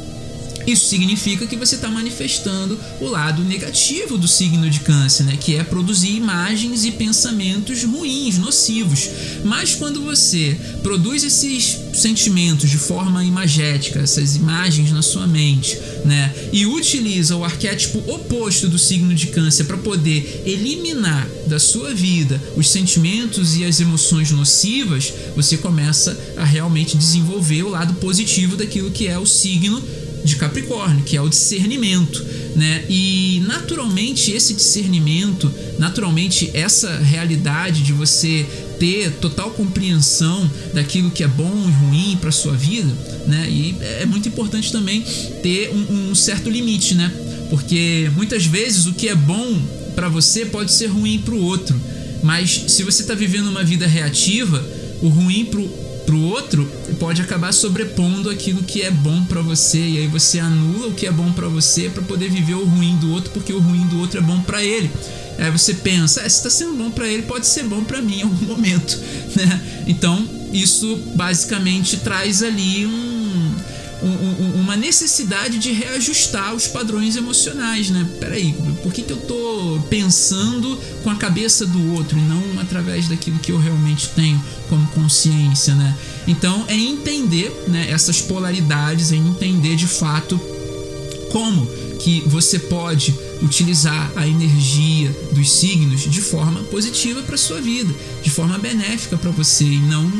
Isso 0.67 0.87
significa 0.87 1.45
que 1.45 1.55
você 1.55 1.75
está 1.75 1.89
manifestando 1.89 2.79
o 2.99 3.05
lado 3.05 3.43
negativo 3.43 4.17
do 4.17 4.27
signo 4.27 4.69
de 4.69 4.79
Câncer, 4.79 5.25
né? 5.25 5.37
que 5.39 5.55
é 5.55 5.63
produzir 5.63 6.15
imagens 6.15 6.85
e 6.85 6.91
pensamentos 6.91 7.83
ruins, 7.83 8.37
nocivos. 8.37 9.09
Mas 9.43 9.75
quando 9.75 10.01
você 10.01 10.57
produz 10.81 11.23
esses 11.23 11.77
sentimentos 11.93 12.69
de 12.69 12.77
forma 12.77 13.23
imagética, 13.23 13.99
essas 13.99 14.35
imagens 14.35 14.91
na 14.91 15.01
sua 15.01 15.27
mente, 15.27 15.77
né? 16.03 16.33
e 16.51 16.65
utiliza 16.65 17.35
o 17.35 17.43
arquétipo 17.43 17.99
oposto 18.11 18.67
do 18.67 18.79
signo 18.79 19.13
de 19.13 19.27
Câncer 19.27 19.65
para 19.65 19.77
poder 19.77 20.43
eliminar 20.45 21.27
da 21.47 21.59
sua 21.59 21.93
vida 21.93 22.41
os 22.55 22.69
sentimentos 22.69 23.55
e 23.55 23.63
as 23.63 23.79
emoções 23.79 24.31
nocivas, 24.31 25.13
você 25.35 25.57
começa 25.57 26.17
a 26.37 26.43
realmente 26.43 26.97
desenvolver 26.97 27.63
o 27.63 27.69
lado 27.69 27.93
positivo 27.95 28.55
daquilo 28.55 28.91
que 28.91 29.07
é 29.07 29.17
o 29.17 29.25
signo 29.25 29.81
de 30.25 30.35
Capricórnio, 30.37 31.03
que 31.03 31.15
é 31.15 31.21
o 31.21 31.29
discernimento, 31.29 32.25
né? 32.55 32.83
E 32.89 33.43
naturalmente 33.45 34.31
esse 34.31 34.55
discernimento, 34.55 35.53
naturalmente 35.77 36.49
essa 36.53 36.97
realidade 36.97 37.83
de 37.83 37.93
você 37.93 38.43
ter 38.79 39.11
total 39.21 39.51
compreensão 39.51 40.49
daquilo 40.73 41.11
que 41.11 41.23
é 41.23 41.27
bom 41.27 41.67
e 41.67 41.71
ruim 41.71 42.17
para 42.19 42.31
sua 42.31 42.53
vida, 42.53 42.91
né? 43.27 43.47
E 43.47 43.75
é 44.01 44.05
muito 44.07 44.27
importante 44.27 44.71
também 44.71 45.05
ter 45.43 45.69
um, 45.69 46.09
um 46.09 46.15
certo 46.15 46.49
limite, 46.49 46.95
né? 46.95 47.13
Porque 47.51 48.09
muitas 48.15 48.47
vezes 48.47 48.87
o 48.87 48.93
que 48.93 49.07
é 49.07 49.15
bom 49.15 49.61
para 49.95 50.09
você 50.09 50.43
pode 50.45 50.71
ser 50.71 50.87
ruim 50.87 51.19
para 51.19 51.35
o 51.35 51.41
outro, 51.41 51.79
mas 52.23 52.65
se 52.67 52.81
você 52.81 53.03
está 53.03 53.13
vivendo 53.13 53.47
uma 53.47 53.63
vida 53.63 53.85
reativa, 53.85 54.65
o 55.03 55.07
ruim 55.07 55.45
pro 55.45 55.84
pro 56.05 56.19
outro 56.19 56.69
pode 56.99 57.21
acabar 57.21 57.51
sobrepondo 57.51 58.29
aquilo 58.29 58.63
que 58.63 58.81
é 58.81 58.91
bom 58.91 59.23
para 59.25 59.41
você 59.41 59.79
e 59.79 59.97
aí 59.97 60.07
você 60.07 60.39
anula 60.39 60.87
o 60.87 60.93
que 60.93 61.07
é 61.07 61.11
bom 61.11 61.31
para 61.31 61.47
você 61.47 61.89
para 61.89 62.03
poder 62.03 62.29
viver 62.29 62.53
o 62.53 62.65
ruim 62.65 62.95
do 62.97 63.11
outro 63.11 63.31
porque 63.31 63.51
o 63.51 63.59
ruim 63.59 63.85
do 63.87 63.99
outro 63.99 64.19
é 64.19 64.21
bom 64.21 64.39
para 64.41 64.63
ele. 64.63 64.89
Aí 65.37 65.51
você 65.51 65.73
pensa, 65.73 66.21
é, 66.21 66.29
se 66.29 66.37
está 66.37 66.49
sendo 66.49 66.75
bom 66.75 66.89
para 66.89 67.07
ele, 67.07 67.23
pode 67.23 67.45
ser 67.45 67.63
bom 67.63 67.83
para 67.83 68.01
mim 68.01 68.19
em 68.19 68.23
algum 68.23 68.45
momento, 68.55 68.97
né? 69.35 69.61
Então 69.87 70.25
isso 70.53 70.95
basicamente 71.15 71.97
traz 71.97 72.41
ali 72.41 72.85
um 72.85 73.53
um, 74.07 74.61
uma 74.61 74.75
necessidade 74.75 75.57
de 75.57 75.71
reajustar 75.71 76.53
os 76.53 76.67
padrões 76.67 77.15
emocionais, 77.15 77.89
né? 77.89 78.07
Peraí, 78.19 78.53
por 78.83 78.93
que, 78.93 79.01
que 79.01 79.11
eu 79.11 79.17
tô 79.17 79.79
pensando 79.89 80.77
com 81.03 81.09
a 81.09 81.15
cabeça 81.15 81.65
do 81.65 81.93
outro 81.93 82.17
e 82.17 82.21
não 82.21 82.59
através 82.59 83.07
daquilo 83.07 83.39
que 83.39 83.51
eu 83.51 83.59
realmente 83.59 84.09
tenho 84.09 84.41
como 84.69 84.85
consciência, 84.87 85.73
né? 85.75 85.95
Então 86.27 86.65
é 86.67 86.75
entender 86.75 87.51
né, 87.67 87.89
essas 87.89 88.21
polaridades, 88.21 89.11
é 89.11 89.15
entender 89.15 89.75
de 89.75 89.87
fato 89.87 90.39
como 91.31 91.65
que 91.99 92.21
você 92.27 92.59
pode 92.59 93.13
utilizar 93.41 94.11
a 94.15 94.27
energia 94.27 95.09
dos 95.31 95.51
signos 95.51 96.01
de 96.01 96.21
forma 96.21 96.61
positiva 96.63 97.21
para 97.23 97.37
sua 97.37 97.59
vida, 97.59 97.93
de 98.21 98.29
forma 98.29 98.57
benéfica 98.57 99.17
para 99.17 99.31
você 99.31 99.63
e 99.63 99.79
não 99.79 100.11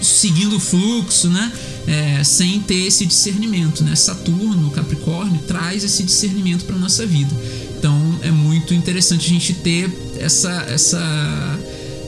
seguindo 0.00 0.56
o 0.56 0.60
fluxo, 0.60 1.28
né? 1.28 1.52
É, 1.86 2.24
sem 2.24 2.58
ter 2.60 2.86
esse 2.86 3.06
discernimento, 3.06 3.84
né? 3.84 3.94
Saturno, 3.94 4.70
Capricórnio 4.72 5.40
traz 5.46 5.84
esse 5.84 6.02
discernimento 6.02 6.64
para 6.64 6.76
nossa 6.76 7.06
vida. 7.06 7.32
Então 7.78 8.18
é 8.22 8.30
muito 8.30 8.74
interessante 8.74 9.26
a 9.26 9.28
gente 9.28 9.54
ter 9.54 9.88
essa 10.18 10.50
essa 10.68 11.58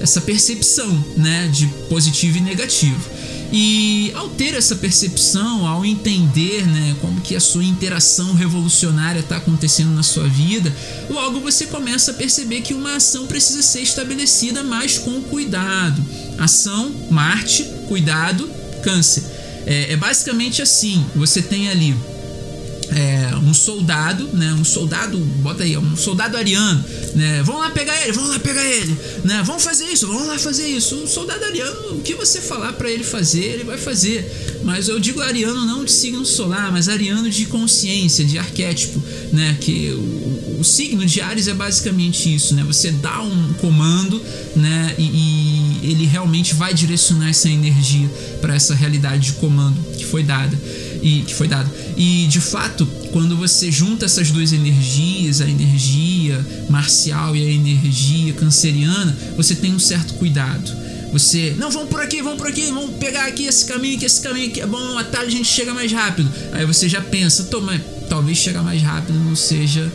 essa 0.01 0.21
percepção, 0.21 1.05
né, 1.17 1.49
de 1.49 1.67
positivo 1.89 2.39
e 2.39 2.41
negativo. 2.41 3.01
E 3.51 4.13
ao 4.15 4.29
ter 4.29 4.55
essa 4.55 4.77
percepção, 4.77 5.67
ao 5.67 5.85
entender 5.85 6.67
né, 6.67 6.97
como 7.01 7.21
que 7.21 7.35
a 7.35 7.41
sua 7.41 7.65
interação 7.65 8.35
revolucionária 8.35 9.21
está 9.21 9.39
acontecendo 9.39 9.91
na 9.91 10.03
sua 10.03 10.29
vida, 10.29 10.75
logo 11.09 11.41
você 11.41 11.67
começa 11.67 12.11
a 12.11 12.15
perceber 12.15 12.61
que 12.61 12.75
uma 12.75 12.97
ação 12.97 13.27
precisa 13.27 13.63
ser 13.63 13.81
estabelecida 13.81 14.63
mais 14.63 14.99
com 14.99 15.23
cuidado. 15.23 16.05
Ação, 16.39 16.95
Marte, 17.11 17.65
cuidado, 17.89 18.49
Câncer. 18.83 19.38
É, 19.69 19.93
é 19.93 19.97
basicamente 19.97 20.63
assim: 20.63 21.05
você 21.15 21.43
tem 21.43 21.69
ali 21.69 21.95
é, 22.91 23.37
um 23.37 23.53
soldado, 23.53 24.29
né? 24.33 24.53
Um 24.55 24.65
soldado, 24.65 25.19
bota 25.19 25.63
aí, 25.63 25.77
um 25.77 25.97
soldado 25.97 26.37
ariano, 26.37 26.83
né? 27.15 27.43
Vão 27.43 27.59
lá 27.59 27.71
pegar 27.71 27.95
ele, 28.03 28.13
vão 28.13 28.27
lá 28.29 28.39
pegar 28.39 28.65
ele, 28.65 28.97
né? 29.25 29.43
Vão 29.45 29.59
fazer 29.59 29.85
isso, 29.85 30.07
vão 30.07 30.27
lá 30.27 30.39
fazer 30.39 30.67
isso. 30.67 30.95
O 30.97 31.07
soldado 31.07 31.45
ariano, 31.45 31.97
o 31.97 32.01
que 32.01 32.15
você 32.15 32.41
falar 32.41 32.73
para 32.73 32.91
ele 32.91 33.05
fazer, 33.05 33.45
ele 33.45 33.65
vai 33.65 33.77
fazer. 33.77 34.59
Mas 34.65 34.89
eu 34.89 34.99
digo 34.99 35.21
ariano 35.21 35.67
não 35.67 35.85
de 35.85 35.93
signo 35.93 36.25
solar, 36.25 36.73
mas 36.73 36.89
ariano 36.89 37.31
de 37.31 37.47
consciência, 37.47 38.25
de 38.25 38.39
arquétipo, 38.39 39.03
né? 39.33 39.57
Que 39.61 39.91
o, 39.91 40.61
o 40.61 40.65
signo 40.65 41.05
de 41.05 41.21
Ares 41.21 41.47
é 41.47 41.55
basicamente 41.55 42.35
isso, 42.35 42.55
né? 42.55 42.65
Você 42.67 42.91
dá 42.91 43.21
um 43.21 43.53
comando, 43.55 44.21
né? 44.57 44.95
E, 44.99 45.03
e 45.03 45.38
ele 45.83 46.07
realmente 46.07 46.55
vai 46.55 46.75
direcionar 46.75 47.31
essa 47.31 47.49
energia 47.49 48.09
para 48.41 48.55
essa 48.55 48.75
realidade 48.75 49.27
de 49.27 49.33
comando 49.35 49.77
que 49.97 50.05
foi 50.05 50.23
dada 50.23 50.59
e 51.03 51.23
que 51.23 51.35
foi 51.35 51.49
dado. 51.49 51.71
E 51.97 52.27
de 52.29 52.41
fato, 52.41 52.87
quando 53.13 53.37
você 53.37 53.71
junta 53.71 54.05
essas 54.05 54.31
duas 54.31 54.53
energias, 54.53 55.41
a 55.41 55.49
energia 55.49 56.45
marcial 56.69 57.35
e 57.37 57.47
a 57.47 57.51
energia 57.51 58.33
canceriana, 58.35 59.17
você 59.37 59.55
tem 59.55 59.75
um 59.75 59.79
certo 59.79 60.15
cuidado. 60.15 60.89
Você, 61.13 61.55
não, 61.59 61.71
vamos 61.71 61.89
por 61.89 62.01
aqui, 62.01 62.21
vamos 62.21 62.39
por 62.39 62.49
aqui, 62.49 62.67
vamos 62.67 62.97
pegar 62.97 63.27
aqui 63.27 63.45
esse 63.45 63.65
caminho, 63.65 63.99
que 63.99 64.05
esse 64.05 64.21
caminho 64.21 64.49
aqui 64.49 64.61
é 64.61 64.67
bom, 64.67 64.99
atalho 64.99 65.27
a 65.27 65.31
gente 65.31 65.49
chega 65.49 65.73
mais 65.73 65.91
rápido. 65.91 66.31
Aí 66.53 66.67
você 66.67 66.89
já 66.89 67.01
pensa, 67.01 67.45
toma, 67.45 67.81
talvez 68.09 68.37
chegar 68.37 68.63
mais 68.63 68.83
rápido 68.83 69.19
não 69.19 69.35
seja 69.35 69.91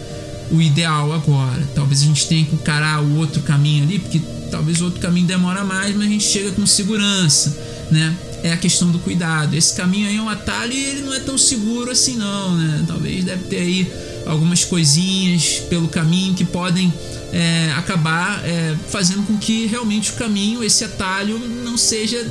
o 0.52 0.62
ideal 0.62 1.14
agora. 1.14 1.68
Talvez 1.76 2.02
a 2.02 2.06
gente 2.06 2.28
tenha 2.28 2.46
que 2.46 2.56
encarar 2.56 3.04
o 3.04 3.18
outro 3.18 3.42
caminho 3.42 3.84
ali, 3.84 4.00
porque 4.00 4.20
talvez 4.54 4.82
o 4.82 4.86
outro 4.86 5.02
caminho 5.02 5.26
demora 5.26 5.64
mais, 5.64 5.96
mas 5.96 6.06
a 6.06 6.10
gente 6.10 6.26
chega 6.26 6.52
com 6.52 6.64
segurança, 6.64 7.58
né? 7.90 8.16
é 8.44 8.52
a 8.52 8.58
questão 8.58 8.92
do 8.92 9.00
cuidado. 9.00 9.56
Esse 9.56 9.74
caminho 9.74 10.08
aí 10.08 10.18
é 10.18 10.22
um 10.22 10.30
atalho 10.30 10.74
e 10.74 10.86
ele 10.86 11.02
não 11.02 11.14
é 11.14 11.20
tão 11.20 11.38
seguro 11.38 11.90
assim 11.90 12.18
não, 12.18 12.56
né? 12.58 12.84
Talvez 12.86 13.24
deve 13.24 13.46
ter 13.46 13.60
aí 13.60 13.92
algumas 14.26 14.66
coisinhas 14.66 15.62
pelo 15.70 15.88
caminho 15.88 16.36
que 16.36 16.44
podem 16.44 16.94
é, 17.32 17.72
acabar 17.78 18.44
é, 18.46 18.76
fazendo 18.90 19.26
com 19.26 19.38
que 19.38 19.66
realmente 19.66 20.12
o 20.12 20.16
caminho, 20.16 20.62
esse 20.62 20.84
atalho, 20.84 21.40
não 21.40 21.78
seja 21.78 22.30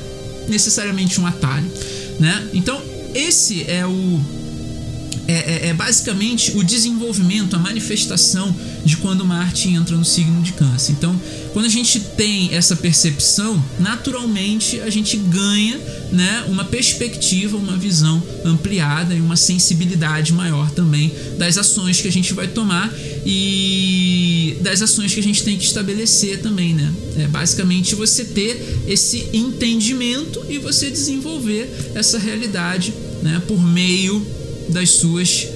necessariamente 0.48 1.18
um 1.18 1.26
atalho, 1.26 1.66
né? 2.20 2.46
Então 2.52 2.80
esse 3.14 3.68
é 3.68 3.86
o 3.86 4.20
é, 5.26 5.66
é, 5.66 5.68
é, 5.68 5.74
basicamente 5.74 6.56
o 6.56 6.64
desenvolvimento, 6.64 7.54
a 7.54 7.58
manifestação 7.58 8.54
de 8.84 8.96
quando 8.96 9.24
Marte 9.24 9.68
entra 9.68 9.96
no 9.96 10.04
signo 10.04 10.42
de 10.42 10.52
Câncer. 10.52 10.92
Então, 10.92 11.18
quando 11.52 11.66
a 11.66 11.68
gente 11.68 12.00
tem 12.00 12.52
essa 12.54 12.74
percepção, 12.74 13.62
naturalmente 13.78 14.80
a 14.80 14.90
gente 14.90 15.16
ganha 15.16 15.78
né, 16.10 16.44
uma 16.48 16.64
perspectiva, 16.64 17.56
uma 17.56 17.76
visão 17.76 18.20
ampliada 18.44 19.14
e 19.14 19.20
uma 19.20 19.36
sensibilidade 19.36 20.32
maior 20.32 20.70
também 20.72 21.12
das 21.38 21.56
ações 21.56 22.00
que 22.00 22.08
a 22.08 22.12
gente 22.12 22.32
vai 22.34 22.48
tomar 22.48 22.92
e 23.24 24.56
das 24.60 24.82
ações 24.82 25.14
que 25.14 25.20
a 25.20 25.22
gente 25.22 25.44
tem 25.44 25.56
que 25.56 25.64
estabelecer 25.64 26.40
também, 26.40 26.74
né? 26.74 26.92
É 27.16 27.28
basicamente 27.28 27.94
você 27.94 28.24
ter 28.24 28.80
esse 28.88 29.28
entendimento 29.32 30.44
e 30.48 30.58
você 30.58 30.90
desenvolver 30.90 31.92
essa 31.94 32.18
realidade, 32.18 32.92
né, 33.22 33.40
por 33.46 33.62
meio 33.62 34.41
das 34.68 34.90
suas 34.90 35.48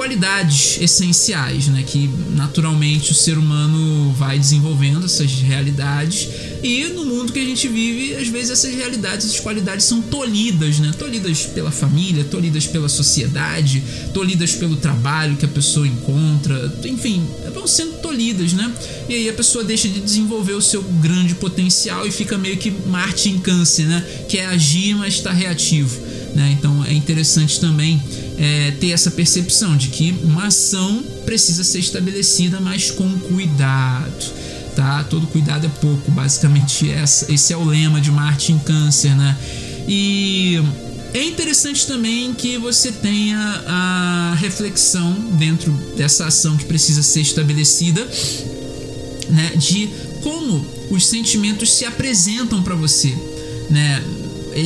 qualidades 0.00 0.78
essenciais, 0.80 1.68
né? 1.68 1.84
Que 1.86 2.08
naturalmente 2.34 3.12
o 3.12 3.14
ser 3.14 3.36
humano 3.36 4.14
vai 4.14 4.38
desenvolvendo 4.38 5.04
essas 5.04 5.30
realidades 5.30 6.26
e 6.62 6.84
no 6.86 7.04
mundo 7.04 7.32
que 7.34 7.38
a 7.38 7.44
gente 7.44 7.68
vive, 7.68 8.16
às 8.16 8.28
vezes 8.28 8.50
essas 8.50 8.74
realidades, 8.74 9.26
essas 9.26 9.40
qualidades 9.40 9.84
são 9.84 10.00
tolhidas, 10.00 10.78
né? 10.78 10.90
Tolhidas 10.98 11.44
pela 11.44 11.70
família, 11.70 12.24
tolhidas 12.24 12.66
pela 12.66 12.88
sociedade, 12.88 13.82
tolhidas 14.14 14.54
pelo 14.54 14.76
trabalho 14.76 15.36
que 15.36 15.44
a 15.44 15.48
pessoa 15.48 15.86
encontra, 15.86 16.72
enfim, 16.84 17.26
vão 17.52 17.66
sendo 17.66 17.98
tolhidas, 18.00 18.54
né? 18.54 18.72
E 19.06 19.14
aí 19.14 19.28
a 19.28 19.34
pessoa 19.34 19.62
deixa 19.62 19.86
de 19.86 20.00
desenvolver 20.00 20.54
o 20.54 20.62
seu 20.62 20.82
grande 20.82 21.34
potencial 21.34 22.06
e 22.06 22.10
fica 22.10 22.38
meio 22.38 22.56
que 22.56 22.70
Marte 22.86 23.28
em 23.28 23.38
câncer, 23.38 23.84
né? 23.84 24.02
Que 24.30 24.38
é 24.38 24.46
agir, 24.46 24.94
mas 24.94 25.14
está 25.14 25.30
reativo. 25.30 26.19
Né? 26.34 26.56
Então 26.58 26.84
é 26.84 26.92
interessante 26.92 27.60
também 27.60 28.00
é, 28.38 28.72
ter 28.72 28.90
essa 28.90 29.10
percepção 29.10 29.76
de 29.76 29.88
que 29.88 30.14
uma 30.22 30.46
ação 30.46 31.02
precisa 31.24 31.64
ser 31.64 31.80
estabelecida, 31.80 32.60
mas 32.60 32.90
com 32.90 33.10
cuidado. 33.18 34.40
Tá? 34.76 35.04
Todo 35.04 35.26
cuidado 35.26 35.66
é 35.66 35.70
pouco, 35.80 36.10
basicamente 36.10 36.86
esse 36.86 37.52
é 37.52 37.56
o 37.56 37.64
lema 37.64 38.00
de 38.00 38.10
Marte 38.10 38.52
em 38.52 38.58
Câncer, 38.58 39.16
né? 39.16 39.36
E 39.88 40.60
é 41.12 41.24
interessante 41.24 41.86
também 41.86 42.32
que 42.32 42.56
você 42.56 42.92
tenha 42.92 43.36
a 43.66 44.36
reflexão 44.38 45.12
dentro 45.32 45.72
dessa 45.96 46.26
ação 46.26 46.56
que 46.56 46.64
precisa 46.64 47.02
ser 47.02 47.20
estabelecida, 47.20 48.06
né, 49.28 49.52
de 49.56 49.90
como 50.22 50.64
os 50.88 51.06
sentimentos 51.06 51.72
se 51.72 51.84
apresentam 51.84 52.62
para 52.62 52.76
você, 52.76 53.12
né? 53.68 54.02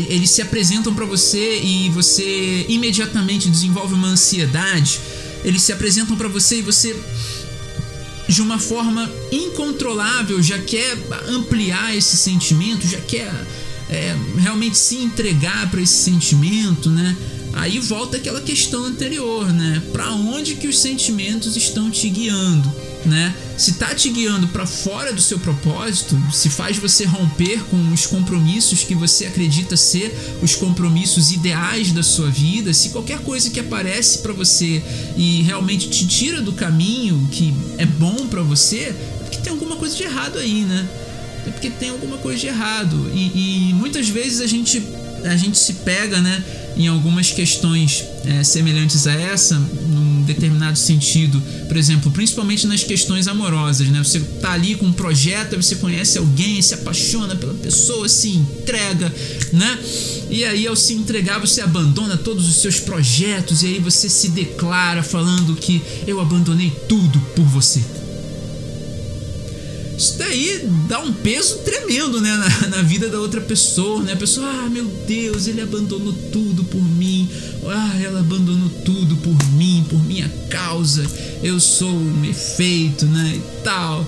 Eles 0.08 0.30
se 0.30 0.42
apresentam 0.42 0.94
para 0.94 1.04
você 1.04 1.60
e 1.60 1.90
você 1.90 2.66
imediatamente 2.68 3.48
desenvolve 3.48 3.94
uma 3.94 4.08
ansiedade. 4.08 5.00
Eles 5.44 5.62
se 5.62 5.72
apresentam 5.72 6.16
para 6.16 6.28
você 6.28 6.58
e 6.58 6.62
você 6.62 6.96
de 8.28 8.40
uma 8.40 8.58
forma 8.58 9.10
incontrolável 9.30 10.42
já 10.42 10.58
quer 10.58 10.96
ampliar 11.28 11.94
esse 11.94 12.16
sentimento, 12.16 12.86
já 12.86 13.00
quer 13.00 13.30
é, 13.90 14.16
realmente 14.38 14.78
se 14.78 14.96
entregar 14.96 15.70
para 15.70 15.80
esse 15.80 16.04
sentimento, 16.04 16.90
né? 16.90 17.16
Aí 17.52 17.78
volta 17.78 18.16
aquela 18.16 18.40
questão 18.40 18.84
anterior, 18.84 19.52
né? 19.52 19.82
Para 19.92 20.10
onde 20.12 20.56
que 20.56 20.66
os 20.66 20.78
sentimentos 20.78 21.56
estão 21.56 21.90
te 21.90 22.08
guiando? 22.08 22.72
Né? 23.06 23.34
Se 23.56 23.74
tá 23.74 23.94
te 23.94 24.08
guiando 24.10 24.48
para 24.48 24.66
fora 24.66 25.12
do 25.12 25.20
seu 25.20 25.38
propósito, 25.38 26.20
se 26.32 26.48
faz 26.50 26.76
você 26.76 27.04
romper 27.04 27.62
com 27.64 27.92
os 27.92 28.06
compromissos 28.06 28.82
que 28.82 28.94
você 28.94 29.26
acredita 29.26 29.76
ser 29.76 30.38
os 30.42 30.54
compromissos 30.54 31.32
ideais 31.32 31.92
da 31.92 32.02
sua 32.02 32.30
vida, 32.30 32.72
se 32.72 32.90
qualquer 32.90 33.20
coisa 33.20 33.50
que 33.50 33.60
aparece 33.60 34.18
para 34.18 34.32
você 34.32 34.82
e 35.16 35.42
realmente 35.42 35.88
te 35.88 36.06
tira 36.06 36.40
do 36.40 36.52
caminho 36.52 37.28
que 37.30 37.54
é 37.78 37.86
bom 37.86 38.26
para 38.26 38.42
você, 38.42 38.76
é 38.76 38.94
porque 39.22 39.38
tem 39.38 39.52
alguma 39.52 39.76
coisa 39.76 39.96
de 39.96 40.02
errado 40.02 40.38
aí, 40.38 40.62
né? 40.62 40.88
É 41.46 41.50
porque 41.50 41.70
tem 41.70 41.90
alguma 41.90 42.16
coisa 42.16 42.40
de 42.40 42.46
errado. 42.46 43.10
E, 43.14 43.70
e 43.70 43.74
muitas 43.74 44.08
vezes 44.08 44.40
a 44.40 44.46
gente, 44.46 44.82
a 45.24 45.36
gente 45.36 45.58
se 45.58 45.74
pega, 45.74 46.20
né? 46.20 46.42
em 46.76 46.88
algumas 46.88 47.30
questões 47.30 48.04
é, 48.24 48.42
semelhantes 48.42 49.06
a 49.06 49.12
essa, 49.12 49.58
num 49.58 50.13
determinado 50.24 50.78
sentido, 50.78 51.42
por 51.68 51.76
exemplo, 51.76 52.10
principalmente 52.10 52.66
nas 52.66 52.82
questões 52.82 53.28
amorosas, 53.28 53.88
né? 53.88 54.02
Você 54.02 54.20
tá 54.20 54.52
ali 54.52 54.74
com 54.74 54.86
um 54.86 54.92
projeto, 54.92 55.56
você 55.56 55.76
conhece 55.76 56.18
alguém, 56.18 56.60
se 56.60 56.74
apaixona 56.74 57.36
pela 57.36 57.54
pessoa, 57.54 58.08
se 58.08 58.30
entrega, 58.30 59.14
né? 59.52 59.78
E 60.30 60.44
aí 60.44 60.66
ao 60.66 60.74
se 60.74 60.94
entregar 60.94 61.38
você 61.38 61.60
abandona 61.60 62.16
todos 62.16 62.48
os 62.48 62.56
seus 62.56 62.80
projetos 62.80 63.62
e 63.62 63.66
aí 63.66 63.78
você 63.78 64.08
se 64.08 64.30
declara 64.30 65.02
falando 65.02 65.54
que 65.54 65.82
eu 66.06 66.20
abandonei 66.20 66.72
tudo 66.88 67.20
por 67.36 67.44
você. 67.44 67.80
Isso 69.96 70.18
daí 70.18 70.68
dá 70.88 70.98
um 71.00 71.12
peso 71.12 71.58
tremendo, 71.58 72.20
né, 72.20 72.36
na, 72.36 72.68
na, 72.68 72.82
vida 72.82 73.08
da 73.08 73.20
outra 73.20 73.40
pessoa, 73.40 74.02
né? 74.02 74.12
A 74.12 74.16
pessoa, 74.16 74.46
ah, 74.46 74.68
meu 74.68 74.84
Deus, 75.06 75.46
ele 75.46 75.60
abandonou 75.60 76.12
tudo 76.32 76.64
por 76.64 76.82
mim. 76.82 77.28
Ah, 77.66 78.00
ela 78.02 78.20
abandonou 78.20 78.68
tudo 78.84 79.16
por 79.16 79.36
mim, 79.52 79.84
por 79.88 80.02
minha 80.04 80.28
causa. 80.50 81.04
Eu 81.42 81.60
sou 81.60 81.90
um 81.90 82.24
efeito, 82.24 83.06
né, 83.06 83.34
e 83.36 83.62
tal. 83.62 84.06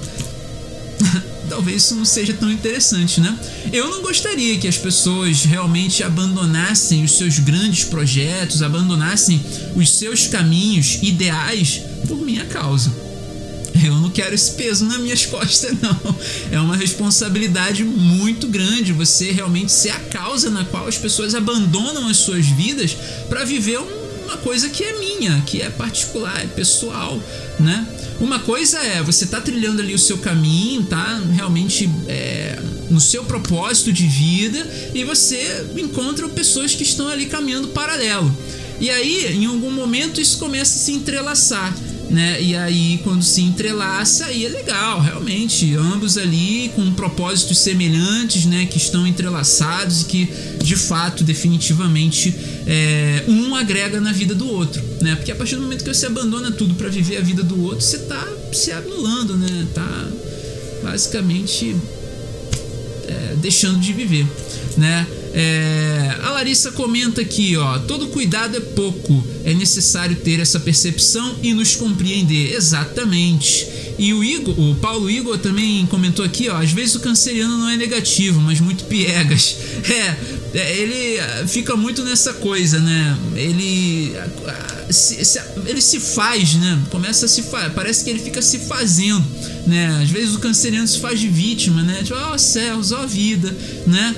Talvez 1.48 1.84
isso 1.84 1.94
não 1.94 2.04
seja 2.04 2.32
tão 2.32 2.50
interessante, 2.50 3.20
né? 3.20 3.38
Eu 3.72 3.88
não 3.88 4.02
gostaria 4.02 4.58
que 4.58 4.66
as 4.66 4.76
pessoas 4.76 5.44
realmente 5.44 6.02
abandonassem 6.02 7.04
os 7.04 7.16
seus 7.16 7.38
grandes 7.38 7.84
projetos, 7.84 8.62
abandonassem 8.62 9.40
os 9.76 9.90
seus 9.96 10.26
caminhos 10.26 10.98
ideais 11.02 11.82
por 12.08 12.18
minha 12.18 12.44
causa. 12.46 13.05
Eu 13.84 13.94
não 13.96 14.10
quero 14.10 14.34
esse 14.34 14.52
peso 14.52 14.84
nas 14.84 14.98
minhas 14.98 15.24
costas, 15.26 15.72
não. 15.80 16.16
É 16.50 16.60
uma 16.60 16.76
responsabilidade 16.76 17.84
muito 17.84 18.46
grande 18.46 18.92
você 18.92 19.30
realmente 19.32 19.72
ser 19.72 19.90
a 19.90 20.00
causa 20.00 20.50
na 20.50 20.64
qual 20.64 20.86
as 20.86 20.96
pessoas 20.96 21.34
abandonam 21.34 22.08
as 22.08 22.16
suas 22.16 22.46
vidas 22.46 22.96
para 23.28 23.44
viver 23.44 23.78
uma 24.24 24.36
coisa 24.38 24.68
que 24.68 24.82
é 24.82 24.98
minha, 24.98 25.40
que 25.46 25.62
é 25.62 25.70
particular, 25.70 26.42
é 26.42 26.46
pessoal, 26.46 27.20
né? 27.60 27.86
Uma 28.18 28.38
coisa 28.40 28.78
é 28.78 29.02
você 29.02 29.26
tá 29.26 29.40
trilhando 29.40 29.80
ali 29.80 29.94
o 29.94 29.98
seu 29.98 30.18
caminho, 30.18 30.84
tá 30.84 31.20
realmente 31.32 31.88
é, 32.08 32.58
no 32.90 33.00
seu 33.00 33.24
propósito 33.24 33.92
de 33.92 34.06
vida 34.06 34.66
e 34.94 35.04
você 35.04 35.66
encontra 35.76 36.28
pessoas 36.28 36.74
que 36.74 36.82
estão 36.82 37.08
ali 37.08 37.26
caminhando 37.26 37.68
paralelo. 37.68 38.34
E 38.80 38.90
aí, 38.90 39.32
em 39.32 39.46
algum 39.46 39.70
momento, 39.70 40.20
isso 40.20 40.38
começa 40.38 40.76
a 40.76 40.82
se 40.82 40.92
entrelaçar 40.92 41.74
né? 42.10 42.40
E 42.40 42.54
aí 42.54 43.00
quando 43.02 43.22
se 43.22 43.42
entrelaça, 43.42 44.26
aí 44.26 44.46
é 44.46 44.48
legal, 44.48 45.00
realmente, 45.00 45.74
ambos 45.74 46.16
ali 46.16 46.70
com 46.74 46.92
propósitos 46.92 47.58
semelhantes, 47.58 48.46
né? 48.46 48.66
Que 48.66 48.78
estão 48.78 49.06
entrelaçados 49.06 50.02
e 50.02 50.04
que 50.04 50.28
de 50.62 50.76
fato, 50.76 51.24
definitivamente, 51.24 52.34
é, 52.66 53.24
um 53.28 53.54
agrega 53.54 54.00
na 54.00 54.12
vida 54.12 54.34
do 54.34 54.48
outro, 54.48 54.82
né? 55.00 55.14
Porque 55.16 55.32
a 55.32 55.36
partir 55.36 55.56
do 55.56 55.62
momento 55.62 55.84
que 55.84 55.94
você 55.94 56.06
abandona 56.06 56.50
tudo 56.50 56.74
para 56.74 56.88
viver 56.88 57.18
a 57.18 57.20
vida 57.20 57.42
do 57.42 57.62
outro, 57.62 57.80
você 57.80 57.98
tá 57.98 58.26
se 58.52 58.72
anulando, 58.72 59.36
né? 59.36 59.66
Tá 59.74 60.08
basicamente 60.82 61.76
é, 63.08 63.36
deixando 63.36 63.78
de 63.78 63.92
viver, 63.92 64.26
né? 64.76 65.06
É, 65.38 66.16
a 66.22 66.30
Larissa 66.30 66.72
comenta 66.72 67.20
aqui, 67.20 67.58
ó, 67.58 67.78
todo 67.80 68.06
cuidado 68.06 68.56
é 68.56 68.60
pouco, 68.60 69.22
é 69.44 69.52
necessário 69.52 70.16
ter 70.16 70.40
essa 70.40 70.58
percepção 70.58 71.36
e 71.42 71.52
nos 71.52 71.76
compreender 71.76 72.54
exatamente. 72.54 73.68
E 73.98 74.14
o 74.14 74.24
Igor, 74.24 74.58
o 74.58 74.74
Paulo 74.76 75.10
Igor 75.10 75.36
também 75.36 75.84
comentou 75.86 76.24
aqui, 76.24 76.48
ó, 76.48 76.56
às 76.56 76.72
vezes 76.72 76.94
o 76.94 77.00
canceriano 77.00 77.58
não 77.58 77.68
é 77.68 77.76
negativo, 77.76 78.40
mas 78.40 78.60
muito 78.60 78.84
piegas. 78.84 79.56
É, 79.86 80.16
é 80.58 80.78
ele 80.78 81.20
ah, 81.20 81.46
fica 81.46 81.76
muito 81.76 82.02
nessa 82.02 82.32
coisa, 82.32 82.80
né? 82.80 83.16
Ele 83.36 84.14
ah, 84.46 84.86
se, 84.90 85.24
se, 85.24 85.38
ele 85.66 85.80
se 85.80 86.00
faz, 86.00 86.54
né? 86.54 86.82
Começa 86.90 87.26
a 87.26 87.28
se 87.28 87.42
fa 87.42 87.70
parece 87.70 88.02
que 88.02 88.10
ele 88.10 88.18
fica 88.18 88.42
se 88.42 88.58
fazendo, 88.60 89.24
né? 89.66 90.00
Às 90.02 90.10
vezes 90.10 90.34
o 90.34 90.38
canceriano 90.38 90.88
se 90.88 90.98
faz 90.98 91.20
de 91.20 91.28
vítima, 91.28 91.82
né? 91.82 92.02
Tipo, 92.02 92.18
ó 92.18 92.34
oh, 92.34 92.38
céus, 92.38 92.90
ó 92.90 93.04
oh, 93.04 93.06
vida, 93.06 93.54
né? 93.86 94.14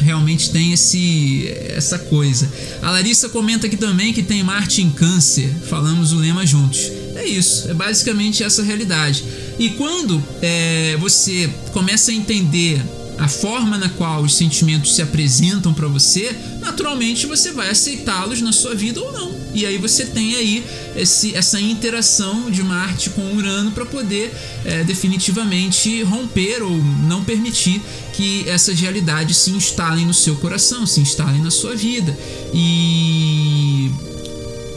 Realmente 0.00 0.50
tem 0.50 0.72
esse 0.72 1.48
essa 1.68 1.98
coisa. 1.98 2.50
A 2.82 2.90
Larissa 2.90 3.28
comenta 3.28 3.66
aqui 3.66 3.76
também 3.76 4.12
que 4.12 4.22
tem 4.22 4.42
Marte 4.42 4.82
em 4.82 4.90
Câncer. 4.90 5.50
Falamos 5.68 6.12
o 6.12 6.16
lema 6.16 6.46
juntos. 6.46 6.90
É 7.14 7.24
isso, 7.24 7.70
é 7.70 7.74
basicamente 7.74 8.42
essa 8.42 8.62
realidade. 8.62 9.24
E 9.58 9.70
quando 9.70 10.22
é, 10.40 10.96
você 10.98 11.50
começa 11.72 12.10
a 12.10 12.14
entender 12.14 12.82
a 13.18 13.28
forma 13.28 13.76
na 13.76 13.90
qual 13.90 14.22
os 14.22 14.36
sentimentos 14.36 14.94
se 14.94 15.02
apresentam 15.02 15.74
para 15.74 15.86
você, 15.86 16.34
naturalmente 16.60 17.26
você 17.26 17.52
vai 17.52 17.68
aceitá-los 17.68 18.40
na 18.40 18.52
sua 18.52 18.74
vida 18.74 19.00
ou 19.00 19.12
não 19.12 19.39
E 19.54 19.66
aí 19.66 19.78
você 19.78 20.06
tem 20.06 20.34
aí 20.36 20.64
esse, 20.96 21.34
essa 21.34 21.60
interação 21.60 22.50
de 22.50 22.62
Marte 22.62 23.10
com 23.10 23.34
Urano 23.34 23.72
para 23.72 23.84
poder 23.84 24.32
é, 24.64 24.84
definitivamente 24.84 26.02
romper 26.02 26.62
ou 26.62 26.76
não 27.06 27.24
permitir 27.24 27.80
que 28.12 28.48
essas 28.48 28.78
realidades 28.78 29.36
se 29.36 29.50
instalem 29.50 30.06
no 30.06 30.14
seu 30.14 30.36
coração, 30.36 30.86
se 30.86 31.00
instalem 31.00 31.42
na 31.42 31.50
sua 31.50 31.74
vida. 31.74 32.16
E 32.54 33.90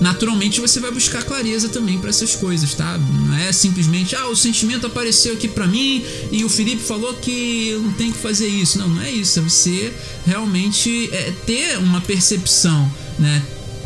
naturalmente 0.02 0.60
você 0.60 0.80
vai 0.80 0.92
buscar 0.92 1.24
clareza 1.24 1.70
também 1.70 1.98
para 1.98 2.10
essas 2.10 2.36
coisas, 2.36 2.74
tá? 2.74 2.98
Não 2.98 3.36
é 3.38 3.52
simplesmente, 3.52 4.16
ah, 4.16 4.28
o 4.28 4.36
sentimento 4.36 4.86
apareceu 4.86 5.34
aqui 5.34 5.48
para 5.48 5.66
mim 5.68 6.04
e 6.32 6.44
o 6.44 6.50
Felipe 6.50 6.82
falou 6.82 7.14
que 7.14 7.70
eu 7.70 7.80
não 7.80 7.94
tenho 7.94 8.12
que 8.12 8.20
fazer 8.20 8.48
isso. 8.48 8.78
Não, 8.78 8.90
não 8.90 9.02
é 9.02 9.12
isso. 9.12 9.40
É 9.40 9.42
você 9.42 9.94
realmente 10.26 11.10
é, 11.12 11.32
ter 11.46 11.78
uma 11.78 12.02
percepção, 12.02 12.92
né? 13.18 13.42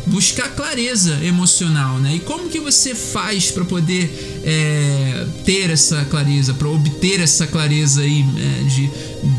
Buscar 0.06 0.48
clareza 0.54 1.18
emocional, 1.24 1.98
né? 1.98 2.16
E 2.16 2.20
como 2.20 2.48
que 2.48 2.60
você 2.60 2.94
faz 2.94 3.50
para 3.50 3.64
poder 3.64 4.40
é, 4.44 5.26
ter 5.44 5.70
essa 5.70 6.04
clareza, 6.06 6.54
para 6.54 6.68
obter 6.68 7.20
essa 7.20 7.46
clareza 7.46 8.02
aí 8.02 8.24
é, 8.36 8.62
de, 8.64 8.90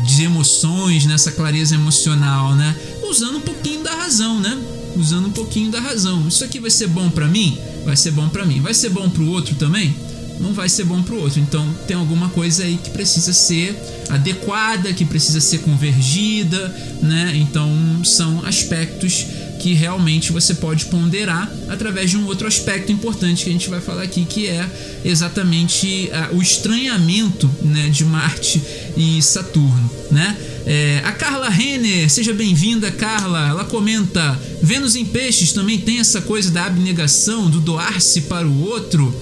de 0.06 0.22
emoções, 0.24 1.06
nessa 1.06 1.32
clareza 1.32 1.74
emocional, 1.74 2.54
né? 2.54 2.76
Usando 3.02 3.38
um 3.38 3.40
pouquinho 3.40 3.82
da 3.82 3.94
razão, 3.94 4.38
né? 4.40 4.58
Usando 4.96 5.26
um 5.28 5.32
pouquinho 5.32 5.70
da 5.70 5.80
razão. 5.80 6.26
Isso 6.28 6.44
aqui 6.44 6.60
vai 6.60 6.70
ser 6.70 6.88
bom 6.88 7.10
para 7.10 7.26
mim? 7.26 7.58
Vai 7.84 7.96
ser 7.96 8.10
bom 8.12 8.28
para 8.28 8.44
mim. 8.44 8.60
Vai 8.60 8.74
ser 8.74 8.90
bom 8.90 9.08
para 9.08 9.22
o 9.22 9.30
outro 9.30 9.54
também? 9.56 9.94
Não 10.40 10.54
vai 10.54 10.68
ser 10.68 10.84
bom 10.84 11.02
para 11.02 11.14
o 11.14 11.20
outro. 11.20 11.38
Então 11.38 11.68
tem 11.86 11.96
alguma 11.96 12.30
coisa 12.30 12.64
aí 12.64 12.78
que 12.82 12.90
precisa 12.90 13.32
ser 13.32 13.78
adequada, 14.08 14.92
que 14.92 15.04
precisa 15.04 15.40
ser 15.40 15.58
convergida, 15.58 16.74
né? 17.02 17.32
Então 17.36 17.70
são 18.04 18.44
aspectos 18.44 19.26
que 19.60 19.74
realmente 19.74 20.32
você 20.32 20.54
pode 20.54 20.86
ponderar 20.86 21.52
através 21.68 22.10
de 22.10 22.16
um 22.16 22.24
outro 22.24 22.48
aspecto 22.48 22.90
importante 22.90 23.44
que 23.44 23.50
a 23.50 23.52
gente 23.52 23.68
vai 23.68 23.80
falar 23.80 24.02
aqui, 24.02 24.24
que 24.24 24.46
é 24.46 24.66
exatamente 25.04 26.10
uh, 26.32 26.36
o 26.36 26.40
estranhamento 26.40 27.48
né, 27.62 27.90
de 27.90 28.04
Marte 28.04 28.62
e 28.96 29.20
Saturno, 29.20 29.90
né? 30.10 30.36
É, 30.66 31.02
a 31.04 31.12
Carla 31.12 31.48
Renner, 31.48 32.08
seja 32.10 32.32
bem-vinda, 32.34 32.90
Carla. 32.90 33.48
Ela 33.48 33.64
comenta: 33.64 34.38
Vênus 34.62 34.94
em 34.94 35.04
Peixes 35.04 35.52
também 35.52 35.78
tem 35.78 35.98
essa 35.98 36.20
coisa 36.20 36.50
da 36.50 36.66
abnegação, 36.66 37.48
do 37.48 37.60
doar-se 37.60 38.22
para 38.22 38.46
o 38.46 38.62
outro. 38.62 39.14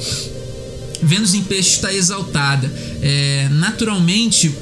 Vênus 1.03 1.35
em 1.35 1.43
Peixes 1.43 1.75
está 1.75 1.93
exaltada. 1.93 2.71
É, 3.01 3.49
naturalmente, 3.51 4.55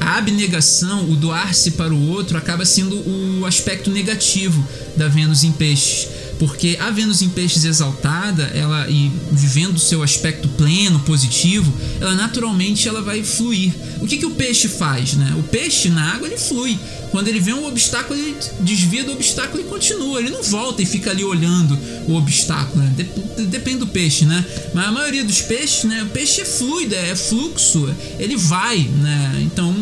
a 0.00 0.16
abnegação, 0.16 1.10
o 1.10 1.16
doar-se 1.16 1.72
para 1.72 1.92
o 1.92 2.08
outro, 2.08 2.38
acaba 2.38 2.64
sendo 2.64 2.96
o 2.96 3.44
aspecto 3.46 3.90
negativo 3.90 4.66
da 4.96 5.08
Vênus 5.08 5.44
em 5.44 5.52
Peixes. 5.52 6.08
Porque 6.38 6.76
a 6.80 6.90
Vênus 6.90 7.20
em 7.20 7.28
Peixes 7.28 7.64
exaltada, 7.64 8.44
ela 8.54 8.88
e 8.88 9.10
vivendo 9.32 9.78
seu 9.78 10.02
aspecto 10.02 10.48
pleno, 10.48 11.00
positivo, 11.00 11.72
ela 12.00 12.14
naturalmente 12.14 12.88
ela 12.88 13.02
vai 13.02 13.22
fluir. 13.24 13.72
O 14.00 14.06
que, 14.06 14.18
que 14.18 14.26
o 14.26 14.30
peixe 14.30 14.68
faz, 14.68 15.14
né? 15.14 15.34
O 15.38 15.42
peixe 15.42 15.88
na 15.88 16.14
água 16.14 16.28
ele 16.28 16.38
flui. 16.38 16.78
Quando 17.10 17.28
ele 17.28 17.40
vê 17.40 17.52
um 17.52 17.66
obstáculo, 17.66 18.18
ele 18.18 18.36
desvia 18.60 19.02
do 19.02 19.12
obstáculo 19.12 19.62
e 19.62 19.64
continua. 19.64 20.20
Ele 20.20 20.30
não 20.30 20.42
volta 20.42 20.82
e 20.82 20.86
fica 20.86 21.10
ali 21.10 21.24
olhando 21.24 21.76
o 22.06 22.14
obstáculo. 22.14 22.84
Né? 22.84 23.06
Depende 23.48 23.78
do 23.78 23.86
peixe, 23.86 24.24
né? 24.24 24.44
Mas 24.74 24.86
a 24.86 24.92
maioria 24.92 25.24
dos 25.24 25.40
peixes, 25.40 25.84
né? 25.84 26.02
O 26.02 26.06
peixe 26.10 26.42
é 26.42 26.44
fluido, 26.44 26.94
é 26.94 27.16
fluxo, 27.16 27.88
ele 28.18 28.36
vai, 28.36 28.78
né? 28.78 29.40
Então 29.42 29.74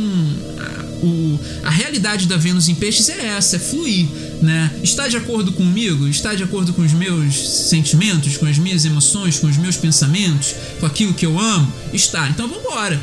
o, 1.03 1.39
a 1.63 1.71
realidade 1.71 2.27
da 2.27 2.37
Vênus 2.37 2.69
em 2.69 2.75
peixes 2.75 3.09
é 3.09 3.27
essa, 3.27 3.57
é 3.57 3.59
fluir, 3.59 4.07
né? 4.47 4.71
Está 4.83 5.09
de 5.09 5.17
acordo 5.17 5.53
comigo? 5.53 6.07
Está 6.07 6.35
de 6.35 6.45
acordo 6.45 6.73
com 6.73 6.83
os 6.83 6.93
meus 6.93 7.35
sentimentos, 7.69 8.37
com 8.37 8.47
as 8.47 8.57
minhas 8.57 8.85
emoções, 8.85 9.39
com 9.39 9.49
os 9.49 9.57
meus 9.57 9.77
pensamentos, 9.77 10.55
com 10.79 10.87
aquilo 10.87 11.13
que 11.13 11.27
eu 11.27 11.39
amo? 11.39 11.71
Está. 11.93 12.29
Então 12.29 12.47
vamos 12.49 12.65
embora. 12.65 13.01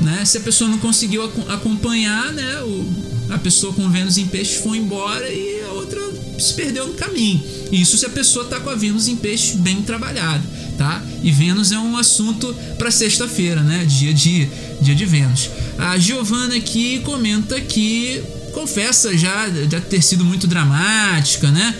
Né? 0.00 0.24
Se 0.24 0.38
a 0.38 0.40
pessoa 0.40 0.68
não 0.68 0.78
conseguiu 0.78 1.22
acompanhar, 1.48 2.32
né? 2.32 2.60
O, 2.62 3.12
a 3.30 3.38
pessoa 3.38 3.72
com 3.72 3.88
Vênus 3.88 4.18
em 4.18 4.26
peixes 4.26 4.56
foi 4.56 4.76
embora 4.78 5.26
e 5.30 5.62
a 5.62 5.72
outra 5.72 6.00
se 6.38 6.52
perdeu 6.54 6.88
no 6.88 6.94
caminho. 6.94 7.40
Isso 7.70 7.96
se 7.96 8.04
a 8.04 8.10
pessoa 8.10 8.44
está 8.44 8.58
com 8.58 8.68
a 8.68 8.74
Vênus 8.74 9.06
em 9.06 9.14
peixes 9.14 9.54
bem 9.54 9.80
trabalhada, 9.82 10.42
tá? 10.76 11.02
E 11.22 11.30
Vênus 11.30 11.70
é 11.70 11.78
um 11.78 11.96
assunto 11.96 12.52
para 12.76 12.90
sexta-feira, 12.90 13.62
né? 13.62 13.84
Dia 13.84 14.12
de 14.12 14.48
dia 14.80 14.94
de 14.94 15.06
Vênus. 15.06 15.48
A 15.78 15.96
Giovana 15.96 16.56
aqui 16.56 16.98
comenta 17.04 17.60
que 17.60 18.20
confessa 18.52 19.16
já, 19.16 19.46
ter 19.80 20.02
sido 20.02 20.24
muito 20.24 20.46
dramática, 20.46 21.50
né? 21.50 21.74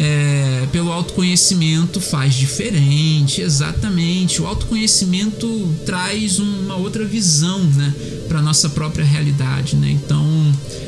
É, 0.00 0.68
pelo 0.70 0.92
autoconhecimento 0.92 2.00
faz 2.00 2.34
diferente, 2.34 3.40
exatamente. 3.40 4.40
O 4.40 4.46
autoconhecimento 4.46 5.74
traz 5.84 6.38
uma 6.38 6.76
outra 6.76 7.04
visão, 7.04 7.64
né, 7.64 7.92
para 8.28 8.40
nossa 8.40 8.68
própria 8.68 9.04
realidade, 9.04 9.74
né? 9.74 9.90
Então 9.90 10.24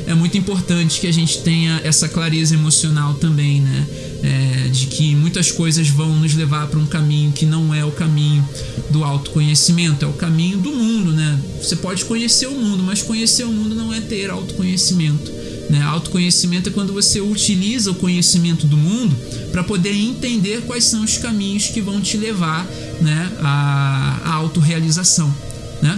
é 0.07 0.13
muito 0.13 0.37
importante 0.37 1.01
que 1.01 1.07
a 1.07 1.11
gente 1.11 1.39
tenha 1.39 1.81
essa 1.83 2.07
clareza 2.07 2.55
emocional 2.55 3.15
também, 3.15 3.59
né? 3.59 3.87
É, 4.23 4.67
de 4.69 4.85
que 4.85 5.15
muitas 5.15 5.51
coisas 5.51 5.89
vão 5.89 6.15
nos 6.19 6.33
levar 6.35 6.67
para 6.67 6.79
um 6.79 6.85
caminho 6.85 7.31
que 7.31 7.45
não 7.45 7.73
é 7.73 7.83
o 7.83 7.91
caminho 7.91 8.47
do 8.91 9.03
autoconhecimento, 9.03 10.05
é 10.05 10.07
o 10.07 10.13
caminho 10.13 10.57
do 10.59 10.71
mundo, 10.71 11.11
né? 11.11 11.39
Você 11.61 11.75
pode 11.75 12.05
conhecer 12.05 12.47
o 12.47 12.51
mundo, 12.55 12.83
mas 12.83 13.01
conhecer 13.01 13.43
o 13.43 13.51
mundo 13.51 13.75
não 13.75 13.93
é 13.93 13.99
ter 13.99 14.29
autoconhecimento. 14.29 15.40
Né? 15.71 15.81
Autoconhecimento 15.81 16.67
é 16.67 16.71
quando 16.71 16.91
você 16.91 17.21
utiliza 17.21 17.91
o 17.91 17.95
conhecimento 17.95 18.67
do 18.67 18.75
mundo 18.75 19.15
para 19.53 19.63
poder 19.63 19.93
entender 19.93 20.63
quais 20.67 20.83
são 20.83 21.01
os 21.01 21.17
caminhos 21.17 21.67
que 21.67 21.79
vão 21.79 22.01
te 22.01 22.17
levar 22.17 22.67
né, 22.99 23.31
à, 23.39 24.19
à 24.25 24.33
autorrealização. 24.33 25.33
Né? 25.81 25.97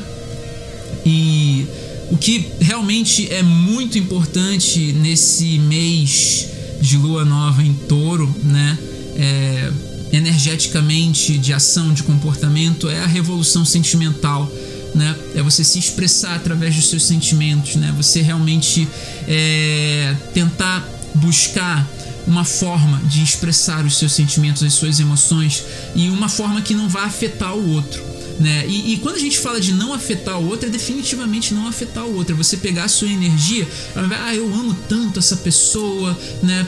E 1.03 1.65
o 2.11 2.17
que 2.17 2.51
realmente 2.61 3.27
é 3.33 3.41
muito 3.41 3.97
importante 3.97 4.93
nesse 4.93 5.57
mês 5.57 6.47
de 6.79 6.95
lua 6.95 7.25
nova 7.25 7.63
em 7.63 7.73
touro, 7.73 8.33
né? 8.43 8.77
É, 9.15 9.71
energeticamente, 10.11 11.39
de 11.39 11.51
ação, 11.53 11.91
de 11.91 12.03
comportamento, 12.03 12.87
é 12.87 12.99
a 12.99 13.07
revolução 13.07 13.65
sentimental 13.65 14.51
né? 14.93 15.15
É 15.35 15.41
você 15.41 15.63
se 15.63 15.79
expressar 15.79 16.35
através 16.35 16.75
dos 16.75 16.89
seus 16.89 17.05
sentimentos, 17.05 17.75
né? 17.75 17.93
Você 17.97 18.21
realmente 18.21 18.87
é, 19.27 20.15
tentar 20.33 20.87
buscar 21.15 21.87
uma 22.25 22.45
forma 22.45 23.01
de 23.05 23.21
expressar 23.21 23.85
os 23.85 23.97
seus 23.97 24.13
sentimentos, 24.13 24.63
as 24.63 24.73
suas 24.73 24.99
emoções 24.99 25.63
e 25.93 26.09
uma 26.09 26.29
forma 26.29 26.61
que 26.61 26.73
não 26.73 26.87
vá 26.87 27.03
afetar 27.03 27.53
o 27.55 27.71
outro. 27.71 28.01
Né? 28.39 28.65
E, 28.67 28.93
e, 28.93 28.97
quando 28.97 29.17
a 29.17 29.19
gente 29.19 29.37
fala 29.37 29.61
de 29.61 29.73
não 29.73 29.93
afetar 29.93 30.39
o 30.39 30.47
outro, 30.47 30.67
é 30.67 30.71
definitivamente 30.71 31.53
não 31.53 31.67
afetar 31.67 32.03
o 32.03 32.15
outro. 32.15 32.33
É 32.33 32.37
você 32.37 32.57
pegar 32.57 32.85
a 32.85 32.87
sua 32.87 33.07
energia, 33.07 33.67
ah, 33.95 34.35
eu 34.35 34.51
amo 34.53 34.75
tanto 34.89 35.19
essa 35.19 35.37
pessoa, 35.37 36.17
né? 36.41 36.65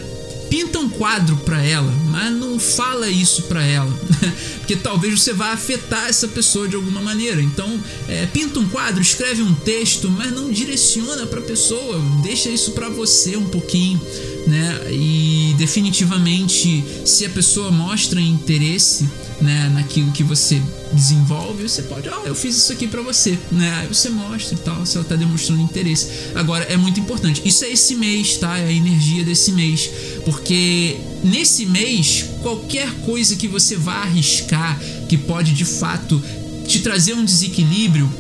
Pinta 0.55 0.79
um 0.79 0.87
quadro 0.87 1.35
para 1.35 1.61
ela, 1.61 1.93
mas 2.07 2.31
não 2.31 2.57
fala 2.57 3.09
isso 3.09 3.41
para 3.43 3.61
ela, 3.61 3.93
porque 4.59 4.77
talvez 4.77 5.19
você 5.19 5.33
vá 5.33 5.51
afetar 5.51 6.07
essa 6.07 6.29
pessoa 6.29 6.65
de 6.65 6.77
alguma 6.77 7.01
maneira. 7.01 7.41
Então, 7.41 7.77
é, 8.07 8.25
pinta 8.27 8.57
um 8.57 8.69
quadro, 8.69 9.01
escreve 9.01 9.41
um 9.41 9.53
texto, 9.53 10.09
mas 10.09 10.31
não 10.31 10.49
direciona 10.49 11.25
para 11.25 11.41
a 11.41 11.43
pessoa, 11.43 12.01
deixa 12.23 12.47
isso 12.47 12.71
para 12.71 12.87
você 12.87 13.35
um 13.35 13.43
pouquinho, 13.43 13.99
né? 14.47 14.93
E 14.93 15.53
definitivamente, 15.57 16.85
se 17.03 17.25
a 17.25 17.29
pessoa 17.29 17.69
mostra 17.69 18.21
interesse 18.21 19.09
né, 19.41 19.69
naquilo 19.73 20.11
que 20.11 20.23
você 20.23 20.61
desenvolve, 20.93 21.67
você 21.67 21.83
pode, 21.83 22.07
ó, 22.07 22.21
oh, 22.23 22.27
eu 22.27 22.35
fiz 22.35 22.55
isso 22.55 22.71
aqui 22.71 22.87
para 22.87 23.01
você, 23.01 23.37
né? 23.51 23.79
Aí 23.81 23.87
você 23.87 24.09
mostra 24.09 24.55
e 24.55 24.57
tal, 24.59 24.85
se 24.85 24.97
ela 24.97 25.05
tá 25.05 25.15
demonstrando 25.15 25.61
interesse. 25.61 26.31
Agora 26.33 26.63
é 26.65 26.77
muito 26.77 26.99
importante. 26.99 27.41
Isso 27.43 27.65
é 27.65 27.71
esse 27.71 27.95
mês, 27.95 28.37
tá? 28.37 28.57
É 28.57 28.67
a 28.67 28.71
energia 28.71 29.23
desse 29.23 29.51
mês, 29.51 29.89
porque 30.23 30.97
nesse 31.23 31.65
mês 31.65 32.25
qualquer 32.41 32.91
coisa 33.01 33.35
que 33.35 33.47
você 33.47 33.75
vá 33.75 34.03
arriscar 34.03 34.79
que 35.09 35.17
pode 35.17 35.53
de 35.53 35.65
fato 35.65 36.21
te 36.67 36.79
trazer 36.79 37.13
um 37.13 37.25
desequilíbrio 37.25 38.11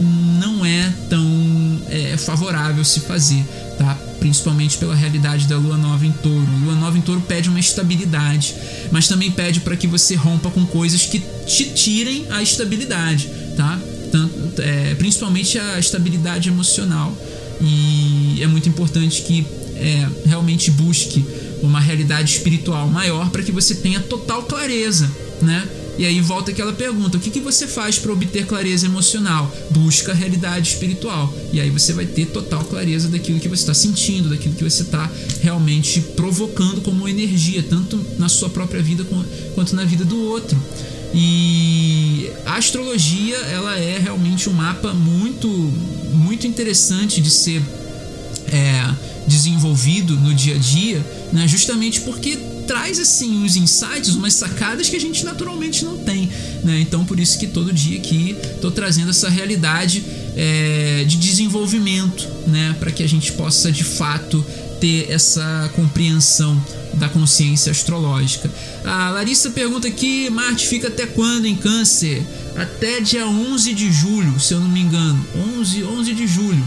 não 0.00 0.64
é 0.64 0.92
tão 1.08 1.82
é, 1.88 2.16
favorável 2.16 2.84
se 2.84 3.00
fazer, 3.00 3.44
tá? 3.78 3.98
Principalmente 4.24 4.78
pela 4.78 4.94
realidade 4.94 5.46
da 5.46 5.58
lua 5.58 5.76
nova 5.76 6.06
em 6.06 6.10
touro. 6.10 6.48
Lua 6.64 6.74
nova 6.76 6.96
em 6.96 7.02
touro 7.02 7.20
pede 7.20 7.50
uma 7.50 7.60
estabilidade, 7.60 8.54
mas 8.90 9.06
também 9.06 9.30
pede 9.30 9.60
para 9.60 9.76
que 9.76 9.86
você 9.86 10.14
rompa 10.14 10.50
com 10.50 10.64
coisas 10.64 11.02
que 11.02 11.22
te 11.46 11.64
tirem 11.74 12.24
a 12.30 12.42
estabilidade, 12.42 13.28
tá? 13.54 13.78
Tanto, 14.10 14.62
é, 14.62 14.94
principalmente 14.94 15.58
a 15.58 15.78
estabilidade 15.78 16.48
emocional. 16.48 17.14
E 17.60 18.38
é 18.40 18.46
muito 18.46 18.66
importante 18.66 19.20
que 19.20 19.46
é, 19.76 20.08
realmente 20.24 20.70
busque 20.70 21.22
uma 21.62 21.80
realidade 21.80 22.32
espiritual 22.32 22.88
maior 22.88 23.28
para 23.28 23.42
que 23.42 23.52
você 23.52 23.74
tenha 23.74 24.00
total 24.00 24.44
clareza, 24.44 25.06
né? 25.42 25.68
E 25.98 26.04
aí 26.04 26.20
volta 26.20 26.50
aquela 26.50 26.72
pergunta: 26.72 27.16
o 27.16 27.20
que, 27.20 27.30
que 27.30 27.40
você 27.40 27.66
faz 27.66 27.98
para 27.98 28.12
obter 28.12 28.46
clareza 28.46 28.86
emocional? 28.86 29.52
Busca 29.70 30.12
a 30.12 30.14
realidade 30.14 30.68
espiritual. 30.68 31.32
E 31.52 31.60
aí 31.60 31.70
você 31.70 31.92
vai 31.92 32.06
ter 32.06 32.26
total 32.26 32.64
clareza 32.64 33.08
daquilo 33.08 33.40
que 33.40 33.48
você 33.48 33.62
está 33.62 33.74
sentindo, 33.74 34.28
daquilo 34.28 34.54
que 34.54 34.64
você 34.64 34.82
está 34.82 35.10
realmente 35.40 36.00
provocando 36.16 36.80
como 36.80 37.08
energia, 37.08 37.62
tanto 37.62 38.00
na 38.18 38.28
sua 38.28 38.48
própria 38.48 38.82
vida 38.82 39.04
quanto 39.54 39.76
na 39.76 39.84
vida 39.84 40.04
do 40.04 40.20
outro. 40.24 40.60
E 41.14 42.28
a 42.44 42.56
astrologia 42.56 43.36
ela 43.36 43.78
é 43.78 43.98
realmente 43.98 44.48
um 44.48 44.52
mapa 44.52 44.92
muito 44.92 45.48
muito 46.12 46.46
interessante 46.46 47.20
de 47.20 47.30
ser 47.30 47.62
é, 48.48 48.94
desenvolvido 49.26 50.16
no 50.16 50.34
dia 50.34 50.56
a 50.56 50.58
dia, 50.58 51.04
né? 51.32 51.46
justamente 51.46 52.00
porque 52.00 52.38
traz 52.66 52.98
assim 52.98 53.44
uns 53.44 53.56
insights, 53.56 54.14
umas 54.14 54.34
sacadas 54.34 54.88
que 54.88 54.96
a 54.96 55.00
gente 55.00 55.24
naturalmente 55.24 55.84
não 55.84 55.96
tem, 55.98 56.28
né? 56.62 56.80
Então 56.80 57.04
por 57.04 57.18
isso 57.20 57.38
que 57.38 57.46
todo 57.46 57.72
dia 57.72 57.98
aqui 57.98 58.36
estou 58.54 58.70
trazendo 58.70 59.10
essa 59.10 59.28
realidade 59.28 60.04
é, 60.36 61.04
de 61.06 61.16
desenvolvimento, 61.16 62.28
né? 62.46 62.74
Para 62.78 62.90
que 62.90 63.02
a 63.02 63.08
gente 63.08 63.32
possa 63.32 63.70
de 63.70 63.84
fato 63.84 64.44
ter 64.80 65.10
essa 65.10 65.70
compreensão 65.74 66.60
da 66.94 67.08
consciência 67.08 67.72
astrológica. 67.72 68.50
A 68.84 69.10
Larissa 69.10 69.50
pergunta 69.50 69.88
aqui, 69.88 70.28
Marte 70.30 70.66
fica 70.66 70.88
até 70.88 71.06
quando 71.06 71.46
em 71.46 71.56
Câncer? 71.56 72.22
Até 72.56 73.00
dia 73.00 73.26
11 73.26 73.74
de 73.74 73.90
julho, 73.90 74.38
se 74.38 74.54
eu 74.54 74.60
não 74.60 74.68
me 74.68 74.80
engano. 74.80 75.24
11, 75.58 75.84
11 75.84 76.14
de 76.14 76.26
julho. 76.26 76.64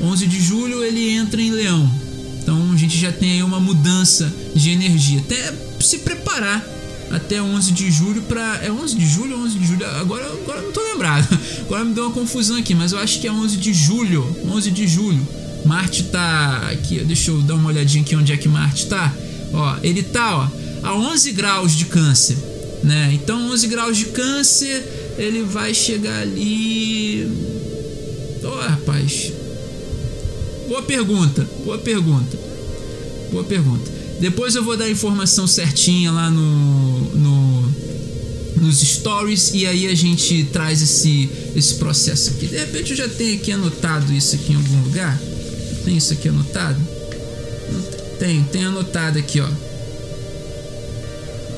11 0.00 0.26
de 0.26 0.40
julho 0.40 0.84
ele 0.84 1.10
entra 1.10 1.40
em 1.40 1.50
Leão. 1.50 2.05
Então 2.46 2.70
a 2.72 2.76
gente 2.76 2.96
já 2.96 3.10
tem 3.10 3.32
aí 3.32 3.42
uma 3.42 3.58
mudança 3.58 4.32
de 4.54 4.70
energia. 4.70 5.18
Até 5.18 5.52
se 5.80 5.98
preparar 5.98 6.64
até 7.10 7.42
11 7.42 7.72
de 7.72 7.90
julho 7.90 8.22
para 8.22 8.60
é 8.64 8.70
11 8.70 8.94
de 8.94 9.04
julho 9.04 9.36
ou 9.36 9.44
11 9.44 9.58
de 9.58 9.66
julho? 9.66 9.84
Agora 9.84 10.24
agora 10.26 10.62
não 10.62 10.70
tô 10.70 10.80
lembrado. 10.80 11.26
Agora 11.66 11.84
me 11.84 11.92
deu 11.92 12.04
uma 12.04 12.12
confusão 12.12 12.56
aqui, 12.56 12.72
mas 12.72 12.92
eu 12.92 13.00
acho 13.00 13.20
que 13.20 13.26
é 13.26 13.32
11 13.32 13.56
de 13.56 13.74
julho, 13.74 14.24
11 14.48 14.70
de 14.70 14.86
julho. 14.86 15.26
Marte 15.64 16.04
tá 16.04 16.68
aqui, 16.70 17.00
deixa 17.00 17.32
eu 17.32 17.42
dar 17.42 17.56
uma 17.56 17.68
olhadinha 17.68 18.04
aqui 18.04 18.14
onde 18.14 18.32
é 18.32 18.36
que 18.36 18.48
Marte 18.48 18.86
tá. 18.86 19.12
Ó, 19.52 19.76
ele 19.82 20.04
tá, 20.04 20.36
ó, 20.36 20.86
a 20.86 20.94
11 20.94 21.32
graus 21.32 21.74
de 21.74 21.86
câncer, 21.86 22.36
né? 22.84 23.10
Então 23.12 23.50
11 23.50 23.66
graus 23.66 23.96
de 23.96 24.04
câncer, 24.06 25.14
ele 25.18 25.42
vai 25.42 25.74
chegar 25.74 26.20
ali 26.20 27.28
Ó, 28.44 28.48
oh, 28.48 28.60
rapaz, 28.60 29.32
Boa 30.68 30.82
pergunta, 30.82 31.46
boa 31.64 31.78
pergunta. 31.78 32.38
Boa 33.30 33.44
pergunta. 33.44 33.90
Depois 34.20 34.54
eu 34.54 34.64
vou 34.64 34.76
dar 34.76 34.86
a 34.86 34.90
informação 34.90 35.46
certinha 35.46 36.10
lá 36.10 36.30
no, 36.30 37.00
no 37.14 37.56
nos 38.56 38.80
stories 38.80 39.52
e 39.52 39.66
aí 39.66 39.86
a 39.86 39.94
gente 39.94 40.44
traz 40.44 40.80
esse 40.80 41.28
esse 41.54 41.74
processo 41.74 42.30
aqui. 42.30 42.46
De 42.46 42.56
repente 42.56 42.90
eu 42.90 42.96
já 42.96 43.08
tenho 43.08 43.36
aqui 43.36 43.52
anotado 43.52 44.12
isso 44.12 44.34
aqui 44.34 44.52
em 44.52 44.56
algum 44.56 44.82
lugar. 44.82 45.20
Tem 45.84 45.96
isso 45.96 46.12
aqui 46.12 46.28
anotado? 46.28 46.80
Tem, 48.18 48.42
tem 48.44 48.64
anotado 48.64 49.18
aqui, 49.18 49.40
ó. 49.40 49.48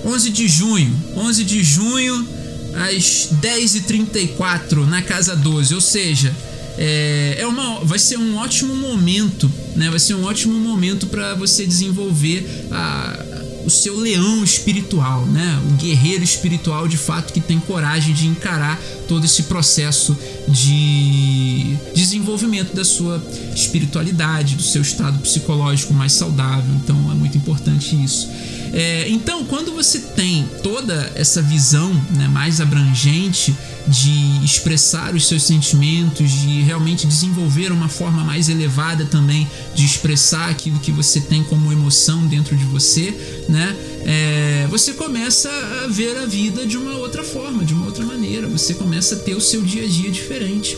11 0.05 0.31
de 0.31 0.49
junho, 0.49 0.95
11 1.17 1.45
de 1.45 1.63
junho 1.63 2.29
às 2.75 3.29
10h34 3.41 4.87
na 4.87 5.03
casa 5.03 5.35
12, 5.35 5.75
ou 5.75 5.81
seja, 5.81 6.35
é, 6.79 7.37
é 7.41 7.47
uma, 7.47 7.81
vai 7.81 7.99
ser 7.99 8.17
um 8.17 8.37
ótimo 8.37 8.75
momento, 8.77 9.51
né? 9.75 9.91
Vai 9.91 9.99
ser 9.99 10.15
um 10.15 10.25
ótimo 10.25 10.55
momento 10.55 11.09
para 11.09 11.35
você 11.35 11.67
desenvolver 11.67 12.67
a, 12.71 13.25
o 13.65 13.71
seu 13.71 13.97
leão 13.99 14.45
espiritual, 14.45 15.27
né? 15.27 15.61
O 15.69 15.73
guerreiro 15.75 16.23
espiritual 16.23 16.87
de 16.87 16.97
fato 16.97 17.33
que 17.33 17.41
tem 17.41 17.59
coragem 17.59 18.15
de 18.15 18.29
encarar 18.29 18.81
todo 19.09 19.25
esse 19.25 19.45
processo 19.45 20.17
de 20.47 21.77
desenvolvimento 21.95 22.75
da 22.75 22.85
sua 22.85 23.21
espiritualidade, 23.55 24.55
do 24.55 24.63
seu 24.63 24.83
estado 24.83 25.19
psicológico 25.19 25.93
mais 25.93 26.13
saudável. 26.13 26.73
Então 26.77 27.11
é 27.11 27.15
muito 27.15 27.37
importante 27.37 28.01
isso. 28.01 28.29
É, 28.73 29.09
então, 29.09 29.45
quando 29.45 29.73
você 29.73 29.99
tem 29.99 30.49
toda 30.63 31.11
essa 31.15 31.41
visão 31.41 31.93
né, 32.15 32.29
mais 32.29 32.61
abrangente 32.61 33.55
de 33.87 34.45
expressar 34.45 35.15
os 35.15 35.27
seus 35.27 35.43
sentimentos, 35.45 36.31
de 36.31 36.63
realmente 36.63 37.07
desenvolver 37.07 37.73
uma 37.73 37.89
forma 37.89 38.23
mais 38.23 38.49
elevada 38.49 39.07
também 39.07 39.49
de 39.75 39.85
expressar 39.85 40.51
aquilo 40.51 40.79
que 40.79 40.93
você 40.93 41.21
tem 41.21 41.43
como 41.43 41.73
emoção 41.73 42.27
dentro 42.27 42.55
de 42.55 42.65
você, 42.65 43.15
né? 43.49 43.75
É, 44.05 44.67
você 44.71 44.93
começa 44.93 45.51
a 45.85 45.87
ver 45.89 46.17
a 46.19 46.27
vida 46.27 46.67
de 46.67 46.77
uma 46.77 46.97
outra 46.99 47.23
forma, 47.25 47.65
de 47.65 47.75
uma 47.75 47.87
outra 47.87 48.05
maneira. 48.05 48.47
Você 48.49 48.75
começa 48.75 49.15
a 49.15 49.19
ter 49.19 49.35
o 49.35 49.41
seu 49.41 49.63
dia 49.63 49.85
a 49.85 49.89
dia 49.89 50.11
diferente 50.11 50.77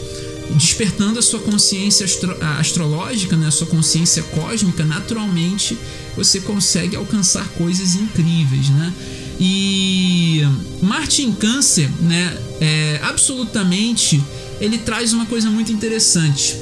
despertando 0.55 1.19
a 1.19 1.23
sua 1.23 1.41
consciência 1.41 2.05
astro 2.05 2.37
astrológica, 2.59 3.37
né, 3.37 3.47
a 3.47 3.51
sua 3.51 3.67
consciência 3.67 4.23
cósmica, 4.23 4.85
naturalmente 4.85 5.79
você 6.17 6.41
consegue 6.41 6.97
alcançar 6.97 7.47
coisas 7.51 7.95
incríveis, 7.95 8.69
né? 8.71 8.93
E 9.39 10.43
Marte 10.83 11.23
em 11.23 11.33
Câncer, 11.33 11.89
né, 12.03 12.39
é, 12.61 13.01
absolutamente, 13.03 14.23
ele 14.61 14.79
traz 14.79 15.13
uma 15.13 15.25
coisa 15.25 15.49
muito 15.49 15.73
interessante, 15.73 16.57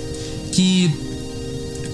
que 0.53 0.91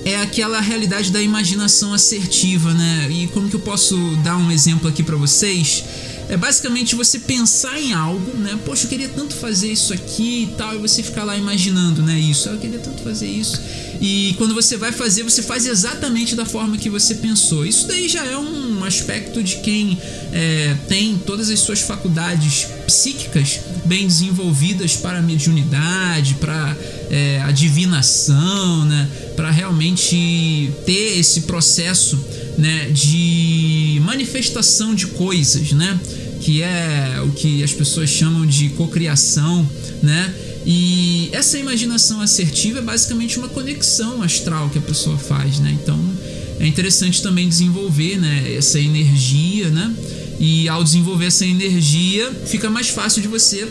é 0.04 0.20
aquela 0.20 0.60
realidade 0.60 1.10
da 1.10 1.22
imaginação 1.22 1.94
assertiva, 1.94 2.74
né? 2.74 3.08
E 3.10 3.26
como 3.28 3.48
que 3.48 3.56
eu 3.56 3.60
posso 3.60 3.96
dar 4.22 4.36
um 4.36 4.50
exemplo 4.50 4.88
aqui 4.88 5.02
para 5.02 5.16
vocês? 5.16 5.82
É 6.28 6.36
basicamente 6.36 6.94
você 6.94 7.18
pensar 7.18 7.78
em 7.80 7.92
algo, 7.92 8.36
né? 8.38 8.58
Poxa, 8.64 8.86
eu 8.86 8.88
queria 8.88 9.08
tanto 9.08 9.34
fazer 9.34 9.70
isso 9.70 9.92
aqui 9.92 10.44
e 10.44 10.54
tal, 10.56 10.74
e 10.74 10.78
você 10.78 11.02
ficar 11.02 11.24
lá 11.24 11.36
imaginando, 11.36 12.02
né? 12.02 12.18
Isso, 12.18 12.48
eu 12.48 12.58
queria 12.58 12.78
tanto 12.78 13.02
fazer 13.02 13.26
isso. 13.26 13.60
E 14.00 14.34
quando 14.38 14.54
você 14.54 14.76
vai 14.76 14.92
fazer, 14.92 15.22
você 15.22 15.42
faz 15.42 15.66
exatamente 15.66 16.34
da 16.34 16.44
forma 16.44 16.76
que 16.76 16.88
você 16.88 17.14
pensou. 17.16 17.64
Isso 17.64 17.86
daí 17.86 18.08
já 18.08 18.24
é 18.24 18.36
um 18.36 18.84
aspecto 18.84 19.42
de 19.42 19.56
quem 19.56 19.98
é, 20.32 20.76
tem 20.88 21.16
todas 21.18 21.50
as 21.50 21.60
suas 21.60 21.80
faculdades 21.80 22.66
psíquicas 22.86 23.60
bem 23.84 24.06
desenvolvidas 24.06 24.96
para 24.96 25.18
a 25.18 25.22
mediunidade, 25.22 26.34
para 26.34 26.76
é, 27.10 27.40
a 27.42 27.50
divinação, 27.50 28.84
né? 28.84 29.08
Para 29.36 29.50
realmente 29.50 30.70
ter 30.86 31.18
esse 31.18 31.42
processo 31.42 32.18
né, 32.56 32.88
de 32.90 34.00
manifestação 34.04 34.94
de 34.94 35.06
coisas, 35.08 35.72
né? 35.72 35.98
Que 36.40 36.62
é 36.62 37.22
o 37.24 37.30
que 37.30 37.62
as 37.62 37.72
pessoas 37.72 38.10
chamam 38.10 38.46
de 38.46 38.68
cocriação, 38.70 39.68
né? 40.02 40.34
E 40.66 41.28
essa 41.32 41.58
imaginação 41.58 42.20
assertiva 42.20 42.78
é 42.78 42.82
basicamente 42.82 43.38
uma 43.38 43.48
conexão 43.48 44.22
astral 44.22 44.70
que 44.70 44.78
a 44.78 44.82
pessoa 44.82 45.18
faz, 45.18 45.58
né? 45.58 45.76
Então 45.82 45.98
é 46.58 46.66
interessante 46.66 47.22
também 47.22 47.48
desenvolver, 47.48 48.18
né, 48.18 48.54
essa 48.56 48.78
energia, 48.78 49.68
né? 49.70 49.94
E 50.38 50.68
ao 50.68 50.82
desenvolver 50.82 51.26
essa 51.26 51.44
energia, 51.44 52.30
fica 52.46 52.70
mais 52.70 52.88
fácil 52.88 53.22
de 53.22 53.28
você 53.28 53.68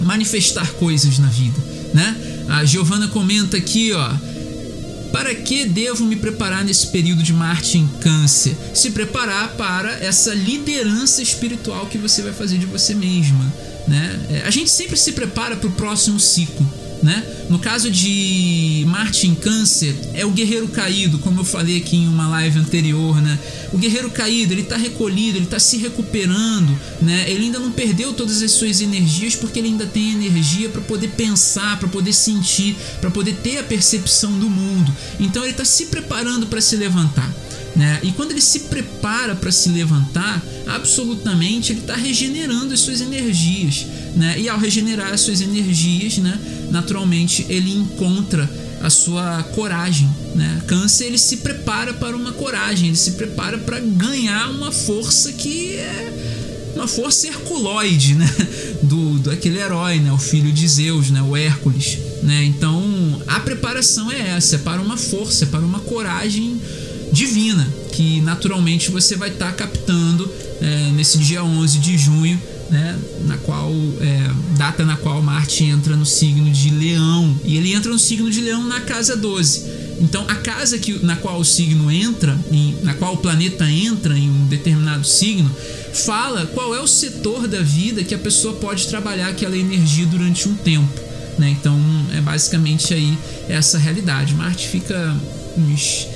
manifestar 0.00 0.72
coisas 0.74 1.18
na 1.18 1.28
vida, 1.28 1.58
né? 1.94 2.16
A 2.48 2.64
Giovana 2.64 3.08
comenta 3.08 3.56
aqui, 3.56 3.92
ó, 3.92 4.14
para 5.12 5.34
que 5.34 5.64
devo 5.64 6.04
me 6.04 6.16
preparar 6.16 6.64
nesse 6.64 6.88
período 6.88 7.22
de 7.22 7.32
Marte 7.32 7.78
em 7.78 7.86
Câncer? 8.00 8.56
Se 8.74 8.90
preparar 8.90 9.54
para 9.56 9.92
essa 10.04 10.34
liderança 10.34 11.22
espiritual 11.22 11.86
que 11.86 11.98
você 11.98 12.22
vai 12.22 12.32
fazer 12.32 12.58
de 12.58 12.66
você 12.66 12.94
mesma. 12.94 13.52
Né? 13.86 14.20
É, 14.30 14.42
a 14.42 14.50
gente 14.50 14.70
sempre 14.70 14.96
se 14.96 15.12
prepara 15.12 15.56
para 15.56 15.68
o 15.68 15.72
próximo 15.72 16.18
ciclo. 16.18 16.66
Né? 17.06 17.24
No 17.48 17.60
caso 17.60 17.88
de 17.88 18.82
Marte 18.88 19.28
em 19.28 19.34
Câncer, 19.36 19.94
é 20.12 20.26
o 20.26 20.30
guerreiro 20.32 20.66
caído, 20.66 21.20
como 21.20 21.38
eu 21.38 21.44
falei 21.44 21.76
aqui 21.76 21.98
em 21.98 22.08
uma 22.08 22.26
live 22.26 22.58
anterior, 22.58 23.22
né? 23.22 23.38
O 23.72 23.78
guerreiro 23.78 24.10
caído, 24.10 24.52
ele 24.52 24.62
está 24.62 24.76
recolhido, 24.76 25.38
ele 25.38 25.44
está 25.44 25.60
se 25.60 25.76
recuperando, 25.76 26.76
né? 27.00 27.30
Ele 27.30 27.44
ainda 27.44 27.60
não 27.60 27.70
perdeu 27.70 28.12
todas 28.12 28.42
as 28.42 28.50
suas 28.50 28.80
energias 28.80 29.36
porque 29.36 29.60
ele 29.60 29.68
ainda 29.68 29.86
tem 29.86 30.14
energia 30.14 30.68
para 30.68 30.80
poder 30.80 31.10
pensar, 31.10 31.78
para 31.78 31.88
poder 31.88 32.12
sentir, 32.12 32.76
para 33.00 33.08
poder 33.08 33.36
ter 33.36 33.58
a 33.58 33.62
percepção 33.62 34.36
do 34.36 34.50
mundo. 34.50 34.92
Então 35.20 35.44
ele 35.44 35.52
está 35.52 35.64
se 35.64 35.86
preparando 35.86 36.48
para 36.48 36.60
se 36.60 36.74
levantar. 36.74 37.32
Né? 37.76 38.00
E 38.02 38.12
quando 38.12 38.30
ele 38.30 38.40
se 38.40 38.60
prepara 38.60 39.34
para 39.34 39.52
se 39.52 39.68
levantar, 39.68 40.42
absolutamente 40.66 41.72
ele 41.72 41.80
está 41.80 41.94
regenerando 41.94 42.72
as 42.72 42.80
suas 42.80 43.02
energias. 43.02 43.86
Né? 44.16 44.40
E 44.40 44.48
ao 44.48 44.58
regenerar 44.58 45.12
as 45.12 45.20
suas 45.20 45.42
energias, 45.42 46.16
né? 46.16 46.40
naturalmente 46.70 47.44
ele 47.50 47.70
encontra 47.70 48.50
a 48.80 48.88
sua 48.88 49.42
coragem. 49.54 50.08
Né? 50.34 50.62
Câncer 50.66 51.04
ele 51.04 51.18
se 51.18 51.38
prepara 51.38 51.92
para 51.92 52.16
uma 52.16 52.32
coragem, 52.32 52.88
ele 52.88 52.96
se 52.96 53.12
prepara 53.12 53.58
para 53.58 53.78
ganhar 53.78 54.50
uma 54.50 54.72
força 54.72 55.32
que 55.32 55.76
é 55.76 56.12
uma 56.74 56.86
força 56.86 57.26
herculoide, 57.26 58.14
né? 58.14 58.30
Do, 58.82 59.18
do 59.18 59.30
aquele 59.30 59.58
herói, 59.58 59.98
né? 59.98 60.12
O 60.12 60.18
filho 60.18 60.52
de 60.52 60.68
Zeus, 60.68 61.10
né? 61.10 61.22
O 61.22 61.34
Hércules, 61.34 61.98
né? 62.22 62.44
Então 62.44 63.22
a 63.26 63.40
preparação 63.40 64.12
é 64.12 64.36
essa, 64.36 64.56
é 64.56 64.58
para 64.58 64.80
uma 64.80 64.98
força, 64.98 65.44
é 65.44 65.48
para 65.48 65.64
uma 65.64 65.80
coragem 65.80 66.60
divina 67.12 67.66
que 67.92 68.20
naturalmente 68.20 68.90
você 68.90 69.16
vai 69.16 69.30
estar 69.30 69.46
tá 69.46 69.52
captando 69.52 70.30
é, 70.60 70.90
nesse 70.92 71.18
dia 71.18 71.42
11 71.42 71.78
de 71.78 71.96
junho 71.96 72.40
né, 72.70 72.98
na 73.24 73.36
qual 73.38 73.70
é, 74.00 74.30
data 74.56 74.84
na 74.84 74.96
qual 74.96 75.22
Marte 75.22 75.64
entra 75.64 75.96
no 75.96 76.04
signo 76.04 76.50
de 76.50 76.70
Leão 76.70 77.38
e 77.44 77.56
ele 77.56 77.72
entra 77.72 77.90
no 77.90 77.98
signo 77.98 78.30
de 78.30 78.40
Leão 78.40 78.64
na 78.64 78.80
casa 78.80 79.16
12. 79.16 79.86
Então, 80.00 80.24
a 80.28 80.34
casa 80.34 80.78
que, 80.78 81.04
na 81.04 81.16
qual 81.16 81.40
o 81.40 81.44
signo 81.44 81.90
entra, 81.90 82.38
em, 82.50 82.76
na 82.82 82.92
qual 82.94 83.14
o 83.14 83.16
planeta 83.16 83.68
entra 83.70 84.16
em 84.16 84.28
um 84.28 84.46
determinado 84.46 85.06
signo, 85.06 85.50
fala 85.94 86.46
qual 86.46 86.74
é 86.74 86.80
o 86.80 86.86
setor 86.86 87.48
da 87.48 87.62
vida 87.62 88.04
que 88.04 88.14
a 88.14 88.18
pessoa 88.18 88.54
pode 88.54 88.88
trabalhar 88.88 89.28
aquela 89.28 89.56
energia 89.56 90.04
durante 90.06 90.48
um 90.48 90.54
tempo. 90.54 91.00
Né? 91.38 91.50
Então, 91.50 91.80
é 92.12 92.20
basicamente 92.20 92.92
aí 92.92 93.16
essa 93.48 93.78
realidade. 93.78 94.34
Marte 94.34 94.68
fica 94.68 95.16
uns, 95.56 96.06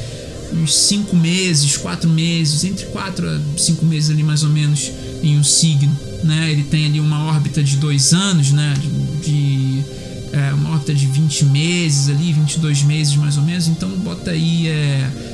uns 0.53 0.75
cinco 0.75 1.17
meses, 1.17 1.77
quatro 1.77 2.09
meses, 2.09 2.65
entre 2.65 2.87
quatro 2.87 3.29
a 3.29 3.41
cinco 3.57 3.85
meses 3.85 4.11
ali 4.11 4.23
mais 4.23 4.43
ou 4.43 4.51
menos 4.51 4.91
em 5.23 5.39
um 5.39 5.45
signo. 5.45 5.97
Né? 6.25 6.51
Ele 6.53 6.65
tem 6.65 6.87
ali 6.87 7.01
uma 7.01 7.25
órbita 7.25 7.63
de 7.63 7.77
dois 7.77 8.13
anos, 8.13 8.53
né? 8.53 8.75
de, 8.79 9.31
de 9.31 9.85
é, 10.33 10.53
uma 10.53 10.71
órbita 10.71 10.95
de 10.95 11.07
20 11.07 11.47
meses 11.47 12.09
ali, 12.09 12.33
22 12.33 12.83
meses 12.83 13.17
mais 13.17 13.37
ou 13.37 13.43
menos, 13.43 13.67
então 13.69 13.89
bota 13.99 14.31
aí 14.31 14.67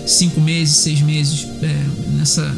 5 0.07 0.41
é, 0.41 0.43
meses, 0.43 0.77
6 0.77 1.01
meses 1.03 1.47
é, 1.63 1.87
nessa, 2.17 2.55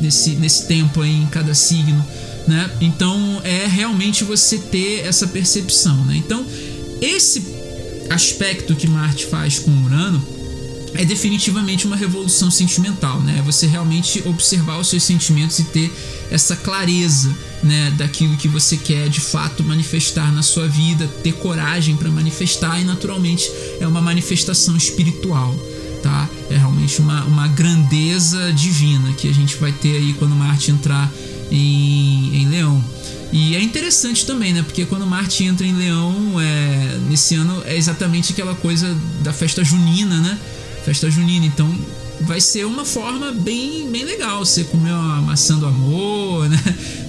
nesse, 0.00 0.30
nesse 0.32 0.66
tempo 0.66 1.00
aí 1.00 1.22
em 1.22 1.26
cada 1.26 1.54
signo, 1.54 2.04
né? 2.46 2.70
Então 2.80 3.40
é 3.44 3.66
realmente 3.66 4.24
você 4.24 4.58
ter 4.58 5.06
essa 5.06 5.26
percepção, 5.26 6.04
né? 6.04 6.16
Então 6.16 6.44
esse 7.00 7.42
aspecto 8.10 8.74
que 8.74 8.86
Marte 8.86 9.26
faz 9.26 9.58
com 9.58 9.70
Urano 9.84 10.37
é 10.94 11.04
definitivamente 11.04 11.86
uma 11.86 11.96
revolução 11.96 12.50
sentimental, 12.50 13.20
né? 13.20 13.42
Você 13.44 13.66
realmente 13.66 14.22
observar 14.26 14.78
os 14.78 14.88
seus 14.88 15.02
sentimentos 15.02 15.58
e 15.58 15.64
ter 15.64 15.92
essa 16.30 16.56
clareza, 16.56 17.34
né, 17.62 17.92
daquilo 17.96 18.36
que 18.36 18.46
você 18.46 18.76
quer 18.76 19.08
de 19.08 19.20
fato 19.20 19.64
manifestar 19.64 20.32
na 20.32 20.42
sua 20.42 20.68
vida, 20.68 21.08
ter 21.22 21.32
coragem 21.32 21.96
para 21.96 22.08
manifestar 22.10 22.80
e 22.80 22.84
naturalmente 22.84 23.50
é 23.80 23.86
uma 23.86 24.00
manifestação 24.00 24.76
espiritual, 24.76 25.54
tá? 26.02 26.28
É 26.50 26.56
realmente 26.56 27.00
uma, 27.00 27.24
uma 27.24 27.48
grandeza 27.48 28.52
divina 28.52 29.12
que 29.12 29.28
a 29.28 29.32
gente 29.32 29.56
vai 29.56 29.72
ter 29.72 29.96
aí 29.96 30.14
quando 30.18 30.34
Marte 30.34 30.70
entrar 30.70 31.12
em, 31.50 32.42
em 32.42 32.48
Leão. 32.48 32.82
E 33.30 33.54
é 33.54 33.62
interessante 33.62 34.24
também, 34.24 34.54
né? 34.54 34.62
Porque 34.62 34.86
quando 34.86 35.06
Marte 35.06 35.44
entra 35.44 35.66
em 35.66 35.74
Leão, 35.74 36.40
é, 36.40 36.98
nesse 37.08 37.34
ano 37.34 37.62
é 37.66 37.76
exatamente 37.76 38.32
aquela 38.32 38.54
coisa 38.54 38.96
da 39.22 39.32
festa 39.32 39.62
junina, 39.62 40.18
né? 40.18 40.38
Festa 40.88 41.10
junina. 41.10 41.44
Então 41.44 41.70
vai 42.22 42.40
ser 42.40 42.64
uma 42.64 42.82
forma 42.82 43.30
bem, 43.30 43.90
bem 43.90 44.06
legal. 44.06 44.42
Você 44.42 44.64
comer 44.64 44.90
uma 44.90 45.20
maçã 45.20 45.58
do 45.58 45.66
amor, 45.66 46.48
né? 46.48 46.58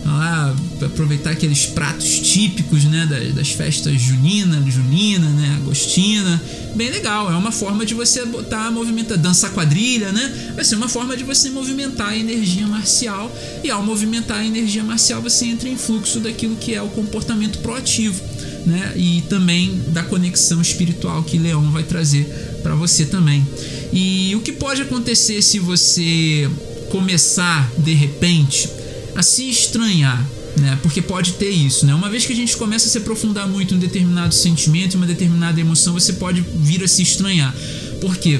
Lá, 0.03 0.53
aproveitar 0.85 1.29
aqueles 1.31 1.65
pratos 1.65 2.19
típicos, 2.19 2.83
né? 2.83 3.07
Das, 3.09 3.33
das 3.33 3.51
festas 3.51 4.01
junina, 4.01 4.61
junina, 4.67 5.29
né? 5.29 5.59
Agostina. 5.61 6.41
Bem 6.75 6.89
legal. 6.89 7.31
É 7.31 7.35
uma 7.37 7.53
forma 7.53 7.85
de 7.85 7.93
você 7.93 8.25
botar 8.25 8.69
movimentar, 8.69 9.17
dançar 9.17 9.51
quadrilha, 9.51 10.11
né? 10.11 10.51
Vai 10.55 10.65
ser 10.65 10.75
uma 10.75 10.89
forma 10.89 11.15
de 11.15 11.23
você 11.23 11.49
movimentar 11.49 12.09
a 12.09 12.17
energia 12.17 12.67
marcial. 12.67 13.33
E 13.63 13.71
ao 13.71 13.81
movimentar 13.81 14.39
a 14.39 14.45
energia 14.45 14.83
marcial, 14.83 15.21
você 15.21 15.45
entra 15.45 15.69
em 15.69 15.77
fluxo 15.77 16.19
daquilo 16.19 16.57
que 16.57 16.75
é 16.75 16.81
o 16.81 16.89
comportamento 16.89 17.59
proativo. 17.59 18.21
Né? 18.65 18.93
E 18.95 19.23
também 19.29 19.81
da 19.87 20.03
conexão 20.03 20.61
espiritual 20.61 21.23
que 21.23 21.37
Leão 21.37 21.71
vai 21.71 21.83
trazer 21.83 22.25
para 22.61 22.75
você 22.75 23.05
também. 23.05 23.45
E 23.91 24.35
o 24.35 24.41
que 24.41 24.51
pode 24.51 24.81
acontecer 24.81 25.41
se 25.41 25.59
você 25.59 26.49
começar 26.89 27.71
de 27.77 27.93
repente 27.93 28.69
a 29.15 29.23
se 29.23 29.49
estranhar, 29.49 30.27
né? 30.57 30.77
Porque 30.81 31.01
pode 31.01 31.33
ter 31.33 31.49
isso, 31.49 31.85
né? 31.85 31.93
Uma 31.93 32.09
vez 32.09 32.25
que 32.25 32.33
a 32.33 32.35
gente 32.35 32.55
começa 32.57 32.87
a 32.87 32.89
se 32.89 32.97
aprofundar 32.97 33.47
muito 33.47 33.73
em 33.73 33.77
um 33.77 33.79
determinado 33.79 34.33
sentimento, 34.33 34.95
em 34.95 34.97
uma 34.97 35.07
determinada 35.07 35.59
emoção, 35.59 35.93
você 35.93 36.13
pode 36.13 36.41
vir 36.41 36.83
a 36.83 36.87
se 36.87 37.01
estranhar. 37.01 37.55
Por 38.01 38.17
quê? 38.17 38.39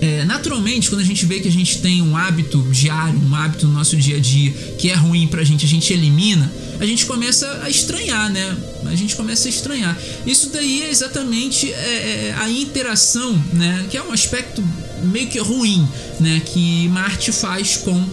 É, 0.00 0.24
naturalmente, 0.24 0.88
quando 0.88 1.00
a 1.00 1.04
gente 1.04 1.26
vê 1.26 1.40
que 1.40 1.48
a 1.48 1.52
gente 1.52 1.78
tem 1.78 2.00
um 2.00 2.16
hábito 2.16 2.60
diário, 2.70 3.18
um 3.18 3.34
hábito 3.34 3.66
no 3.66 3.72
nosso 3.72 3.96
dia 3.96 4.16
a 4.16 4.20
dia 4.20 4.52
que 4.78 4.90
é 4.90 4.94
ruim 4.94 5.26
pra 5.26 5.42
gente, 5.42 5.64
a 5.64 5.68
gente 5.68 5.92
elimina, 5.92 6.50
a 6.80 6.86
gente 6.86 7.06
começa 7.06 7.60
a 7.62 7.68
estranhar, 7.68 8.30
né? 8.30 8.56
A 8.86 8.94
gente 8.94 9.16
começa 9.16 9.48
a 9.48 9.50
estranhar. 9.50 9.98
Isso 10.26 10.50
daí 10.50 10.82
é 10.82 10.90
exatamente 10.90 11.72
é, 11.72 11.76
é, 11.76 12.34
a 12.38 12.48
interação, 12.48 13.32
né? 13.52 13.86
Que 13.90 13.96
é 13.96 14.02
um 14.02 14.12
aspecto 14.12 14.62
meio 15.02 15.26
que 15.28 15.38
ruim, 15.38 15.86
né? 16.20 16.40
Que 16.44 16.88
Marte 16.88 17.32
faz 17.32 17.76
com 17.76 18.04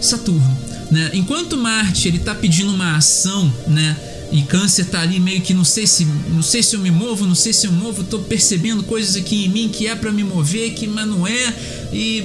Saturno, 0.00 0.58
né? 0.90 1.10
Enquanto 1.14 1.56
Marte 1.56 2.08
ele 2.08 2.20
tá 2.20 2.34
pedindo 2.34 2.72
uma 2.72 2.96
ação, 2.96 3.52
né? 3.66 3.96
E 4.30 4.42
câncer 4.42 4.86
tá 4.86 5.00
ali 5.00 5.20
meio 5.20 5.42
que 5.42 5.52
não 5.52 5.64
sei 5.64 5.86
se 5.86 6.06
não 6.30 6.42
sei 6.42 6.62
se 6.62 6.74
eu 6.74 6.80
me 6.80 6.90
movo, 6.90 7.26
não 7.26 7.34
sei 7.34 7.52
se 7.52 7.66
eu 7.66 7.72
movo, 7.72 8.02
tô 8.02 8.20
percebendo 8.20 8.82
coisas 8.82 9.14
aqui 9.14 9.44
em 9.44 9.48
mim 9.48 9.68
que 9.68 9.86
é 9.86 9.94
para 9.94 10.10
me 10.10 10.24
mover, 10.24 10.72
que 10.72 10.86
mas 10.86 11.06
não 11.06 11.26
é 11.26 11.54
e 11.92 12.24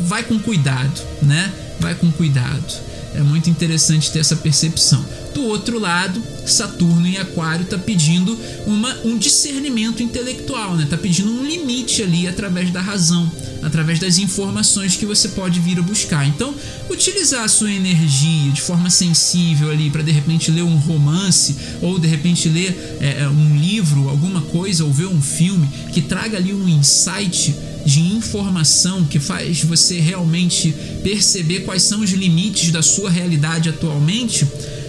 vai 0.00 0.22
com 0.22 0.38
cuidado, 0.38 1.02
né? 1.22 1.52
Vai 1.80 1.94
com 1.94 2.10
cuidado. 2.10 2.94
É 3.14 3.22
muito 3.22 3.48
interessante 3.48 4.10
ter 4.10 4.20
essa 4.20 4.36
percepção. 4.36 5.04
Do 5.34 5.42
outro 5.42 5.80
lado, 5.80 6.22
Saturno 6.46 7.06
em 7.06 7.16
Aquário 7.16 7.64
está 7.64 7.76
pedindo 7.76 8.38
uma, 8.66 8.94
um 9.04 9.18
discernimento 9.18 10.00
intelectual, 10.00 10.76
né? 10.76 10.86
Tá 10.88 10.96
pedindo 10.96 11.30
um 11.30 11.44
limite 11.44 12.02
ali 12.02 12.28
através 12.28 12.70
da 12.70 12.80
razão, 12.80 13.30
através 13.60 13.98
das 13.98 14.18
informações 14.18 14.96
que 14.96 15.04
você 15.04 15.28
pode 15.28 15.58
vir 15.58 15.78
a 15.78 15.82
buscar. 15.82 16.24
Então, 16.26 16.54
utilizar 16.88 17.42
a 17.42 17.48
sua 17.48 17.72
energia 17.72 18.52
de 18.52 18.60
forma 18.60 18.88
sensível 18.90 19.70
ali 19.70 19.90
para 19.90 20.02
de 20.02 20.12
repente 20.12 20.52
ler 20.52 20.62
um 20.62 20.76
romance 20.76 21.56
ou 21.82 21.98
de 21.98 22.06
repente 22.06 22.48
ler 22.48 22.98
é, 23.00 23.22
é, 23.22 23.28
um 23.28 23.56
livro, 23.56 24.08
alguma 24.08 24.40
coisa 24.40 24.84
ou 24.84 24.92
ver 24.92 25.06
um 25.06 25.20
filme 25.20 25.68
que 25.92 26.00
traga 26.00 26.36
ali 26.36 26.54
um 26.54 26.68
insight 26.68 27.54
de 27.84 28.00
informação 28.00 29.04
que 29.04 29.18
faz 29.18 29.62
você 29.62 30.00
realmente 30.00 30.74
perceber 31.02 31.60
quais 31.60 31.82
são 31.82 32.00
os 32.00 32.10
limites 32.10 32.70
da 32.70 32.82
sua 32.82 33.10
realidade 33.10 33.68
atualmente, 33.68 34.46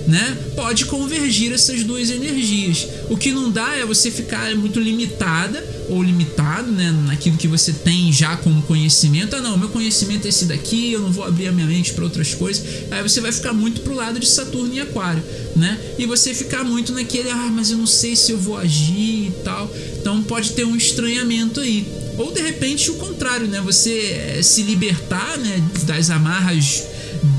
né? 0.07 0.37
Pode 0.55 0.85
convergir 0.85 1.51
essas 1.51 1.83
duas 1.83 2.09
energias. 2.09 2.87
O 3.09 3.17
que 3.17 3.31
não 3.31 3.51
dá 3.51 3.75
é 3.75 3.85
você 3.85 4.11
ficar 4.11 4.53
muito 4.55 4.79
limitada 4.79 5.63
ou 5.89 6.01
limitado, 6.01 6.71
né, 6.71 6.91
naquilo 7.05 7.37
que 7.37 7.47
você 7.47 7.71
tem 7.71 8.11
já 8.11 8.35
como 8.37 8.61
conhecimento. 8.63 9.35
Ah, 9.35 9.41
não, 9.41 9.57
meu 9.57 9.69
conhecimento 9.69 10.25
é 10.25 10.29
esse 10.29 10.45
daqui, 10.45 10.91
eu 10.91 11.01
não 11.01 11.11
vou 11.11 11.23
abrir 11.23 11.47
a 11.47 11.51
minha 11.51 11.67
mente 11.67 11.93
para 11.93 12.03
outras 12.03 12.33
coisas. 12.33 12.63
Aí 12.91 13.01
você 13.03 13.21
vai 13.21 13.31
ficar 13.31 13.53
muito 13.53 13.81
pro 13.81 13.93
lado 13.93 14.19
de 14.19 14.27
Saturno 14.27 14.73
e 14.73 14.79
Aquário, 14.79 15.23
né? 15.55 15.79
E 15.97 16.05
você 16.05 16.33
ficar 16.33 16.63
muito 16.63 16.91
naquele, 16.93 17.29
ah, 17.29 17.51
mas 17.53 17.71
eu 17.71 17.77
não 17.77 17.87
sei 17.87 18.15
se 18.15 18.31
eu 18.31 18.37
vou 18.37 18.57
agir 18.57 19.27
e 19.27 19.33
tal. 19.43 19.71
Então 19.99 20.23
pode 20.23 20.53
ter 20.53 20.65
um 20.65 20.75
estranhamento 20.75 21.59
aí. 21.59 21.85
Ou 22.17 22.31
de 22.31 22.41
repente 22.41 22.89
o 22.91 22.95
contrário, 22.95 23.47
né? 23.47 23.61
Você 23.61 24.37
eh, 24.37 24.41
se 24.41 24.61
libertar, 24.63 25.37
né, 25.37 25.61
das 25.83 26.09
amarras 26.09 26.83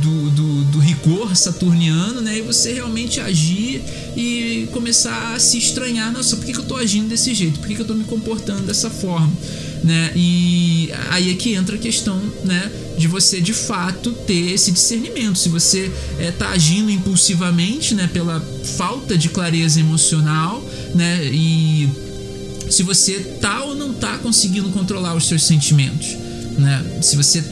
do, 0.00 0.30
do, 0.30 0.64
do, 0.64 0.78
rigor 0.78 1.36
saturniano, 1.36 2.20
né? 2.20 2.38
E 2.38 2.42
você 2.42 2.72
realmente 2.72 3.20
agir 3.20 3.82
e 4.16 4.68
começar 4.72 5.34
a 5.34 5.38
se 5.38 5.58
estranhar, 5.58 6.12
nossa, 6.12 6.36
por 6.36 6.44
que, 6.44 6.52
que 6.52 6.58
eu 6.58 6.64
tô 6.64 6.76
agindo 6.76 7.08
desse 7.08 7.34
jeito? 7.34 7.58
Por 7.58 7.68
que, 7.68 7.74
que 7.74 7.82
eu 7.82 7.86
tô 7.86 7.94
me 7.94 8.04
comportando 8.04 8.62
dessa 8.62 8.90
forma? 8.90 9.32
Né? 9.84 10.12
E 10.16 10.90
aí 11.10 11.30
é 11.30 11.34
que 11.34 11.54
entra 11.54 11.76
a 11.76 11.78
questão, 11.78 12.20
né? 12.44 12.70
De 12.98 13.06
você 13.06 13.40
de 13.40 13.52
fato 13.52 14.12
ter 14.12 14.52
esse 14.52 14.72
discernimento. 14.72 15.38
Se 15.38 15.48
você 15.48 15.90
é, 16.18 16.30
tá 16.30 16.50
agindo 16.50 16.90
impulsivamente, 16.90 17.94
né? 17.94 18.08
Pela 18.12 18.40
falta 18.76 19.16
de 19.16 19.28
clareza 19.28 19.78
emocional, 19.78 20.64
né? 20.94 21.24
E 21.26 21.88
se 22.70 22.82
você 22.82 23.20
tá 23.40 23.62
ou 23.62 23.74
não 23.74 23.92
tá 23.92 24.18
conseguindo 24.18 24.70
controlar 24.70 25.14
os 25.14 25.26
seus 25.26 25.44
sentimentos, 25.44 26.16
né? 26.58 27.00
Se 27.02 27.16
você 27.16 27.44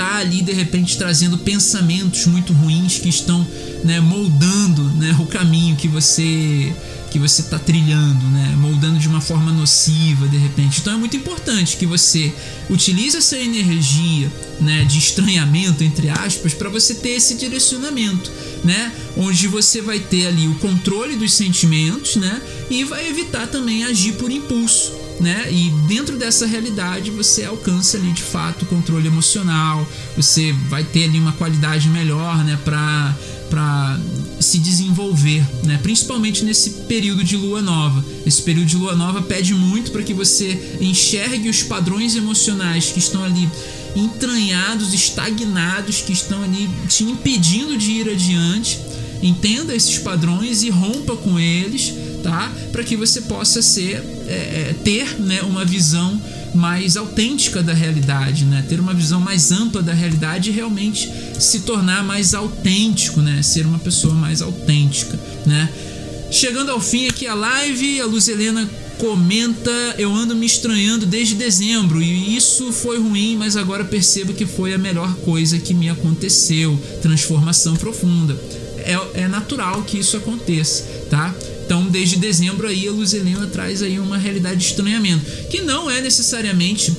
tá 0.00 0.16
ali 0.16 0.40
de 0.40 0.54
repente 0.54 0.96
trazendo 0.96 1.36
pensamentos 1.36 2.24
muito 2.24 2.54
ruins 2.54 2.98
que 2.98 3.10
estão 3.10 3.46
né, 3.84 4.00
moldando 4.00 4.82
né, 4.96 5.14
o 5.20 5.26
caminho 5.26 5.76
que 5.76 5.86
você 5.86 6.74
que 7.10 7.18
você 7.18 7.42
está 7.42 7.58
trilhando, 7.58 8.24
né, 8.28 8.54
moldando 8.56 8.96
de 8.96 9.08
uma 9.08 9.20
forma 9.20 9.50
nociva 9.50 10.28
de 10.28 10.38
repente. 10.38 10.80
Então 10.80 10.94
é 10.94 10.96
muito 10.96 11.16
importante 11.16 11.76
que 11.76 11.84
você 11.84 12.32
utilize 12.70 13.16
essa 13.16 13.36
energia 13.36 14.30
né, 14.60 14.84
de 14.84 14.96
estranhamento 14.96 15.84
entre 15.84 16.08
aspas 16.08 16.54
para 16.54 16.70
você 16.70 16.94
ter 16.94 17.10
esse 17.10 17.34
direcionamento, 17.34 18.30
né, 18.64 18.92
onde 19.18 19.48
você 19.48 19.82
vai 19.82 19.98
ter 19.98 20.28
ali 20.28 20.46
o 20.48 20.54
controle 20.54 21.16
dos 21.16 21.34
sentimentos, 21.34 22.16
né, 22.16 22.40
e 22.70 22.84
vai 22.84 23.06
evitar 23.06 23.48
também 23.48 23.84
agir 23.84 24.12
por 24.14 24.30
impulso 24.30 25.09
né? 25.20 25.48
E 25.52 25.70
dentro 25.86 26.16
dessa 26.16 26.46
realidade 26.46 27.10
você 27.10 27.44
alcança 27.44 27.96
ali 27.96 28.12
de 28.12 28.22
fato 28.22 28.62
o 28.62 28.66
controle 28.66 29.06
emocional, 29.06 29.86
você 30.16 30.52
vai 30.68 30.82
ter 30.82 31.04
ali 31.04 31.18
uma 31.18 31.32
qualidade 31.32 31.88
melhor, 31.88 32.44
né, 32.44 32.58
para 32.64 33.16
para 33.50 33.98
se 34.38 34.58
desenvolver, 34.58 35.44
né? 35.64 35.76
Principalmente 35.82 36.44
nesse 36.44 36.70
período 36.86 37.24
de 37.24 37.36
lua 37.36 37.60
nova. 37.60 38.04
Esse 38.24 38.40
período 38.42 38.68
de 38.68 38.76
lua 38.76 38.94
nova 38.94 39.20
pede 39.22 39.52
muito 39.54 39.90
para 39.90 40.04
que 40.04 40.14
você 40.14 40.78
enxergue 40.80 41.48
os 41.48 41.60
padrões 41.60 42.14
emocionais 42.14 42.92
que 42.92 43.00
estão 43.00 43.24
ali 43.24 43.50
entranhados, 43.96 44.94
estagnados, 44.94 46.00
que 46.00 46.12
estão 46.12 46.44
ali 46.44 46.70
te 46.88 47.02
impedindo 47.02 47.76
de 47.76 47.90
ir 47.90 48.08
adiante 48.08 48.78
entenda 49.22 49.74
esses 49.74 49.98
padrões 49.98 50.62
e 50.62 50.70
rompa 50.70 51.16
com 51.16 51.38
eles, 51.38 51.92
tá? 52.22 52.50
Para 52.72 52.82
que 52.82 52.96
você 52.96 53.22
possa 53.22 53.62
ser, 53.62 54.02
é, 54.26 54.32
é, 54.32 54.74
ter 54.84 55.20
né, 55.20 55.42
uma 55.42 55.64
visão 55.64 56.20
mais 56.54 56.96
autêntica 56.96 57.62
da 57.62 57.72
realidade, 57.72 58.44
né? 58.44 58.64
Ter 58.68 58.80
uma 58.80 58.92
visão 58.92 59.20
mais 59.20 59.52
ampla 59.52 59.82
da 59.82 59.92
realidade 59.92 60.50
e 60.50 60.52
realmente 60.52 61.10
se 61.38 61.60
tornar 61.60 62.02
mais 62.04 62.34
autêntico, 62.34 63.20
né? 63.20 63.42
Ser 63.42 63.66
uma 63.66 63.78
pessoa 63.78 64.14
mais 64.14 64.42
autêntica, 64.42 65.18
né? 65.46 65.68
Chegando 66.30 66.70
ao 66.70 66.80
fim 66.80 67.08
aqui 67.08 67.26
a 67.26 67.34
live, 67.34 68.00
a 68.00 68.06
Luz 68.06 68.28
Helena 68.28 68.68
comenta: 68.98 69.70
Eu 69.98 70.14
ando 70.14 70.36
me 70.36 70.46
estranhando 70.46 71.06
desde 71.06 71.34
dezembro 71.34 72.00
e 72.00 72.36
isso 72.36 72.72
foi 72.72 72.98
ruim, 72.98 73.36
mas 73.36 73.56
agora 73.56 73.84
percebo 73.84 74.32
que 74.32 74.46
foi 74.46 74.74
a 74.74 74.78
melhor 74.78 75.12
coisa 75.16 75.58
que 75.58 75.74
me 75.74 75.88
aconteceu. 75.88 76.78
Transformação 77.02 77.74
profunda. 77.74 78.38
É, 78.78 79.22
é 79.22 79.28
natural 79.28 79.82
que 79.82 79.98
isso 79.98 80.16
aconteça, 80.16 80.84
tá? 81.10 81.34
Então, 81.70 81.86
desde 81.86 82.16
dezembro 82.16 82.66
aí, 82.66 82.88
a 82.88 82.90
Luz 82.90 83.14
Helena 83.14 83.46
traz 83.46 83.80
aí 83.80 84.00
uma 84.00 84.18
realidade 84.18 84.58
de 84.58 84.64
estranhamento, 84.64 85.24
que 85.48 85.60
não 85.60 85.88
é 85.88 86.00
necessariamente 86.00 86.92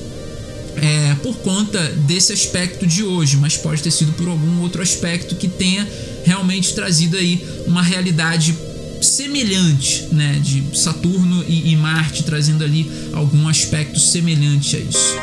é, 0.76 1.14
por 1.16 1.36
conta 1.40 1.78
desse 2.06 2.32
aspecto 2.32 2.86
de 2.86 3.04
hoje, 3.04 3.36
mas 3.36 3.54
pode 3.54 3.82
ter 3.82 3.90
sido 3.90 4.12
por 4.12 4.26
algum 4.28 4.62
outro 4.62 4.80
aspecto 4.80 5.36
que 5.36 5.46
tenha 5.46 5.86
realmente 6.24 6.72
trazido 6.72 7.18
aí 7.18 7.46
uma 7.66 7.82
realidade 7.82 8.56
semelhante, 9.02 10.08
né, 10.10 10.40
de 10.42 10.64
Saturno 10.74 11.44
e, 11.46 11.72
e 11.72 11.76
Marte 11.76 12.22
trazendo 12.22 12.64
ali 12.64 12.90
algum 13.12 13.48
aspecto 13.48 14.00
semelhante 14.00 14.76
a 14.76 14.78
isso. 14.78 15.16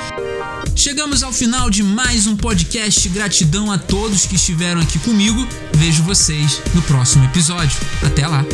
Chegamos 0.75 1.23
ao 1.23 1.33
final 1.33 1.71
de 1.71 1.81
mais 1.81 2.27
um 2.27 2.37
podcast. 2.37 3.09
Gratidão 3.09 3.71
a 3.71 3.79
todos 3.79 4.27
que 4.27 4.35
estiveram 4.35 4.79
aqui 4.79 4.99
comigo. 4.99 5.47
Vejo 5.73 6.03
vocês 6.03 6.61
no 6.75 6.83
próximo 6.83 7.25
episódio. 7.25 7.79
Até 8.03 8.27
lá! 8.27 8.45